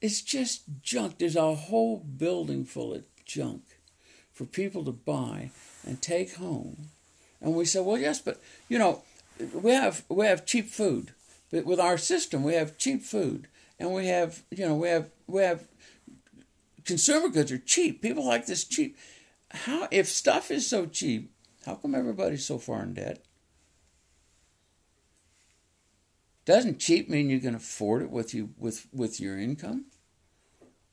it's 0.00 0.22
just 0.22 0.62
junk. 0.82 1.18
There's 1.18 1.34
a 1.34 1.54
whole 1.54 1.98
building 1.98 2.64
full 2.64 2.94
of 2.94 3.04
junk 3.24 3.62
for 4.32 4.44
people 4.44 4.84
to 4.84 4.92
buy 4.92 5.50
and 5.88 6.00
take 6.00 6.34
home. 6.34 6.90
And 7.40 7.54
we 7.54 7.64
say, 7.64 7.80
well, 7.80 7.98
yes, 7.98 8.20
but 8.20 8.40
you 8.68 8.78
know, 8.78 9.02
we 9.52 9.72
have 9.72 10.04
we 10.08 10.26
have 10.26 10.46
cheap 10.46 10.68
food. 10.68 11.12
But 11.50 11.64
with 11.64 11.80
our 11.80 11.96
system, 11.96 12.44
we 12.44 12.54
have 12.54 12.76
cheap 12.76 13.02
food, 13.02 13.48
and 13.78 13.94
we 13.94 14.06
have 14.06 14.42
you 14.50 14.68
know 14.68 14.74
we 14.74 14.88
have 14.88 15.08
we 15.26 15.42
have 15.42 15.66
consumer 16.84 17.28
goods 17.28 17.50
are 17.50 17.58
cheap. 17.58 18.02
People 18.02 18.26
like 18.26 18.46
this 18.46 18.64
cheap. 18.64 18.96
How 19.50 19.88
if 19.90 20.08
stuff 20.08 20.50
is 20.50 20.68
so 20.68 20.86
cheap, 20.86 21.32
how 21.64 21.76
come 21.76 21.94
everybody's 21.94 22.44
so 22.44 22.58
far 22.58 22.82
in 22.82 22.94
debt? 22.94 23.24
Doesn't 26.44 26.80
cheap 26.80 27.08
mean 27.08 27.30
you 27.30 27.40
can 27.40 27.54
afford 27.54 28.02
it 28.02 28.10
with 28.10 28.34
you 28.34 28.50
with 28.58 28.86
with 28.92 29.20
your 29.20 29.38
income? 29.38 29.86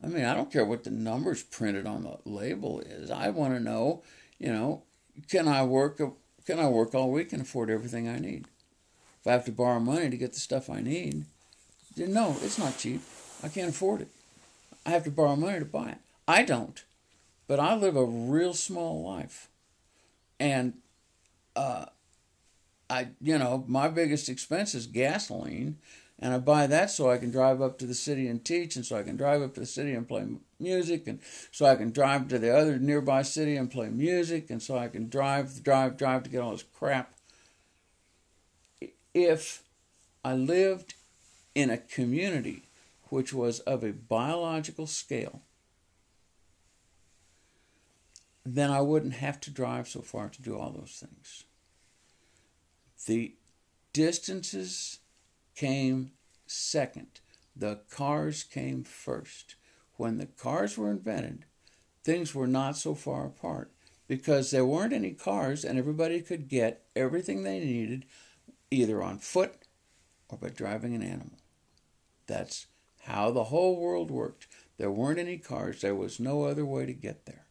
I 0.03 0.07
mean, 0.07 0.25
I 0.25 0.35
don't 0.35 0.51
care 0.51 0.65
what 0.65 0.83
the 0.83 0.91
numbers 0.91 1.41
printed 1.41 1.87
on 1.87 2.03
the 2.03 2.17
label 2.25 2.79
is. 2.81 3.09
I 3.09 3.29
want 3.29 3.55
to 3.55 3.59
know, 3.59 4.03
you 4.39 4.51
know, 4.51 4.83
can 5.29 5.47
I 5.47 5.63
work 5.63 6.01
can 6.45 6.59
I 6.59 6.67
work 6.67 6.93
all 6.93 7.11
week 7.11 7.33
and 7.33 7.41
afford 7.41 7.69
everything 7.69 8.07
I 8.07 8.19
need? 8.19 8.45
If 9.21 9.27
I 9.27 9.31
have 9.31 9.45
to 9.45 9.51
borrow 9.51 9.79
money 9.79 10.09
to 10.09 10.17
get 10.17 10.33
the 10.33 10.39
stuff 10.39 10.69
I 10.69 10.81
need, 10.81 11.25
then 11.95 12.13
no, 12.13 12.37
it's 12.43 12.59
not 12.59 12.77
cheap. 12.77 13.01
I 13.43 13.47
can't 13.47 13.69
afford 13.69 14.01
it. 14.01 14.09
I 14.85 14.91
have 14.91 15.03
to 15.05 15.11
borrow 15.11 15.35
money 15.35 15.59
to 15.59 15.65
buy 15.65 15.89
it. 15.89 15.97
I 16.27 16.43
don't, 16.43 16.83
but 17.47 17.59
I 17.59 17.75
live 17.75 17.95
a 17.95 18.05
real 18.05 18.53
small 18.53 19.03
life, 19.03 19.49
and 20.39 20.73
uh, 21.55 21.85
I, 22.89 23.09
you 23.21 23.37
know, 23.37 23.63
my 23.67 23.87
biggest 23.87 24.29
expense 24.29 24.75
is 24.75 24.87
gasoline, 24.87 25.77
and 26.19 26.33
I 26.33 26.37
buy 26.39 26.67
that 26.67 26.91
so 26.91 27.09
I 27.09 27.17
can 27.17 27.31
drive 27.31 27.61
up 27.61 27.77
to 27.79 27.85
the 27.85 27.93
city 27.93 28.27
and 28.27 28.43
teach, 28.43 28.75
and 28.75 28.85
so 28.85 28.97
I 28.97 29.03
can 29.03 29.17
drive 29.17 29.41
up 29.41 29.53
to 29.55 29.59
the 29.59 29.65
city 29.65 29.93
and 29.93 30.07
play 30.07 30.25
music, 30.59 31.07
and 31.07 31.19
so 31.51 31.65
I 31.65 31.75
can 31.75 31.91
drive 31.91 32.27
to 32.29 32.39
the 32.39 32.55
other 32.55 32.77
nearby 32.77 33.21
city 33.21 33.55
and 33.55 33.69
play 33.69 33.89
music, 33.89 34.49
and 34.49 34.61
so 34.61 34.77
I 34.77 34.87
can 34.87 35.09
drive, 35.09 35.63
drive, 35.63 35.97
drive 35.97 36.23
to 36.23 36.29
get 36.29 36.41
all 36.41 36.51
this 36.51 36.63
crap. 36.73 37.13
If 39.13 39.63
I 40.23 40.33
lived 40.33 40.95
in 41.53 41.69
a 41.69 41.77
community 41.77 42.63
which 43.09 43.33
was 43.33 43.59
of 43.61 43.83
a 43.83 43.93
biological 43.93 44.87
scale, 44.87 45.41
then 48.45 48.69
I 48.69 48.81
wouldn't 48.81 49.13
have 49.13 49.39
to 49.41 49.51
drive 49.51 49.87
so 49.87 50.01
far 50.01 50.29
to 50.29 50.41
do 50.41 50.57
all 50.57 50.71
those 50.71 51.03
things. 51.03 51.45
The 53.05 53.35
distances 53.93 54.99
came 55.55 56.11
second. 56.45 57.21
The 57.55 57.79
cars 57.89 58.43
came 58.43 58.83
first. 58.83 59.55
When 59.97 60.17
the 60.17 60.25
cars 60.25 60.77
were 60.77 60.91
invented, 60.91 61.45
things 62.03 62.35
were 62.35 62.47
not 62.47 62.77
so 62.77 62.95
far 62.95 63.25
apart 63.25 63.71
because 64.07 64.51
there 64.51 64.65
weren't 64.65 64.93
any 64.93 65.11
cars 65.11 65.63
and 65.63 65.79
everybody 65.79 66.21
could 66.21 66.47
get 66.47 66.85
everything 66.95 67.43
they 67.43 67.59
needed 67.59 68.05
either 68.69 69.01
on 69.01 69.19
foot 69.19 69.55
or 70.29 70.37
by 70.37 70.49
driving 70.49 70.93
an 70.95 71.01
animal. 71.01 71.39
That's 72.27 72.67
how 73.03 73.31
the 73.31 73.45
whole 73.45 73.79
world 73.79 74.11
worked. 74.11 74.47
There 74.77 74.91
weren't 74.91 75.19
any 75.19 75.37
cars, 75.37 75.81
there 75.81 75.95
was 75.95 76.19
no 76.19 76.43
other 76.43 76.65
way 76.65 76.85
to 76.85 76.93
get 76.93 77.25
there. 77.25 77.45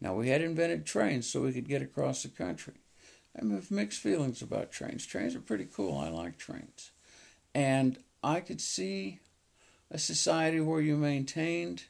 Now, 0.00 0.14
we 0.14 0.28
had 0.28 0.42
invented 0.42 0.84
trains 0.84 1.28
so 1.28 1.40
we 1.40 1.52
could 1.52 1.68
get 1.68 1.82
across 1.82 2.22
the 2.22 2.28
country. 2.28 2.74
I 3.34 3.44
have 3.54 3.70
mixed 3.70 4.00
feelings 4.00 4.42
about 4.42 4.70
trains. 4.70 5.06
Trains 5.06 5.34
are 5.34 5.40
pretty 5.40 5.66
cool. 5.66 5.98
I 5.98 6.08
like 6.08 6.38
trains. 6.38 6.92
And 7.54 7.98
I 8.22 8.40
could 8.40 8.60
see 8.60 9.20
a 9.90 9.98
society 9.98 10.60
where 10.60 10.80
you 10.80 10.96
maintained 10.96 11.84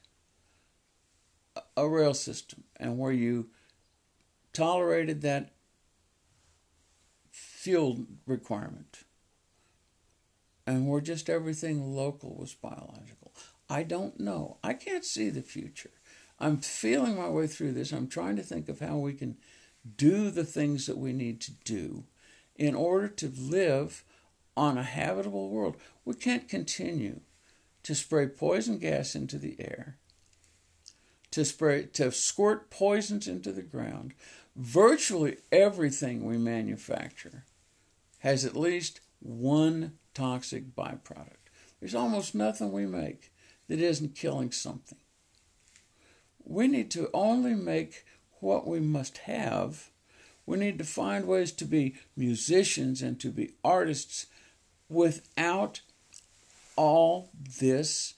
a 1.76 1.88
rail 1.88 2.14
system 2.14 2.64
and 2.76 2.99
where 2.99 3.12
you 3.12 3.49
tolerated 4.53 5.22
that 5.22 5.53
fuel 7.30 8.07
requirement 8.26 9.05
and 10.66 10.88
where 10.88 11.01
just 11.01 11.30
everything 11.30 11.94
local 11.94 12.34
was 12.34 12.55
biological. 12.55 13.32
I 13.68 13.82
don't 13.82 14.20
know. 14.20 14.59
I 14.62 14.74
can't 14.74 15.05
see 15.05 15.30
the 15.30 15.42
future. 15.42 15.90
I'm 16.38 16.59
feeling 16.59 17.16
my 17.16 17.28
way 17.28 17.47
through 17.47 17.72
this. 17.72 17.92
I'm 17.92 18.09
trying 18.09 18.36
to 18.36 18.42
think 18.42 18.68
of 18.68 18.80
how 18.80 18.97
we 18.97 19.14
can 19.14 19.36
do 19.97 20.30
the 20.30 20.44
things 20.44 20.86
that 20.86 20.99
we 20.99 21.12
need 21.12 21.40
to 21.42 21.53
do 21.64 22.05
in 22.57 22.74
order 22.74 23.09
to 23.09 23.32
live 23.36 24.05
on 24.57 24.76
a 24.78 24.82
habitable 24.82 25.51
world. 25.51 25.76
We 26.05 26.14
can't 26.14 26.49
continue 26.49 27.20
to 27.87 27.95
spray 27.95 28.26
poison 28.26 28.78
gas 28.78 29.14
into 29.14 29.39
the 29.39 29.55
air, 29.61 29.97
to 31.30 31.45
spray 31.45 31.84
to 31.84 32.11
squirt 32.11 32.68
poisons 32.68 33.28
into 33.28 33.53
the 33.53 33.62
ground. 33.62 34.12
Virtually 34.57 35.37
everything 35.53 36.24
we 36.24 36.37
manufacture 36.37 37.45
has 38.18 38.45
at 38.45 38.57
least 38.57 38.99
one 39.20 39.93
toxic 40.14 40.74
byproduct. 40.74 41.47
There's 41.78 41.95
almost 41.95 42.34
nothing 42.34 42.72
we 42.72 42.87
make 42.87 43.30
that 43.68 43.78
isn't 43.78 44.16
killing 44.16 44.51
something. 44.51 44.99
We 46.45 46.66
need 46.66 46.91
to 46.91 47.09
only 47.14 47.55
make 47.55 48.05
what 48.41 48.66
we 48.66 48.80
must 48.80 49.18
have. 49.18 49.91
We 50.45 50.59
need 50.59 50.76
to 50.78 50.84
find 50.84 51.28
ways 51.28 51.53
to 51.53 51.64
be 51.64 51.95
musicians 52.16 53.01
and 53.01 53.20
to 53.20 53.30
be 53.30 53.53
artists 53.62 54.26
without 54.89 55.82
all 56.77 57.31
this 57.61 58.14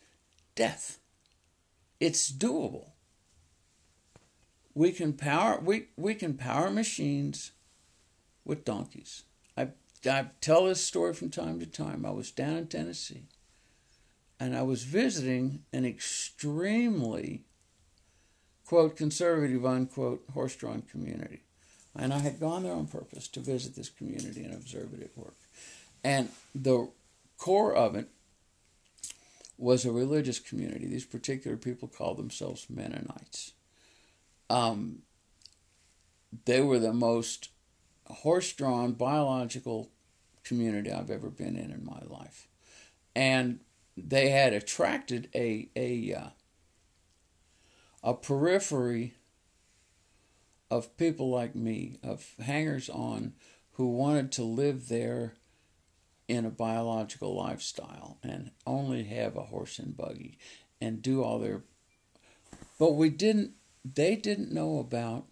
death. 0.54 0.98
It's 2.00 2.30
doable. 2.30 2.90
We 4.74 4.92
can 4.92 5.12
power 5.12 5.60
we, 5.60 5.88
we 5.96 6.14
can 6.14 6.34
power 6.34 6.70
machines 6.70 7.52
with 8.44 8.64
donkeys. 8.64 9.24
I 9.56 9.68
I 10.08 10.26
tell 10.40 10.66
this 10.66 10.84
story 10.84 11.14
from 11.14 11.30
time 11.30 11.58
to 11.60 11.66
time. 11.66 12.06
I 12.06 12.10
was 12.10 12.30
down 12.30 12.56
in 12.56 12.66
Tennessee 12.68 13.24
and 14.40 14.56
I 14.56 14.62
was 14.62 14.84
visiting 14.84 15.64
an 15.72 15.84
extremely 15.84 17.44
quote 18.64 18.96
conservative 18.96 19.64
unquote 19.64 20.24
horse 20.32 20.54
drawn 20.54 20.82
community. 20.82 21.42
And 21.96 22.12
I 22.12 22.18
had 22.18 22.38
gone 22.38 22.62
there 22.62 22.74
on 22.74 22.86
purpose 22.86 23.26
to 23.28 23.40
visit 23.40 23.74
this 23.74 23.88
community 23.88 24.44
and 24.44 24.54
observe 24.54 24.94
it 24.94 25.02
at 25.02 25.16
work. 25.18 25.36
And 26.04 26.28
the 26.54 26.90
core 27.38 27.74
of 27.74 27.96
it 27.96 28.08
was 29.58 29.84
a 29.84 29.92
religious 29.92 30.38
community. 30.38 30.86
These 30.86 31.04
particular 31.04 31.56
people 31.56 31.88
called 31.88 32.16
themselves 32.16 32.66
Mennonites. 32.70 33.52
Um, 34.48 35.00
they 36.44 36.60
were 36.60 36.78
the 36.78 36.92
most 36.92 37.50
horse 38.06 38.52
drawn 38.52 38.92
biological 38.92 39.90
community 40.44 40.90
I've 40.90 41.10
ever 41.10 41.28
been 41.28 41.56
in 41.56 41.70
in 41.72 41.84
my 41.84 42.00
life. 42.06 42.46
And 43.14 43.60
they 43.96 44.30
had 44.30 44.52
attracted 44.52 45.28
a, 45.34 45.68
a, 45.74 46.14
uh, 46.14 46.28
a 48.02 48.14
periphery 48.14 49.14
of 50.70 50.96
people 50.96 51.30
like 51.30 51.54
me, 51.54 51.98
of 52.02 52.34
hangers 52.40 52.88
on 52.88 53.32
who 53.72 53.88
wanted 53.88 54.30
to 54.32 54.44
live 54.44 54.88
there 54.88 55.34
in 56.28 56.44
a 56.44 56.50
biological 56.50 57.34
lifestyle 57.34 58.18
and 58.22 58.50
only 58.66 59.04
have 59.04 59.34
a 59.36 59.44
horse 59.44 59.78
and 59.78 59.96
buggy 59.96 60.38
and 60.80 61.02
do 61.02 61.24
all 61.24 61.38
their 61.38 61.62
but 62.78 62.92
we 62.92 63.08
didn't 63.08 63.52
they 63.84 64.14
didn't 64.14 64.52
know 64.52 64.78
about 64.78 65.24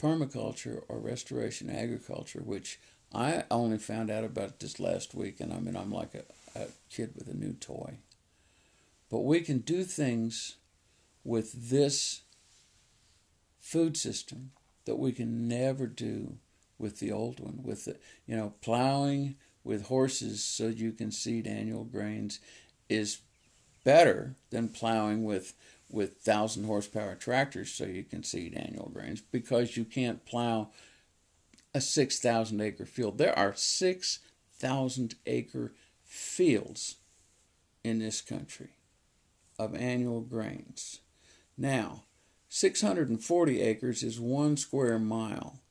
permaculture 0.00 0.82
or 0.88 1.00
restoration 1.00 1.70
agriculture 1.70 2.42
which 2.44 2.78
I 3.14 3.44
only 3.50 3.78
found 3.78 4.10
out 4.10 4.24
about 4.24 4.58
this 4.58 4.80
last 4.80 5.14
week. 5.14 5.38
And 5.38 5.52
I 5.52 5.60
mean 5.60 5.76
I'm 5.76 5.90
like 5.90 6.14
a, 6.14 6.24
a 6.58 6.66
kid 6.90 7.12
with 7.14 7.28
a 7.28 7.36
new 7.36 7.54
toy 7.54 7.98
but 9.10 9.20
we 9.20 9.40
can 9.40 9.58
do 9.58 9.84
things 9.84 10.56
with 11.24 11.70
this 11.70 12.22
food 13.60 13.96
system 13.96 14.50
that 14.84 14.98
we 14.98 15.12
can 15.12 15.46
never 15.46 15.86
do 15.86 16.36
with 16.78 16.98
the 16.98 17.12
old 17.12 17.40
one, 17.40 17.60
with 17.62 17.84
the, 17.84 17.96
you 18.26 18.36
know, 18.36 18.54
plowing 18.60 19.36
with 19.64 19.86
horses 19.86 20.42
so 20.42 20.66
you 20.66 20.92
can 20.92 21.10
seed 21.12 21.46
annual 21.46 21.84
grains 21.84 22.40
is 22.88 23.18
better 23.84 24.36
than 24.50 24.68
plowing 24.68 25.24
with 25.24 25.54
with 25.90 26.16
thousand 26.18 26.64
horsepower 26.64 27.14
tractors 27.14 27.70
so 27.70 27.84
you 27.84 28.02
can 28.02 28.22
seed 28.22 28.54
annual 28.54 28.90
grains 28.92 29.20
because 29.20 29.76
you 29.76 29.84
can't 29.84 30.24
plow 30.24 30.70
a 31.74 31.80
six 31.80 32.18
thousand 32.18 32.60
acre 32.60 32.86
field. 32.86 33.18
There 33.18 33.38
are 33.38 33.54
six 33.54 34.20
thousand 34.58 35.14
acre 35.26 35.72
fields 36.04 36.96
in 37.84 37.98
this 37.98 38.20
country 38.20 38.70
of 39.58 39.74
annual 39.74 40.20
grains. 40.20 41.00
Now, 41.56 42.04
640 42.48 43.60
acres 43.60 44.02
is 44.02 44.20
one 44.20 44.56
square 44.56 44.98
mile. 44.98 45.61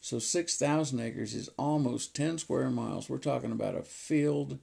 So 0.00 0.18
6,000 0.18 1.00
acres 1.00 1.34
is 1.34 1.50
almost 1.58 2.14
10 2.14 2.38
square 2.38 2.70
miles. 2.70 3.08
We're 3.08 3.18
talking 3.18 3.52
about 3.52 3.74
a 3.74 3.82
field 3.82 4.58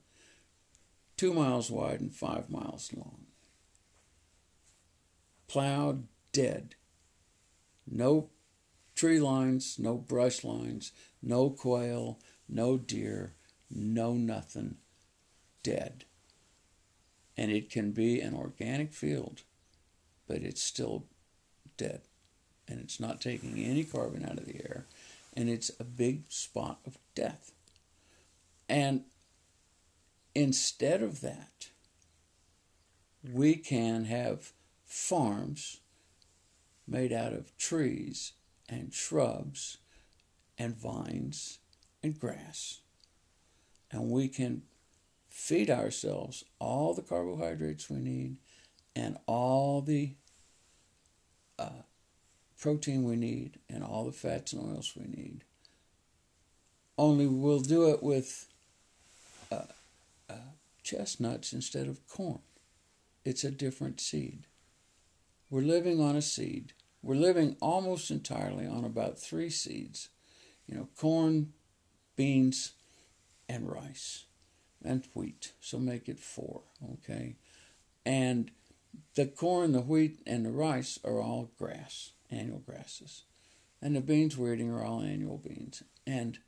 two 1.18 1.34
miles 1.34 1.70
wide 1.70 2.02
and 2.02 2.14
five 2.14 2.50
miles 2.50 2.92
long. 2.96 3.26
Plowed 5.48 6.08
dead. 6.32 6.76
No 7.90 8.30
tree 8.96 9.20
lines, 9.20 9.78
no 9.78 9.96
brush 9.96 10.44
lines, 10.44 10.92
no 11.22 11.50
quail, 11.50 12.20
no 12.48 12.78
deer, 12.78 13.34
no 13.70 14.14
nothing. 14.14 14.78
Dead. 15.64 16.06
And 17.38 17.52
it 17.52 17.70
can 17.70 17.92
be 17.92 18.22
an 18.22 18.34
organic 18.34 18.94
field, 18.94 19.42
but 20.28 20.38
it's 20.38 20.64
still 20.64 21.06
dead. 21.78 22.02
And 22.68 22.80
it's 22.80 23.00
not 23.00 23.22
taking 23.22 23.58
any 23.58 23.84
carbon 23.84 24.26
out 24.26 24.38
of 24.38 24.46
the 24.46 24.56
air 24.56 24.86
and 25.36 25.50
it's 25.50 25.72
a 25.80 25.84
big 25.84 26.24
spot 26.30 26.80
of 26.86 26.98
death. 27.14 27.52
And 28.70 29.04
instead 30.34 31.02
of 31.04 31.22
that, 31.22 31.70
we 33.34 33.56
can 33.56 34.06
have 34.06 34.54
farms 34.86 35.82
made 36.88 37.12
out 37.12 37.34
of 37.34 37.56
trees 37.58 38.34
and 38.70 38.94
shrubs 38.94 39.78
and 40.58 40.76
vines 40.76 41.60
and 42.04 42.20
grass. 42.20 42.82
And 43.92 44.10
we 44.10 44.28
can 44.28 44.64
feed 45.30 45.70
ourselves 45.70 46.44
all 46.60 46.94
the 46.94 47.02
carbohydrates 47.02 47.90
we 47.90 47.98
need 47.98 48.38
and 48.96 49.18
all 49.26 49.82
the 49.82 50.16
uh, 51.60 51.84
protein 52.66 53.04
we 53.04 53.16
need 53.16 53.60
and 53.70 53.84
all 53.84 54.06
the 54.06 54.12
fats 54.12 54.52
and 54.52 54.60
oils 54.60 54.94
we 54.96 55.06
need. 55.06 55.44
Only 56.98 57.28
we'll 57.28 57.60
do 57.60 57.92
it 57.92 58.02
with 58.02 58.48
uh, 59.52 59.66
uh, 60.28 60.34
chestnuts 60.82 61.54
instead 61.54 61.86
of 61.88 62.08
corn. 62.08 62.40
It's 63.24 63.44
a 63.44 63.52
different 63.52 64.02
seed. 64.02 64.48
We're 65.52 65.62
living 65.62 66.02
on 66.02 66.16
a 66.16 66.24
seed. 66.24 66.74
We're 67.04 67.14
living 67.14 67.56
almost 67.62 68.10
entirely 68.10 68.66
on 68.66 68.84
about 68.84 69.20
three 69.20 69.52
seeds 69.52 70.10
you 70.66 70.76
know, 70.76 70.88
corn, 70.98 71.54
beans, 72.16 72.72
and 73.48 73.72
rice, 73.72 74.26
and 74.84 75.08
wheat. 75.14 75.52
So 75.62 75.78
make 75.78 76.10
it 76.10 76.20
four, 76.20 76.62
okay? 76.94 77.36
And 78.08 78.50
the 79.14 79.28
corn, 79.28 79.72
the 79.72 79.82
wheat, 79.82 80.24
and 80.26 80.44
the 80.44 80.50
rice 80.50 80.98
are 81.04 81.22
all 81.22 81.52
grass 81.60 82.14
annual 82.36 82.60
grasses. 82.60 83.24
And 83.82 83.96
the 83.96 84.02
beans 84.02 84.38
we're 84.38 84.54
eating 84.54 84.72
are 84.72 84.84
all 84.84 85.02
annual 85.02 85.38
beans. 85.38 85.84
And 86.06 86.40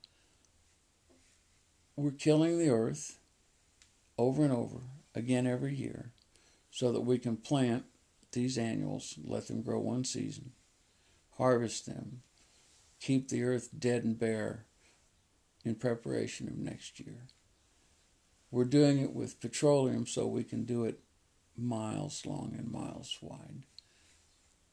we're 1.96 2.12
killing 2.12 2.58
the 2.58 2.70
earth 2.70 3.20
over 4.18 4.44
and 4.44 4.54
over 4.54 4.82
again 5.16 5.48
every 5.48 5.76
year 5.76 6.12
so 6.70 6.92
that 6.92 7.02
we 7.02 7.18
can 7.18 7.38
plant 7.38 7.86
these 8.32 8.58
annuals, 8.58 9.18
let 9.24 9.48
them 9.48 9.62
grow 9.62 9.80
one 9.80 10.04
season, 10.04 10.52
harvest 11.38 11.86
them, 11.86 12.22
keep 13.00 13.30
the 13.30 13.44
earth 13.44 13.70
dead 13.78 14.04
and 14.04 14.20
bare 14.20 14.66
in 15.64 15.76
preparation 15.76 16.48
of 16.48 16.58
next 16.58 17.00
year. 17.00 17.28
We're 18.52 18.66
doing 18.66 19.00
it 19.00 19.14
with 19.14 19.42
petroleum 19.42 20.06
so 20.06 20.28
we 20.28 20.44
can 20.44 20.66
do 20.66 20.86
it 20.86 21.00
miles 21.58 22.26
long 22.26 22.56
and 22.58 22.72
miles 22.72 23.18
wide 23.22 23.64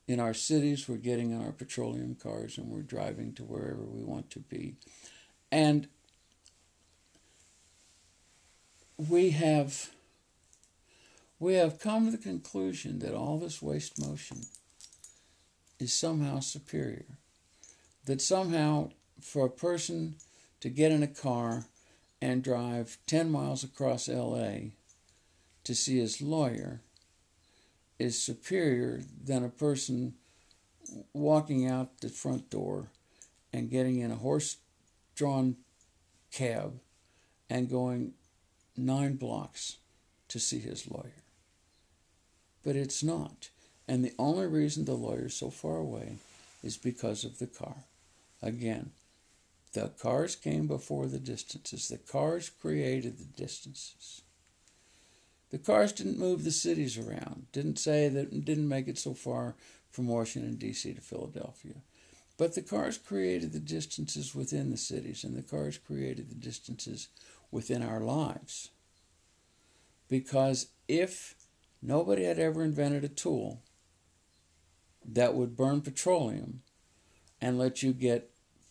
in 0.07 0.21
our 0.21 0.35
cities, 0.35 0.89
we're 0.89 0.97
getting 0.97 1.31
in 1.31 1.41
our 1.43 1.53
petroleum 1.53 2.15
cars 2.15 2.59
and 2.59 2.69
we're 2.69 2.83
driving 2.83 3.33
to 3.35 3.43
wherever 3.43 3.83
we 3.83 4.03
want 4.03 4.31
to 4.31 4.41
be. 4.41 4.77
And 5.51 5.89
we 8.97 9.31
have 9.31 9.91
we 11.41 11.55
have 11.55 11.81
come 11.81 12.07
to 12.07 12.17
the 12.17 12.23
conclusion 12.23 13.01
that 13.01 13.15
all 13.15 13.39
this 13.39 13.61
waste 13.61 14.01
motion 14.01 14.43
is 15.79 15.93
somehow 15.93 16.41
superior. 16.41 17.19
That 18.07 18.23
somehow 18.23 18.91
for 19.21 19.47
a 19.47 19.51
person 19.51 20.17
to 20.61 20.69
get 20.69 20.93
in 20.93 21.03
a 21.03 21.09
car 21.09 21.67
and 22.21 22.43
drive 22.43 22.99
10 23.07 23.31
miles 23.31 23.65
across 23.65 24.09
LA 24.09 24.71
to 25.65 25.75
see 25.75 25.99
his 25.99 26.23
lawyer 26.23 26.81
is 27.99 28.21
superior 28.21 29.03
than 29.25 29.45
a 29.45 29.49
person 29.49 30.15
walking 31.13 31.67
out 31.67 32.01
the 32.01 32.09
front 32.09 32.51
door 32.51 32.89
and 33.53 33.71
getting 33.71 33.99
in 34.01 34.11
a 34.11 34.17
horse 34.17 34.59
drawn 35.15 35.57
cab 36.33 36.81
and 37.49 37.71
going 37.71 38.13
nine 38.77 39.15
blocks 39.15 39.77
to 40.29 40.39
see 40.39 40.59
his 40.59 40.91
lawyer. 40.91 41.23
But 42.65 42.77
it's 42.77 43.03
not. 43.03 43.51
And 43.87 44.05
the 44.05 44.15
only 44.19 44.47
reason 44.47 44.85
the 44.85 44.95
lawyer's 44.95 45.35
so 45.35 45.51
far 45.51 45.77
away 45.77 46.17
is 46.63 46.77
because 46.77 47.25
of 47.25 47.39
the 47.39 47.47
car. 47.47 47.85
Again, 48.43 48.91
the 49.75 49.89
cars 49.89 50.35
came 50.37 50.67
before 50.67 51.07
the 51.07 51.19
distances. 51.19 51.89
The 51.89 51.99
cars 51.99 52.49
created 52.49 53.19
the 53.19 53.25
distances. 53.25 54.23
The 55.55 55.61
cars 55.61 55.93
didn't 55.93 56.19
move 56.19 56.43
the 56.43 56.51
cities 56.51 56.99
around, 56.99 57.47
didn't 57.53 57.79
say 57.79 58.09
that, 58.09 58.45
didn't 58.45 58.67
make 58.67 58.89
it 58.89 58.99
so 58.99 59.15
far 59.15 59.55
from 59.89 60.09
Washington, 60.09 60.57
D.C. 60.57 60.93
to 60.95 61.01
Philadelphia. 61.01 61.75
But 62.37 62.57
the 62.57 62.61
cars 62.61 62.99
created 62.99 63.53
the 63.53 63.61
distances 63.61 64.35
within 64.35 64.73
the 64.73 64.77
cities, 64.77 65.23
and 65.23 65.37
the 65.37 65.43
cars 65.43 65.79
created 65.79 66.29
the 66.29 66.35
distances 66.35 67.07
within 67.53 67.85
our 67.85 68.01
lives. 68.01 68.73
Because 70.09 70.71
if 70.89 71.37
nobody 71.81 72.25
had 72.25 72.41
ever 72.41 72.65
invented 72.65 73.05
a 73.05 73.09
tool 73.09 73.63
that 75.05 75.35
would 75.35 75.57
burn 75.57 75.83
petroleum 75.83 76.63
and 77.41 77.61
let 77.61 77.81
you 77.81 77.93
get 77.93 78.29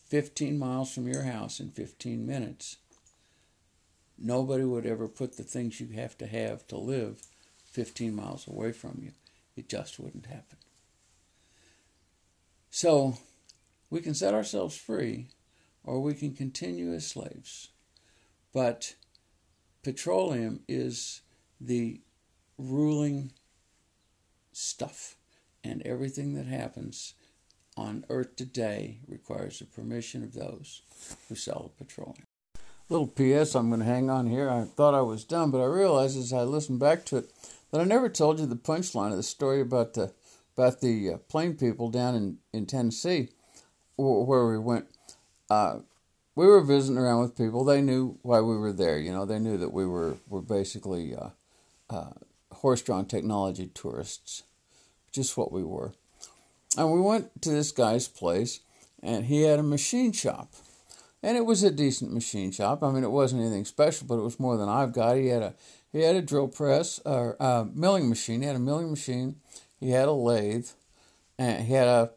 15 0.10 0.60
miles 0.60 0.94
from 0.94 1.08
your 1.08 1.24
house 1.24 1.62
in 1.62 1.72
15 1.72 2.26
minutes, 2.26 2.76
nobody 4.18 4.64
would 4.64 4.86
ever 4.86 5.08
put 5.08 5.38
the 5.38 5.44
things 5.44 5.80
you 5.80 5.88
have 5.96 6.18
to 6.18 6.28
have 6.28 6.68
to 6.68 6.78
live 6.78 7.22
15 7.72 8.14
miles 8.14 8.48
away 8.48 8.72
from 8.72 9.00
you. 9.02 9.12
It 9.56 9.70
just 9.70 10.00
wouldn't 10.00 10.28
happen. 10.28 10.58
So 12.70 13.18
we 13.90 14.02
can 14.02 14.14
set 14.14 14.34
ourselves 14.34 14.76
free 14.76 15.28
or 15.84 16.02
we 16.02 16.14
can 16.14 16.34
continue 16.34 16.94
as 16.94 17.08
slaves. 17.08 17.70
But 18.54 18.96
petroleum 19.84 20.62
is 20.68 21.22
the 21.60 22.02
ruling 22.58 23.32
stuff, 24.52 25.16
and 25.64 25.82
everything 25.84 26.34
that 26.36 26.46
happens 26.46 27.16
on 27.76 28.06
Earth 28.10 28.36
today 28.36 29.00
requires 29.08 29.60
the 29.60 29.66
permission 29.66 30.24
of 30.24 30.34
those 30.34 30.82
who 31.28 31.36
sell 31.36 31.72
petroleum. 31.78 32.26
Little 32.94 33.08
P.S. 33.08 33.56
I'm 33.56 33.70
going 33.70 33.80
to 33.80 33.88
hang 33.88 34.12
on 34.12 34.28
here. 34.28 34.48
I 34.52 34.66
thought 34.66 34.94
I 34.94 35.02
was 35.02 35.24
done, 35.24 35.50
but 35.50 35.60
I 35.60 35.66
realized 35.66 36.16
as 36.16 36.32
I 36.32 36.44
listened 36.44 36.78
back 36.78 37.06
to 37.06 37.18
it 37.18 37.32
that 37.72 37.82
I 37.82 37.86
never 37.86 38.08
told 38.08 38.40
you 38.40 38.46
the 38.46 38.56
punchline 38.56 39.10
of 39.10 39.18
the 39.18 39.24
story 39.24 39.62
about 39.62 39.96
the 39.96 40.14
about 40.56 40.80
the 40.82 41.14
uh, 41.14 41.18
Plain 41.28 41.56
people 41.56 41.90
down 41.90 42.14
in 42.14 42.38
in 42.54 42.68
Tennessee, 42.68 43.30
where 43.96 44.46
we 44.46 44.60
went. 44.60 44.86
Uh, 45.50 45.80
we 46.36 46.46
were 46.46 46.62
visiting 46.62 47.00
around 47.00 47.22
with 47.22 47.36
people. 47.36 47.64
They 47.64 47.82
knew 47.82 48.20
why 48.22 48.42
we 48.42 48.56
were 48.56 48.72
there. 48.72 49.00
You 49.00 49.12
know, 49.12 49.26
they 49.26 49.40
knew 49.40 49.58
that 49.58 49.74
we 49.74 49.88
were 49.88 50.18
were 50.30 50.44
basically 50.44 51.16
uh, 51.16 51.30
uh, 51.90 52.12
horse-drawn 52.52 53.08
technology 53.08 53.72
tourists, 53.74 54.44
just 55.12 55.36
what 55.36 55.52
we 55.52 55.64
were. 55.64 55.94
And 56.78 56.92
we 56.92 57.02
went 57.02 57.42
to 57.42 57.50
this 57.50 57.72
guy's 57.72 58.08
place, 58.08 58.60
and 59.02 59.26
he 59.26 59.42
had 59.42 59.58
a 59.58 59.64
machine 59.64 60.12
shop, 60.12 60.54
and 61.24 61.38
it 61.38 61.46
was 61.46 61.64
a 61.64 61.72
decent 61.72 62.14
machine 62.14 62.52
shop. 62.52 62.84
I 62.84 62.92
mean, 62.92 63.04
it 63.04 63.12
wasn't 63.12 63.42
anything 63.42 63.66
special, 63.66 64.06
but 64.08 64.18
it 64.20 64.24
was 64.24 64.40
more 64.40 64.58
than 64.58 64.70
I've 64.70 64.94
got. 64.94 65.18
He 65.18 65.28
had 65.28 65.42
a 65.42 65.54
he 65.92 66.02
had 66.02 66.16
a 66.16 66.22
drill 66.22 66.48
press 66.48 67.00
or 67.06 67.38
a 67.40 67.66
milling 67.74 68.10
machine. 68.10 68.42
He 68.42 68.48
had 68.48 68.56
a 68.56 68.60
milling 68.60 68.90
machine. 68.90 69.38
He 69.80 69.92
had 69.92 70.08
a 70.08 70.14
lathe, 70.14 70.70
and 71.38 71.66
he 71.66 71.74
had 71.74 71.88
a 71.88 72.12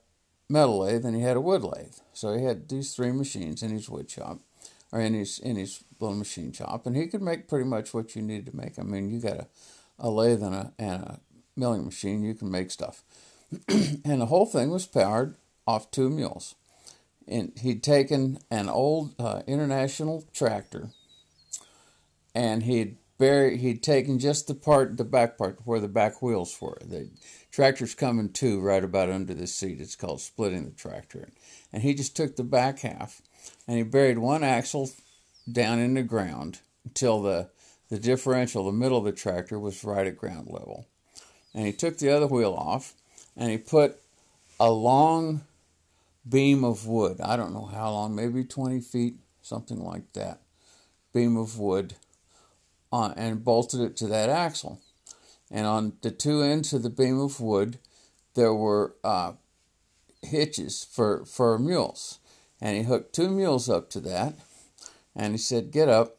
metal 0.48 0.80
lathe, 0.80 1.04
and 1.04 1.14
he 1.14 1.22
had 1.22 1.36
a 1.36 1.40
wood 1.40 1.62
lathe. 1.62 1.94
So 2.12 2.36
he 2.36 2.44
had 2.44 2.68
these 2.68 2.94
three 2.94 3.12
machines 3.12 3.62
in 3.62 3.70
his 3.70 3.88
wood 3.88 4.10
shop, 4.10 4.40
or 4.92 5.00
in 5.00 5.14
his 5.14 5.38
in 5.38 5.56
his 5.56 5.84
little 6.00 6.16
machine 6.16 6.52
shop, 6.52 6.86
and 6.86 6.96
he 6.96 7.06
could 7.06 7.22
make 7.22 7.48
pretty 7.48 7.64
much 7.64 7.94
what 7.94 8.16
you 8.16 8.22
needed 8.22 8.46
to 8.46 8.56
make. 8.56 8.78
I 8.78 8.82
mean, 8.82 9.10
you 9.10 9.20
got 9.20 9.38
a, 9.38 9.46
a 9.98 10.10
lathe 10.10 10.42
and 10.42 10.54
a 10.54 10.72
and 10.78 11.02
a 11.02 11.20
milling 11.56 11.84
machine, 11.84 12.22
you 12.22 12.34
can 12.34 12.50
make 12.50 12.70
stuff. 12.70 13.02
and 13.68 14.20
the 14.20 14.26
whole 14.26 14.46
thing 14.46 14.70
was 14.70 14.86
powered 14.86 15.36
off 15.66 15.90
two 15.90 16.10
mules. 16.10 16.54
And 17.28 17.52
he'd 17.60 17.82
taken 17.82 18.38
an 18.50 18.68
old 18.68 19.14
uh, 19.18 19.42
international 19.46 20.24
tractor, 20.32 20.90
and 22.34 22.62
he'd 22.62 22.98
buried, 23.18 23.60
he'd 23.60 23.82
taken 23.82 24.18
just 24.18 24.46
the 24.46 24.54
part, 24.54 24.96
the 24.96 25.04
back 25.04 25.36
part, 25.36 25.58
where 25.64 25.80
the 25.80 25.88
back 25.88 26.22
wheels 26.22 26.56
were. 26.60 26.78
The 26.84 27.10
tractor's 27.50 27.94
coming 27.94 28.32
two 28.32 28.60
right 28.60 28.84
about 28.84 29.10
under 29.10 29.34
the 29.34 29.46
seat. 29.46 29.80
It's 29.80 29.96
called 29.96 30.20
splitting 30.20 30.64
the 30.64 30.70
tractor 30.70 31.30
and 31.72 31.82
he 31.82 31.94
just 31.94 32.16
took 32.16 32.36
the 32.36 32.44
back 32.44 32.80
half 32.80 33.20
and 33.68 33.76
he 33.76 33.82
buried 33.82 34.18
one 34.18 34.42
axle 34.42 34.90
down 35.50 35.78
in 35.78 35.94
the 35.94 36.02
ground 36.02 36.60
until 36.84 37.20
the 37.20 37.50
the 37.88 37.98
differential, 37.98 38.64
the 38.64 38.72
middle 38.72 38.98
of 38.98 39.04
the 39.04 39.12
tractor, 39.12 39.60
was 39.60 39.84
right 39.84 40.08
at 40.08 40.16
ground 40.16 40.48
level. 40.48 40.86
And 41.54 41.66
he 41.66 41.72
took 41.72 41.98
the 41.98 42.10
other 42.10 42.26
wheel 42.26 42.52
off 42.52 42.94
and 43.36 43.48
he 43.48 43.58
put 43.58 44.00
a 44.58 44.72
long 44.72 45.42
beam 46.28 46.64
of 46.64 46.86
wood, 46.86 47.20
I 47.20 47.36
don't 47.36 47.54
know 47.54 47.66
how 47.66 47.90
long, 47.90 48.14
maybe 48.14 48.44
20 48.44 48.80
feet, 48.80 49.16
something 49.42 49.82
like 49.82 50.12
that, 50.14 50.40
beam 51.12 51.36
of 51.36 51.58
wood, 51.58 51.94
on, 52.92 53.12
and 53.16 53.44
bolted 53.44 53.80
it 53.80 53.96
to 53.98 54.06
that 54.08 54.28
axle. 54.28 54.80
And 55.50 55.66
on 55.66 55.92
the 56.02 56.10
two 56.10 56.42
ends 56.42 56.72
of 56.72 56.82
the 56.82 56.90
beam 56.90 57.20
of 57.20 57.40
wood, 57.40 57.78
there 58.34 58.54
were 58.54 58.96
uh, 59.04 59.32
hitches 60.22 60.84
for, 60.84 61.24
for 61.24 61.58
mules. 61.58 62.18
And 62.60 62.76
he 62.76 62.82
hooked 62.84 63.14
two 63.14 63.30
mules 63.30 63.68
up 63.68 63.90
to 63.90 64.00
that. 64.00 64.34
And 65.14 65.34
he 65.34 65.38
said, 65.38 65.70
Get 65.70 65.88
up. 65.88 66.18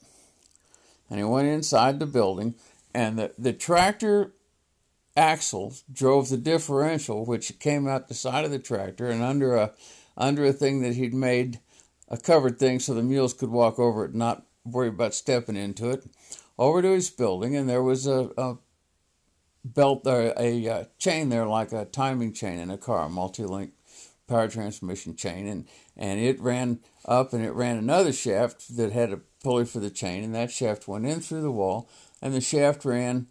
And 1.09 1.19
he 1.19 1.25
went 1.25 1.47
inside 1.47 1.99
the 1.99 2.05
building. 2.05 2.55
And 2.93 3.19
the, 3.19 3.31
the 3.37 3.53
tractor 3.53 4.33
axle 5.17 5.73
drove 5.91 6.29
the 6.29 6.37
differential, 6.37 7.25
which 7.25 7.59
came 7.59 7.87
out 7.87 8.07
the 8.07 8.13
side 8.13 8.45
of 8.45 8.51
the 8.51 8.59
tractor 8.59 9.07
and 9.07 9.23
under 9.23 9.55
a 9.55 9.73
under 10.15 10.45
a 10.45 10.53
thing 10.53 10.81
that 10.81 10.95
he'd 10.95 11.13
made 11.13 11.59
a 12.07 12.17
covered 12.17 12.57
thing 12.57 12.79
so 12.79 12.93
the 12.93 13.03
mules 13.03 13.33
could 13.33 13.49
walk 13.49 13.77
over 13.77 14.05
it 14.05 14.11
and 14.11 14.19
not 14.19 14.45
worry 14.63 14.87
about 14.87 15.13
stepping 15.13 15.55
into 15.55 15.89
it, 15.89 16.05
over 16.57 16.81
to 16.81 16.91
his 16.91 17.09
building, 17.09 17.55
and 17.55 17.69
there 17.69 17.83
was 17.83 18.07
a, 18.07 18.29
a 18.37 18.57
belt 19.63 20.01
or 20.05 20.33
a, 20.37 20.41
a, 20.65 20.69
uh, 20.69 20.83
chain 20.97 21.29
there 21.29 21.45
like 21.45 21.71
a 21.71 21.85
timing 21.85 22.33
chain 22.33 22.59
in 22.59 22.71
a 22.71 22.77
car, 22.77 23.05
a 23.05 23.09
multi-link 23.09 23.73
power 24.27 24.47
transmission 24.47 25.15
chain, 25.15 25.47
and 25.47 25.67
and 25.95 26.19
it 26.19 26.39
ran 26.39 26.79
up 27.05 27.33
and 27.33 27.43
it 27.43 27.51
ran 27.51 27.77
another 27.77 28.13
shaft 28.13 28.75
that 28.75 28.91
had 28.91 29.11
a 29.11 29.21
pulley 29.43 29.65
for 29.65 29.79
the 29.79 29.89
chain, 29.89 30.23
and 30.23 30.35
that 30.35 30.51
shaft 30.51 30.87
went 30.87 31.05
in 31.05 31.19
through 31.21 31.41
the 31.41 31.51
wall, 31.51 31.89
and 32.21 32.33
the 32.33 32.41
shaft 32.41 32.85
ran 32.85 33.27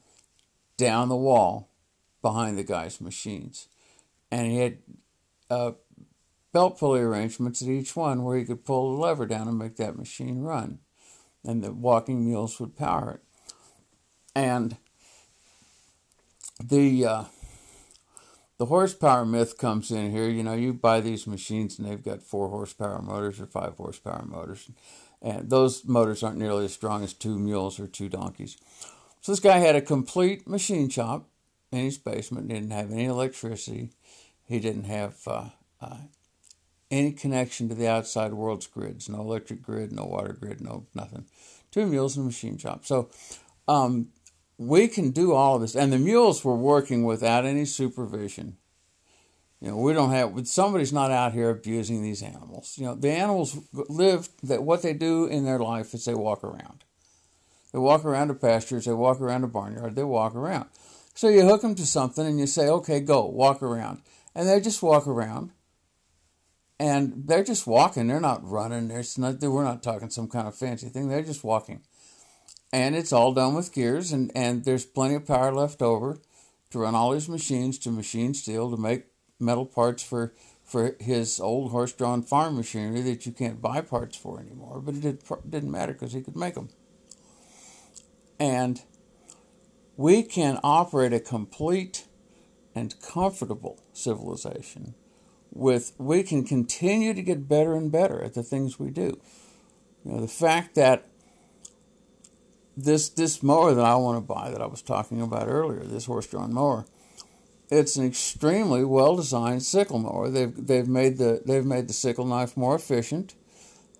down 0.76 1.09
the 1.09 1.16
wall 1.16 1.68
behind 2.27 2.59
the 2.59 2.64
guy's 2.64 3.01
machines, 3.01 3.68
and 4.33 4.51
he 4.51 4.59
had 4.59 4.79
uh, 5.49 5.70
belt 6.53 6.77
pulley 6.77 7.01
arrangements 7.01 7.62
at 7.62 7.68
each 7.68 7.95
one 7.95 8.24
where 8.24 8.37
he 8.37 8.45
could 8.45 8.64
pull 8.64 8.91
the 8.91 9.01
lever 9.01 9.27
down 9.27 9.47
and 9.47 9.57
make 9.57 9.77
that 9.77 9.97
machine 9.97 10.41
run, 10.41 10.81
and 11.45 11.62
the 11.62 11.72
walking 11.72 12.24
mules 12.24 12.59
would 12.59 12.77
power 12.77 13.12
it, 13.12 13.20
and 14.35 14.77
the 16.61 17.07
uh, 17.07 17.24
the 18.59 18.66
horsepower 18.66 19.24
myth 19.24 19.57
comes 19.57 19.93
in 19.93 20.11
here. 20.11 20.29
You 20.29 20.43
know, 20.43 20.55
you 20.55 20.72
buy 20.72 21.01
these 21.01 21.29
machines 21.29 21.79
and 21.79 21.87
they've 21.87 22.05
got 22.05 22.24
four 22.24 22.49
horsepower 22.49 23.01
motors 23.01 23.41
or 23.41 23.47
five 23.47 23.77
horsepower 23.77 24.24
motors, 24.27 24.68
and 25.22 25.49
those 25.49 25.85
motors 25.85 26.24
aren't 26.24 26.39
nearly 26.39 26.64
as 26.64 26.72
strong 26.72 27.05
as 27.05 27.12
two 27.12 27.39
mules 27.39 27.79
or 27.79 27.87
two 27.87 28.09
donkeys. 28.09 28.57
So 29.20 29.31
this 29.31 29.39
guy 29.39 29.59
had 29.59 29.77
a 29.77 29.81
complete 29.81 30.49
machine 30.49 30.89
shop 30.89 31.29
in 31.73 31.79
his 31.79 31.99
basement. 31.99 32.49
Didn't 32.49 32.71
have 32.71 32.91
any 32.91 33.05
electricity. 33.05 33.91
He 34.45 34.61
didn't 34.61 34.85
have 34.85 35.17
uh, 35.27 35.49
uh, 35.81 35.97
any 36.91 37.12
connection 37.12 37.69
to 37.69 37.75
the 37.75 37.89
outside 37.89 38.33
world's 38.33 38.67
grids. 38.67 39.09
No 39.09 39.21
electric 39.21 39.62
grid, 39.62 39.93
no 39.93 40.05
water 40.05 40.33
grid, 40.33 40.61
no 40.61 40.87
nothing. 40.95 41.27
Two 41.71 41.87
mules 41.87 42.17
in 42.17 42.23
a 42.23 42.27
machine 42.27 42.59
shop. 42.59 42.85
So. 42.87 43.11
Um, 43.69 44.09
we 44.59 44.89
can 44.89 45.11
do 45.11 45.35
all 45.35 45.57
of 45.57 45.61
this. 45.61 45.75
And 45.75 45.93
the 45.93 45.99
mules 45.99 46.45
were 46.45 46.57
working 46.57 47.05
without 47.05 47.45
any 47.45 47.64
supervision. 47.64 48.57
You 49.61 49.69
know, 49.69 49.79
we 49.79 49.93
don't 49.95 50.11
have 50.11 50.47
somebody's 50.47 50.93
not 50.93 51.11
out 51.11 51.33
here 51.33 51.51
abusing 51.51 52.03
these 52.03 52.23
animals. 52.23 52.77
You 52.77 52.87
know, 52.87 52.95
the 52.95 53.11
animals 53.11 53.59
live 53.73 54.29
that 54.43 54.62
what 54.62 54.83
they 54.83 54.93
do 54.93 55.27
in 55.27 55.45
their 55.45 55.59
life 55.59 55.95
is 55.95 56.05
they 56.05 56.14
walk 56.14 56.45
around. 56.45 56.85
They 57.73 57.79
walk 57.79 58.05
around 58.05 58.29
the 58.29 58.35
pastures, 58.35 58.85
they 58.85 58.93
walk 58.93 59.21
around 59.21 59.43
the 59.43 59.49
barnyard, 59.49 59.97
they 59.97 60.05
walk 60.05 60.35
around. 60.35 60.69
So 61.17 61.29
you 61.29 61.43
hook 61.43 61.62
them 61.62 61.75
to 61.75 61.87
something 61.87 62.25
and 62.25 62.39
you 62.39 62.47
say, 62.47 62.69
"Okay, 62.69 63.01
go, 63.01 63.27
walk 63.27 63.62
around." 63.62 64.03
And 64.35 64.49
they 64.49 64.61
just 64.61 64.83
walk 64.83 65.09
around. 65.09 65.51
And 66.79 67.27
they're 67.27 67.43
just 67.43 67.67
walking. 67.67 68.07
They're 68.07 68.21
not 68.21 68.49
running. 68.49 68.89
There's 68.89 69.17
not, 69.17 69.41
we're 69.41 69.64
not 69.64 69.83
talking 69.83 70.11
some 70.11 70.29
kind 70.29 70.47
of 70.47 70.55
fancy 70.55 70.91
thing. 70.91 71.09
They're 71.09 71.23
just 71.23 71.43
walking 71.43 71.81
and 72.73 72.97
it's 72.97 73.12
all 73.12 73.33
done 73.33 73.55
with 73.55 73.73
gears 73.73 74.12
and, 74.12 74.31
and 74.35 74.64
there's 74.64 74.85
plenty 74.85 75.14
of 75.14 75.27
power 75.27 75.53
left 75.53 75.83
over 75.83 76.19
to 76.71 76.79
run 76.79 76.95
all 76.95 77.12
his 77.12 77.29
machines 77.29 77.79
to 77.79 77.91
machine 77.91 78.35
steel 78.35 78.71
to 78.71 78.77
make 78.77 79.05
metal 79.39 79.67
parts 79.67 80.03
for 80.03 80.35
for 80.64 80.97
his 80.99 81.39
old 81.39 81.71
horse-drawn 81.71 82.23
farm 82.23 82.57
machinery 82.57 83.01
that 83.01 83.25
you 83.25 83.31
can't 83.31 83.62
buy 83.62 83.81
parts 83.81 84.17
for 84.17 84.41
anymore 84.41 84.81
but 84.81 84.95
it 84.95 85.01
did, 85.01 85.23
didn't 85.49 85.71
matter 85.71 85.93
because 85.93 86.12
he 86.12 86.21
could 86.21 86.37
make 86.37 86.55
them 86.55 86.69
and 88.41 88.83
we 89.97 90.23
can 90.23 90.59
operate 90.63 91.13
a 91.13 91.21
complete 91.21 92.07
and 92.75 92.95
comfortable 93.01 93.81
civilization 93.93 94.95
with 95.53 95.93
we 95.99 96.23
can 96.23 96.45
continue 96.45 97.15
to 97.15 97.23
get 97.23 97.49
better 97.49 97.75
and 97.75 97.91
better 97.91 98.23
at 98.23 98.35
the 98.35 98.43
things 98.43 98.79
we 98.79 98.91
do. 98.91 99.19
You 100.05 100.13
know, 100.13 100.21
the 100.21 100.29
fact 100.29 100.75
that 100.75 101.09
this 102.77 103.09
this 103.09 103.43
mower 103.43 103.73
that 103.75 103.85
I 103.85 103.97
want 103.97 104.19
to 104.19 104.21
buy 104.21 104.51
that 104.51 104.61
I 104.61 104.67
was 104.67 104.83
talking 104.83 105.23
about 105.23 105.49
earlier, 105.49 105.81
this 105.81 106.05
horse-drawn 106.05 106.53
mower, 106.53 106.85
it's 107.71 107.97
an 107.97 108.07
extremely 108.07 108.85
well-designed 108.85 109.63
sickle 109.63 109.99
mower. 109.99 110.29
They've 110.29 110.55
they've 110.55 110.87
made 110.87 111.17
the 111.17 111.43
they've 111.45 111.65
made 111.65 111.89
the 111.89 111.95
sickle 111.95 112.27
knife 112.27 112.57
more 112.57 112.77
efficient, 112.77 113.35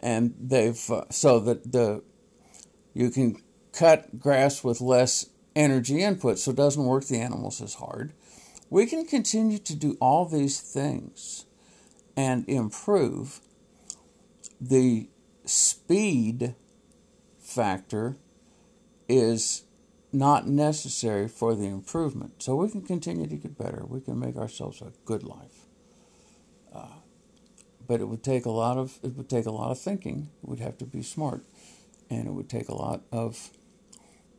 and 0.03 0.35
they've 0.39 0.91
uh, 0.91 1.05
so 1.11 1.41
that 1.41 1.73
the 1.73 2.03
you 2.93 3.11
can 3.11 3.43
cut 3.73 4.21
grass 4.21 4.63
with 4.63 4.81
less 4.83 5.27
energy 5.57 6.03
input, 6.03 6.39
so 6.39 6.53
it 6.53 6.57
doesn't 6.57 6.85
work 6.85 7.07
the 7.07 7.19
animals 7.19 7.61
as 7.61 7.75
hard. 7.75 8.13
We 8.71 8.87
can 8.87 9.07
continue 9.07 9.59
to 9.59 9.75
do 9.75 9.97
all 10.01 10.27
these 10.27 10.61
things 10.61 11.47
and 12.17 12.49
improve 12.49 13.41
the 14.61 15.09
speed 15.45 16.55
factor 17.41 18.17
is 19.09 19.63
not 20.13 20.47
necessary 20.47 21.29
for 21.29 21.55
the 21.55 21.67
improvement. 21.67 22.43
So 22.43 22.57
we 22.57 22.71
can 22.71 22.83
continue 22.83 23.27
to 23.27 23.37
get 23.37 23.59
better. 23.59 23.85
We 23.87 24.01
can 24.01 24.19
make 24.19 24.37
ourselves 24.37 24.81
a 24.81 24.93
good 25.05 25.23
life. 25.23 25.67
Uh, 26.75 27.01
but 27.87 28.01
it 28.01 28.07
would 28.09 28.25
take 28.25 28.47
a 28.47 28.51
lot 28.51 28.77
of 28.79 28.99
it 29.03 29.15
would 29.17 29.29
take 29.29 29.47
a 29.47 29.51
lot 29.51 29.71
of 29.71 29.79
thinking. 29.79 30.31
Would 30.43 30.61
have 30.61 30.77
to 30.79 30.85
be 30.85 31.03
smart, 31.03 31.45
and 32.11 32.27
it 32.27 32.33
would 32.33 32.49
take 32.49 32.69
a 32.69 32.75
lot 32.75 33.03
of 33.13 33.51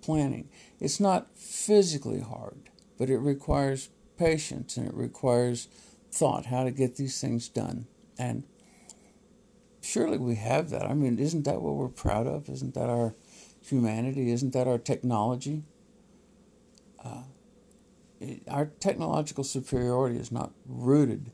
planning. 0.07 0.47
It's 0.79 1.01
not 1.01 1.37
physically 1.37 2.21
hard, 2.21 2.69
but 2.97 3.09
it 3.09 3.17
requires 3.17 3.89
patience 4.17 4.77
and 4.77 4.87
it 4.87 4.93
requires 4.93 5.67
thought 6.09 6.45
how 6.45 6.63
to 6.63 6.71
get 6.71 6.95
these 6.95 7.19
things 7.19 7.49
done. 7.49 7.87
And 8.17 8.43
surely 9.81 10.17
we 10.17 10.35
have 10.35 10.69
that. 10.69 10.85
I 10.85 10.93
mean, 10.93 11.19
isn't 11.19 11.43
that 11.43 11.61
what 11.61 11.75
we're 11.75 11.89
proud 11.89 12.25
of? 12.25 12.47
Isn't 12.47 12.73
that 12.75 12.89
our 12.89 13.15
humanity? 13.61 14.31
Isn't 14.31 14.53
that 14.53 14.65
our 14.65 14.77
technology? 14.77 15.63
Uh, 17.03 17.23
it, 18.21 18.43
our 18.49 18.67
technological 18.79 19.43
superiority 19.43 20.17
is 20.17 20.31
not 20.31 20.53
rooted 20.65 21.31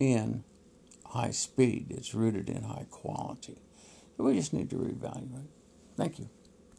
in 0.00 0.44
high 1.08 1.30
speed, 1.30 1.88
it's 1.90 2.14
rooted 2.14 2.48
in 2.48 2.62
high 2.62 2.86
quality. 2.90 3.58
So 4.16 4.24
we 4.24 4.34
just 4.34 4.54
need 4.54 4.70
to 4.70 4.76
reevaluate. 4.76 5.48
Thank 5.94 6.18
you. 6.18 6.30